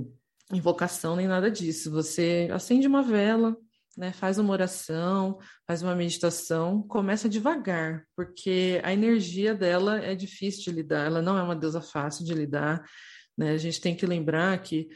invocação 0.52 1.16
nem 1.16 1.28
nada 1.28 1.52
disso. 1.52 1.92
Você 1.92 2.50
acende 2.52 2.88
uma 2.88 3.04
vela, 3.04 3.56
né, 3.96 4.12
faz 4.12 4.40
uma 4.40 4.54
oração, 4.54 5.38
faz 5.68 5.84
uma 5.84 5.94
meditação, 5.94 6.82
começa 6.82 7.30
devagar, 7.30 8.08
porque 8.16 8.82
a 8.84 8.92
energia 8.92 9.54
dela 9.54 10.00
é 10.00 10.16
difícil 10.16 10.64
de 10.64 10.72
lidar, 10.72 11.06
ela 11.06 11.22
não 11.22 11.38
é 11.38 11.44
uma 11.44 11.56
deusa 11.56 11.80
fácil 11.80 12.26
de 12.26 12.34
lidar. 12.34 12.84
Né? 13.38 13.52
A 13.52 13.58
gente 13.58 13.80
tem 13.80 13.96
que 13.96 14.08
lembrar 14.08 14.58
que 14.64 14.88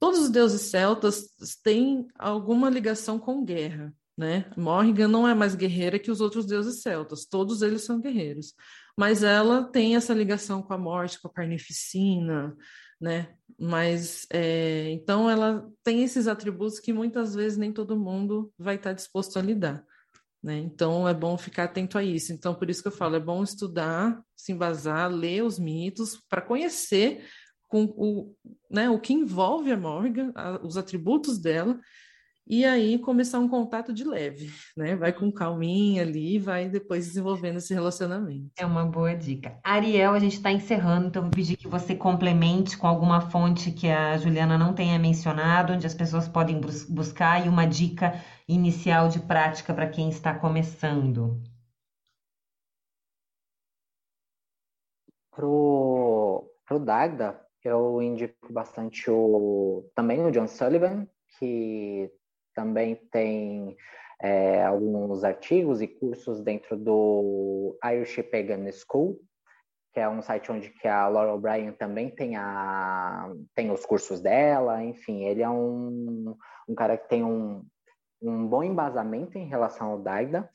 todos 0.00 0.18
os 0.18 0.30
deuses 0.30 0.62
celtas 0.62 1.26
têm 1.62 2.08
alguma 2.18 2.68
ligação 2.68 3.18
com 3.18 3.44
guerra. 3.44 3.94
Né? 4.16 4.50
Morrigan 4.56 5.08
não 5.08 5.26
é 5.26 5.34
mais 5.34 5.54
guerreira 5.54 5.98
que 5.98 6.10
os 6.10 6.20
outros 6.20 6.44
deuses 6.44 6.82
celtas, 6.82 7.24
todos 7.24 7.62
eles 7.62 7.82
são 7.82 8.00
guerreiros. 8.00 8.54
Mas 8.98 9.22
ela 9.22 9.64
tem 9.64 9.96
essa 9.96 10.12
ligação 10.12 10.62
com 10.62 10.74
a 10.74 10.78
morte, 10.78 11.20
com 11.20 11.28
a 11.28 11.32
carnificina, 11.32 12.54
né? 13.00 13.34
Mas 13.58 14.26
é, 14.30 14.90
então 14.90 15.30
ela 15.30 15.66
tem 15.82 16.02
esses 16.02 16.28
atributos 16.28 16.78
que 16.78 16.92
muitas 16.92 17.34
vezes 17.34 17.56
nem 17.56 17.72
todo 17.72 17.98
mundo 17.98 18.52
vai 18.58 18.74
estar 18.76 18.92
disposto 18.92 19.38
a 19.38 19.42
lidar. 19.42 19.82
Né? 20.42 20.58
Então 20.58 21.08
é 21.08 21.14
bom 21.14 21.36
ficar 21.38 21.64
atento 21.64 21.98
a 21.98 22.04
isso. 22.04 22.32
Então, 22.32 22.54
por 22.54 22.68
isso 22.68 22.82
que 22.82 22.88
eu 22.88 22.92
falo, 22.92 23.16
é 23.16 23.20
bom 23.20 23.42
estudar, 23.42 24.22
se 24.34 24.52
embasar, 24.52 25.10
ler 25.10 25.44
os 25.44 25.58
mitos, 25.58 26.18
para 26.28 26.42
conhecer 26.42 27.26
com 27.70 27.84
o, 27.96 28.34
né, 28.68 28.90
o 28.90 28.98
que 28.98 29.14
envolve 29.14 29.72
a 29.72 29.76
Morgan, 29.76 30.32
a, 30.34 30.60
os 30.62 30.76
atributos 30.76 31.38
dela, 31.38 31.80
e 32.46 32.64
aí 32.64 32.98
começar 32.98 33.38
um 33.38 33.48
contato 33.48 33.92
de 33.92 34.02
leve, 34.02 34.50
né? 34.76 34.96
Vai 34.96 35.12
com 35.12 35.30
calminha 35.30 36.02
ali, 36.02 36.36
vai 36.36 36.68
depois 36.68 37.06
desenvolvendo 37.06 37.58
esse 37.58 37.72
relacionamento. 37.72 38.50
É 38.58 38.66
uma 38.66 38.84
boa 38.84 39.14
dica. 39.14 39.56
Ariel, 39.62 40.14
a 40.14 40.18
gente 40.18 40.34
está 40.34 40.50
encerrando, 40.50 41.06
então 41.06 41.22
vou 41.22 41.30
pedir 41.30 41.56
que 41.56 41.68
você 41.68 41.94
complemente 41.94 42.76
com 42.76 42.88
alguma 42.88 43.20
fonte 43.20 43.70
que 43.70 43.88
a 43.88 44.18
Juliana 44.18 44.58
não 44.58 44.74
tenha 44.74 44.98
mencionado, 44.98 45.74
onde 45.74 45.86
as 45.86 45.94
pessoas 45.94 46.26
podem 46.26 46.60
bus 46.60 46.84
buscar 46.84 47.46
e 47.46 47.48
uma 47.48 47.66
dica 47.66 48.20
inicial 48.48 49.08
de 49.08 49.20
prática 49.20 49.72
para 49.72 49.88
quem 49.88 50.08
está 50.08 50.34
começando. 50.34 51.40
Pro, 55.30 56.50
pro 56.66 56.80
Dagda, 56.80 57.40
eu 57.68 58.00
indico 58.00 58.52
bastante 58.52 59.10
o 59.10 59.90
também 59.94 60.24
o 60.24 60.30
John 60.30 60.48
Sullivan, 60.48 61.06
que 61.38 62.10
também 62.54 62.96
tem 63.10 63.76
é, 64.20 64.64
alguns 64.64 65.24
artigos 65.24 65.80
e 65.80 65.86
cursos 65.86 66.40
dentro 66.40 66.76
do 66.76 67.78
Irish 67.84 68.22
Pagan 68.30 68.70
School, 68.72 69.20
que 69.92 70.00
é 70.00 70.08
um 70.08 70.22
site 70.22 70.52
onde 70.52 70.70
que 70.70 70.86
a 70.86 71.08
Laura 71.08 71.32
O'Brien 71.32 71.72
também 71.72 72.10
tem, 72.10 72.36
a, 72.36 73.32
tem 73.54 73.70
os 73.70 73.84
cursos 73.84 74.20
dela, 74.20 74.82
enfim, 74.84 75.24
ele 75.24 75.42
é 75.42 75.48
um, 75.48 76.36
um 76.68 76.74
cara 76.74 76.96
que 76.96 77.08
tem 77.08 77.24
um, 77.24 77.64
um 78.22 78.46
bom 78.46 78.62
embasamento 78.62 79.36
em 79.36 79.46
relação 79.46 79.90
ao 79.92 79.98
Daida. 79.98 80.48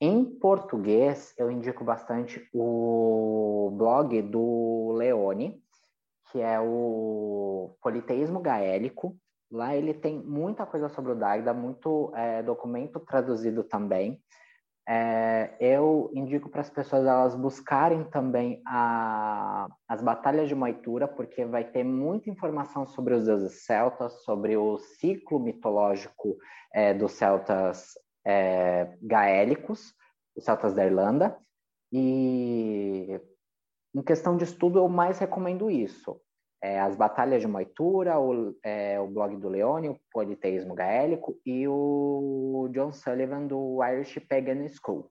Em 0.00 0.24
português, 0.24 1.32
eu 1.38 1.50
indico 1.50 1.84
bastante 1.84 2.46
o 2.52 3.72
blog 3.74 4.20
do 4.22 4.92
Leone, 4.96 5.63
que 6.34 6.40
é 6.40 6.58
o 6.58 7.76
Politeísmo 7.80 8.40
Gaélico. 8.40 9.16
Lá 9.52 9.76
ele 9.76 9.94
tem 9.94 10.18
muita 10.18 10.66
coisa 10.66 10.88
sobre 10.88 11.12
o 11.12 11.14
Dagda, 11.14 11.54
muito 11.54 12.12
é, 12.12 12.42
documento 12.42 12.98
traduzido 12.98 13.62
também. 13.62 14.20
É, 14.86 15.54
eu 15.60 16.10
indico 16.12 16.48
para 16.48 16.62
as 16.62 16.68
pessoas 16.68 17.06
elas 17.06 17.36
buscarem 17.36 18.02
também 18.02 18.60
a, 18.66 19.68
as 19.88 20.02
batalhas 20.02 20.48
de 20.48 20.56
Moitura, 20.56 21.06
porque 21.06 21.44
vai 21.44 21.62
ter 21.62 21.84
muita 21.84 22.28
informação 22.28 22.84
sobre 22.84 23.14
os 23.14 23.26
deuses 23.26 23.64
celtas, 23.64 24.24
sobre 24.24 24.56
o 24.56 24.76
ciclo 24.76 25.38
mitológico 25.38 26.36
é, 26.74 26.92
dos 26.92 27.12
celtas 27.12 27.92
é, 28.26 28.92
gaélicos, 29.00 29.94
os 30.36 30.42
celtas 30.42 30.74
da 30.74 30.84
Irlanda. 30.84 31.38
E 31.92 33.20
em 33.94 34.02
questão 34.02 34.36
de 34.36 34.42
estudo, 34.42 34.80
eu 34.80 34.88
mais 34.88 35.20
recomendo 35.20 35.70
isso 35.70 36.20
é, 36.64 36.80
as 36.80 36.96
Batalhas 36.96 37.42
de 37.42 37.46
Moitura, 37.46 38.18
o, 38.18 38.56
é, 38.62 38.98
o 38.98 39.06
blog 39.06 39.36
do 39.36 39.50
Leone, 39.50 39.90
o 39.90 40.00
Politeísmo 40.10 40.74
Gaélico, 40.74 41.38
e 41.44 41.68
o 41.68 42.70
John 42.72 42.90
Sullivan 42.90 43.46
do 43.46 43.84
Irish 43.84 44.18
Pagan 44.26 44.66
School. 44.68 45.10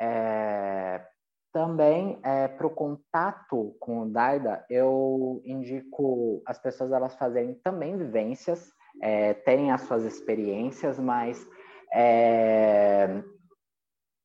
É, 0.00 1.06
também, 1.52 2.18
é, 2.24 2.48
para 2.48 2.66
o 2.66 2.70
contato 2.70 3.76
com 3.78 4.00
o 4.00 4.10
Daida, 4.10 4.64
eu 4.70 5.42
indico 5.44 6.42
as 6.46 6.58
pessoas 6.58 6.92
elas 6.92 7.14
fazerem 7.16 7.54
também 7.56 7.98
vivências, 7.98 8.72
é, 9.02 9.34
terem 9.34 9.70
as 9.70 9.82
suas 9.82 10.02
experiências, 10.04 10.98
mas 10.98 11.46
é, 11.92 13.22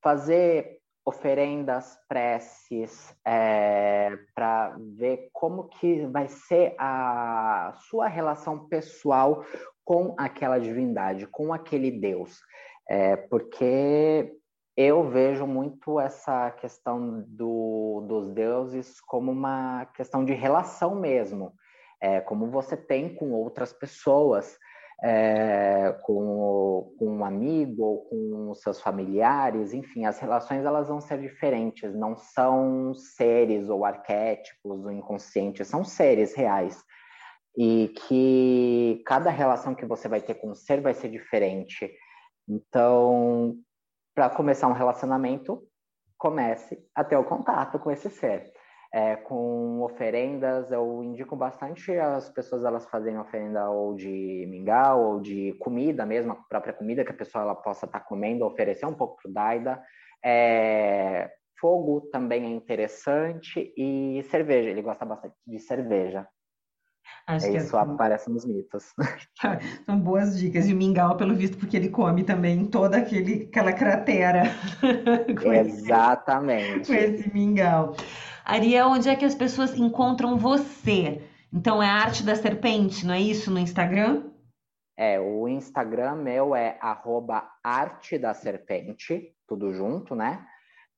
fazer 0.01 0.80
oferendas, 1.11 1.97
preces, 2.07 3.13
é, 3.27 4.17
para 4.33 4.77
ver 4.97 5.29
como 5.33 5.67
que 5.67 6.05
vai 6.07 6.27
ser 6.29 6.73
a 6.79 7.73
sua 7.89 8.07
relação 8.07 8.67
pessoal 8.69 9.45
com 9.83 10.15
aquela 10.17 10.57
divindade, 10.57 11.27
com 11.27 11.53
aquele 11.53 11.91
Deus. 11.91 12.39
É, 12.89 13.17
porque 13.17 14.33
eu 14.75 15.09
vejo 15.09 15.45
muito 15.45 15.99
essa 15.99 16.49
questão 16.51 17.25
do, 17.27 18.05
dos 18.07 18.31
deuses 18.31 19.01
como 19.01 19.31
uma 19.31 19.85
questão 19.93 20.23
de 20.23 20.33
relação 20.33 20.95
mesmo, 20.95 21.53
é, 22.01 22.21
como 22.21 22.49
você 22.49 22.77
tem 22.77 23.13
com 23.13 23.31
outras 23.31 23.73
pessoas 23.73 24.57
é, 25.03 25.97
com, 26.03 26.93
com 26.97 27.07
um 27.07 27.25
amigo 27.25 27.83
ou 27.83 28.05
com 28.05 28.53
seus 28.53 28.79
familiares, 28.79 29.73
enfim, 29.73 30.05
as 30.05 30.19
relações 30.19 30.63
elas 30.63 30.87
vão 30.87 31.01
ser 31.01 31.19
diferentes, 31.19 31.93
não 31.95 32.15
são 32.15 32.93
seres 32.93 33.67
ou 33.69 33.83
arquétipos 33.83 34.85
ou 34.85 34.91
inconscientes, 34.91 35.67
são 35.67 35.83
seres 35.83 36.35
reais. 36.35 36.83
e 37.57 37.89
que 38.07 39.03
cada 39.05 39.29
relação 39.29 39.75
que 39.75 39.85
você 39.85 40.07
vai 40.07 40.21
ter 40.21 40.35
com 40.35 40.51
o 40.51 40.55
ser 40.55 40.79
vai 40.81 40.93
ser 40.93 41.09
diferente. 41.09 41.91
Então, 42.47 43.57
para 44.15 44.29
começar 44.29 44.67
um 44.67 44.73
relacionamento, 44.73 45.61
comece 46.17 46.77
a 46.95 47.03
ter 47.03 47.17
o 47.17 47.25
contato 47.25 47.79
com 47.79 47.91
esse 47.91 48.09
ser. 48.09 48.53
É, 48.93 49.15
com 49.15 49.81
oferendas, 49.81 50.69
eu 50.69 51.01
indico 51.01 51.33
bastante 51.33 51.97
as 51.97 52.29
pessoas 52.29 52.65
elas 52.65 52.85
fazerem 52.87 53.17
oferenda 53.17 53.69
ou 53.69 53.95
de 53.95 54.45
mingau 54.49 55.13
ou 55.13 55.21
de 55.21 55.53
comida 55.59 56.05
mesmo, 56.05 56.33
a 56.33 56.35
própria 56.35 56.73
comida 56.73 57.05
que 57.05 57.11
a 57.11 57.15
pessoa 57.15 57.43
ela 57.43 57.55
possa 57.55 57.85
estar 57.85 57.99
tá 57.99 58.05
comendo, 58.05 58.45
oferecer 58.45 58.85
um 58.85 58.93
pouco 58.93 59.15
para 59.21 59.29
o 59.29 59.33
Daida. 59.33 59.81
É, 60.23 61.31
fogo 61.61 62.01
também 62.11 62.43
é 62.43 62.49
interessante 62.49 63.73
e 63.77 64.21
cerveja, 64.29 64.69
ele 64.69 64.81
gosta 64.81 65.05
bastante 65.05 65.35
de 65.47 65.59
cerveja. 65.59 66.27
Acho 67.27 67.45
é 67.45 67.57
isso 67.57 67.77
é... 67.77 67.79
aparece 67.79 68.29
nos 68.29 68.45
mitos. 68.45 68.93
São 69.85 69.99
boas 69.99 70.37
dicas. 70.37 70.67
E 70.67 70.73
o 70.73 70.77
mingau, 70.77 71.15
pelo 71.17 71.35
visto, 71.35 71.57
porque 71.57 71.77
ele 71.77 71.89
come 71.89 72.23
também 72.23 72.65
toda 72.65 72.97
aquele, 72.97 73.47
aquela 73.49 73.73
cratera. 73.73 74.43
Exatamente. 75.65 76.87
com 76.87 76.93
esse 76.93 77.33
mingau. 77.33 77.95
Ariel, 78.45 78.87
onde 78.87 79.09
é 79.09 79.15
que 79.15 79.25
as 79.25 79.35
pessoas 79.35 79.75
encontram 79.77 80.37
você? 80.37 81.21
Então 81.53 81.81
é 81.81 81.87
a 81.87 81.93
arte 81.93 82.23
da 82.23 82.35
serpente, 82.35 83.05
não 83.05 83.13
é 83.13 83.19
isso 83.19 83.51
no 83.51 83.59
Instagram? 83.59 84.31
É, 84.97 85.19
o 85.19 85.47
Instagram 85.47 86.15
meu 86.15 86.55
é 86.55 86.77
arte 87.63 88.17
da 88.17 88.33
serpente, 88.33 89.33
tudo 89.47 89.73
junto, 89.73 90.15
né? 90.15 90.45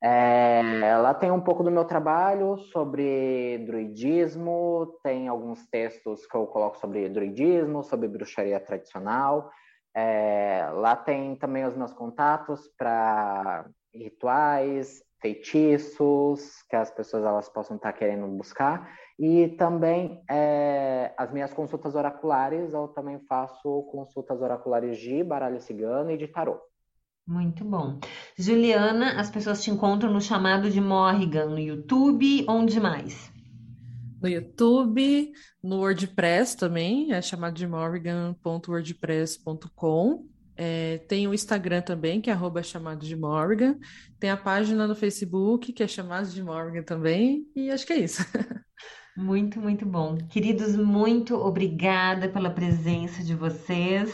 É, 0.05 0.97
lá 0.97 1.13
tem 1.13 1.31
um 1.31 1.39
pouco 1.39 1.63
do 1.63 1.71
meu 1.71 1.85
trabalho 1.85 2.57
sobre 2.57 3.59
druidismo, 3.59 4.99
tem 5.01 5.29
alguns 5.29 5.65
textos 5.67 6.25
que 6.25 6.35
eu 6.35 6.45
coloco 6.45 6.77
sobre 6.77 7.07
druidismo, 7.07 7.83
sobre 7.83 8.09
bruxaria 8.09 8.59
tradicional. 8.59 9.49
É, 9.95 10.67
lá 10.73 10.97
tem 10.97 11.37
também 11.37 11.65
os 11.65 11.77
meus 11.77 11.93
contatos 11.93 12.67
para 12.77 13.65
rituais, 13.93 15.01
feitiços, 15.23 16.61
que 16.69 16.75
as 16.75 16.91
pessoas 16.91 17.23
elas 17.23 17.47
possam 17.47 17.77
estar 17.77 17.93
querendo 17.93 18.27
buscar. 18.27 18.91
E 19.17 19.47
também 19.57 20.21
é, 20.29 21.13
as 21.17 21.31
minhas 21.31 21.53
consultas 21.53 21.95
oraculares, 21.95 22.73
eu 22.73 22.89
também 22.89 23.21
faço 23.21 23.87
consultas 23.89 24.41
oraculares 24.41 24.97
de 24.97 25.23
baralho 25.23 25.61
cigano 25.61 26.11
e 26.11 26.17
de 26.17 26.27
tarô. 26.27 26.59
Muito 27.25 27.63
bom. 27.63 28.01
Juliana, 28.37 29.17
as 29.17 29.31
pessoas 29.31 29.63
te 29.63 29.71
encontram 29.71 30.11
no 30.11 30.19
chamado 30.19 30.69
de 30.69 30.81
Morrigan 30.81 31.45
no 31.45 31.59
YouTube, 31.59 32.45
onde 32.49 32.81
mais? 32.81 33.31
No 34.21 34.27
YouTube, 34.27 35.31
no 35.63 35.77
WordPress 35.77 36.57
também, 36.57 37.13
é 37.13 37.21
chamado 37.21 37.53
de 37.53 37.65
morrigan.wordpress.com. 37.65 40.32
É, 40.55 40.99
tem 41.07 41.27
o 41.27 41.33
Instagram 41.33 41.81
também, 41.81 42.21
que 42.21 42.29
é 42.29 42.33
arroba 42.33 42.61
chamado 42.61 43.05
de 43.05 43.15
Morgan. 43.15 43.77
Tem 44.19 44.29
a 44.29 44.37
página 44.37 44.87
no 44.87 44.95
Facebook, 44.95 45.73
que 45.73 45.83
é 45.83 45.87
chamado 45.87 46.29
de 46.29 46.43
Morgan 46.43 46.83
também. 46.83 47.47
E 47.55 47.71
acho 47.71 47.85
que 47.85 47.93
é 47.93 47.99
isso. 47.99 48.23
Muito, 49.15 49.59
muito 49.59 49.85
bom. 49.85 50.17
Queridos, 50.27 50.75
muito 50.75 51.35
obrigada 51.35 52.27
pela 52.27 52.49
presença 52.49 53.23
de 53.23 53.35
vocês. 53.35 54.11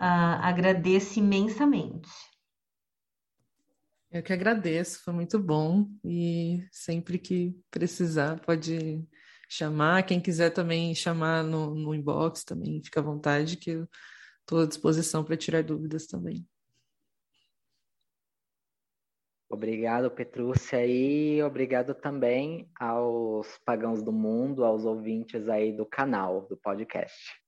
Uh, 0.00 0.38
agradeço 0.40 1.18
imensamente. 1.18 2.08
Eu 4.12 4.22
que 4.22 4.32
agradeço, 4.32 5.02
foi 5.04 5.12
muito 5.12 5.38
bom 5.38 5.88
e 6.04 6.64
sempre 6.70 7.18
que 7.18 7.56
precisar 7.70 8.40
pode 8.40 9.04
chamar. 9.48 10.04
Quem 10.04 10.20
quiser 10.20 10.50
também 10.50 10.94
chamar 10.94 11.42
no, 11.42 11.74
no 11.74 11.94
inbox 11.94 12.44
também, 12.44 12.82
fica 12.82 13.00
à 13.00 13.02
vontade, 13.02 13.56
que 13.56 13.70
eu 13.70 13.88
estou 14.40 14.60
à 14.60 14.66
disposição 14.66 15.24
para 15.24 15.36
tirar 15.36 15.62
dúvidas 15.62 16.06
também. 16.06 16.46
Obrigado, 19.48 20.10
Petrúcia, 20.12 20.86
e 20.86 21.42
obrigado 21.42 21.92
também 21.92 22.70
aos 22.78 23.58
pagãos 23.64 24.00
do 24.00 24.12
mundo, 24.12 24.64
aos 24.64 24.84
ouvintes 24.84 25.48
aí 25.48 25.72
do 25.72 25.84
canal, 25.84 26.42
do 26.42 26.56
podcast. 26.56 27.40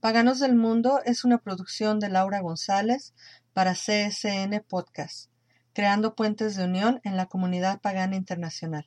Paganos 0.00 0.38
del 0.38 0.54
Mundo 0.54 1.00
es 1.04 1.24
una 1.24 1.38
producción 1.38 1.98
de 1.98 2.08
Laura 2.08 2.40
González 2.40 3.14
para 3.52 3.72
CSN 3.72 4.62
Podcast, 4.66 5.28
creando 5.74 6.14
puentes 6.14 6.56
de 6.56 6.64
unión 6.64 7.00
en 7.04 7.16
la 7.16 7.26
comunidad 7.26 7.80
pagana 7.82 8.14
internacional. 8.14 8.84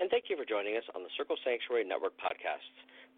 And 0.00 0.08
thank 0.08 0.30
you 0.30 0.36
for 0.36 0.46
joining 0.46 0.78
us 0.78 0.88
on 0.94 1.04
the 1.04 1.10
Circle 1.14 1.36
Sanctuary 1.44 1.84
Network 1.84 2.16
podcasts, 2.16 2.72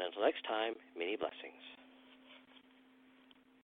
And 0.00 0.08
until 0.08 0.22
next 0.22 0.44
time, 0.48 0.76
many 0.96 1.16
blessings. 1.16 1.60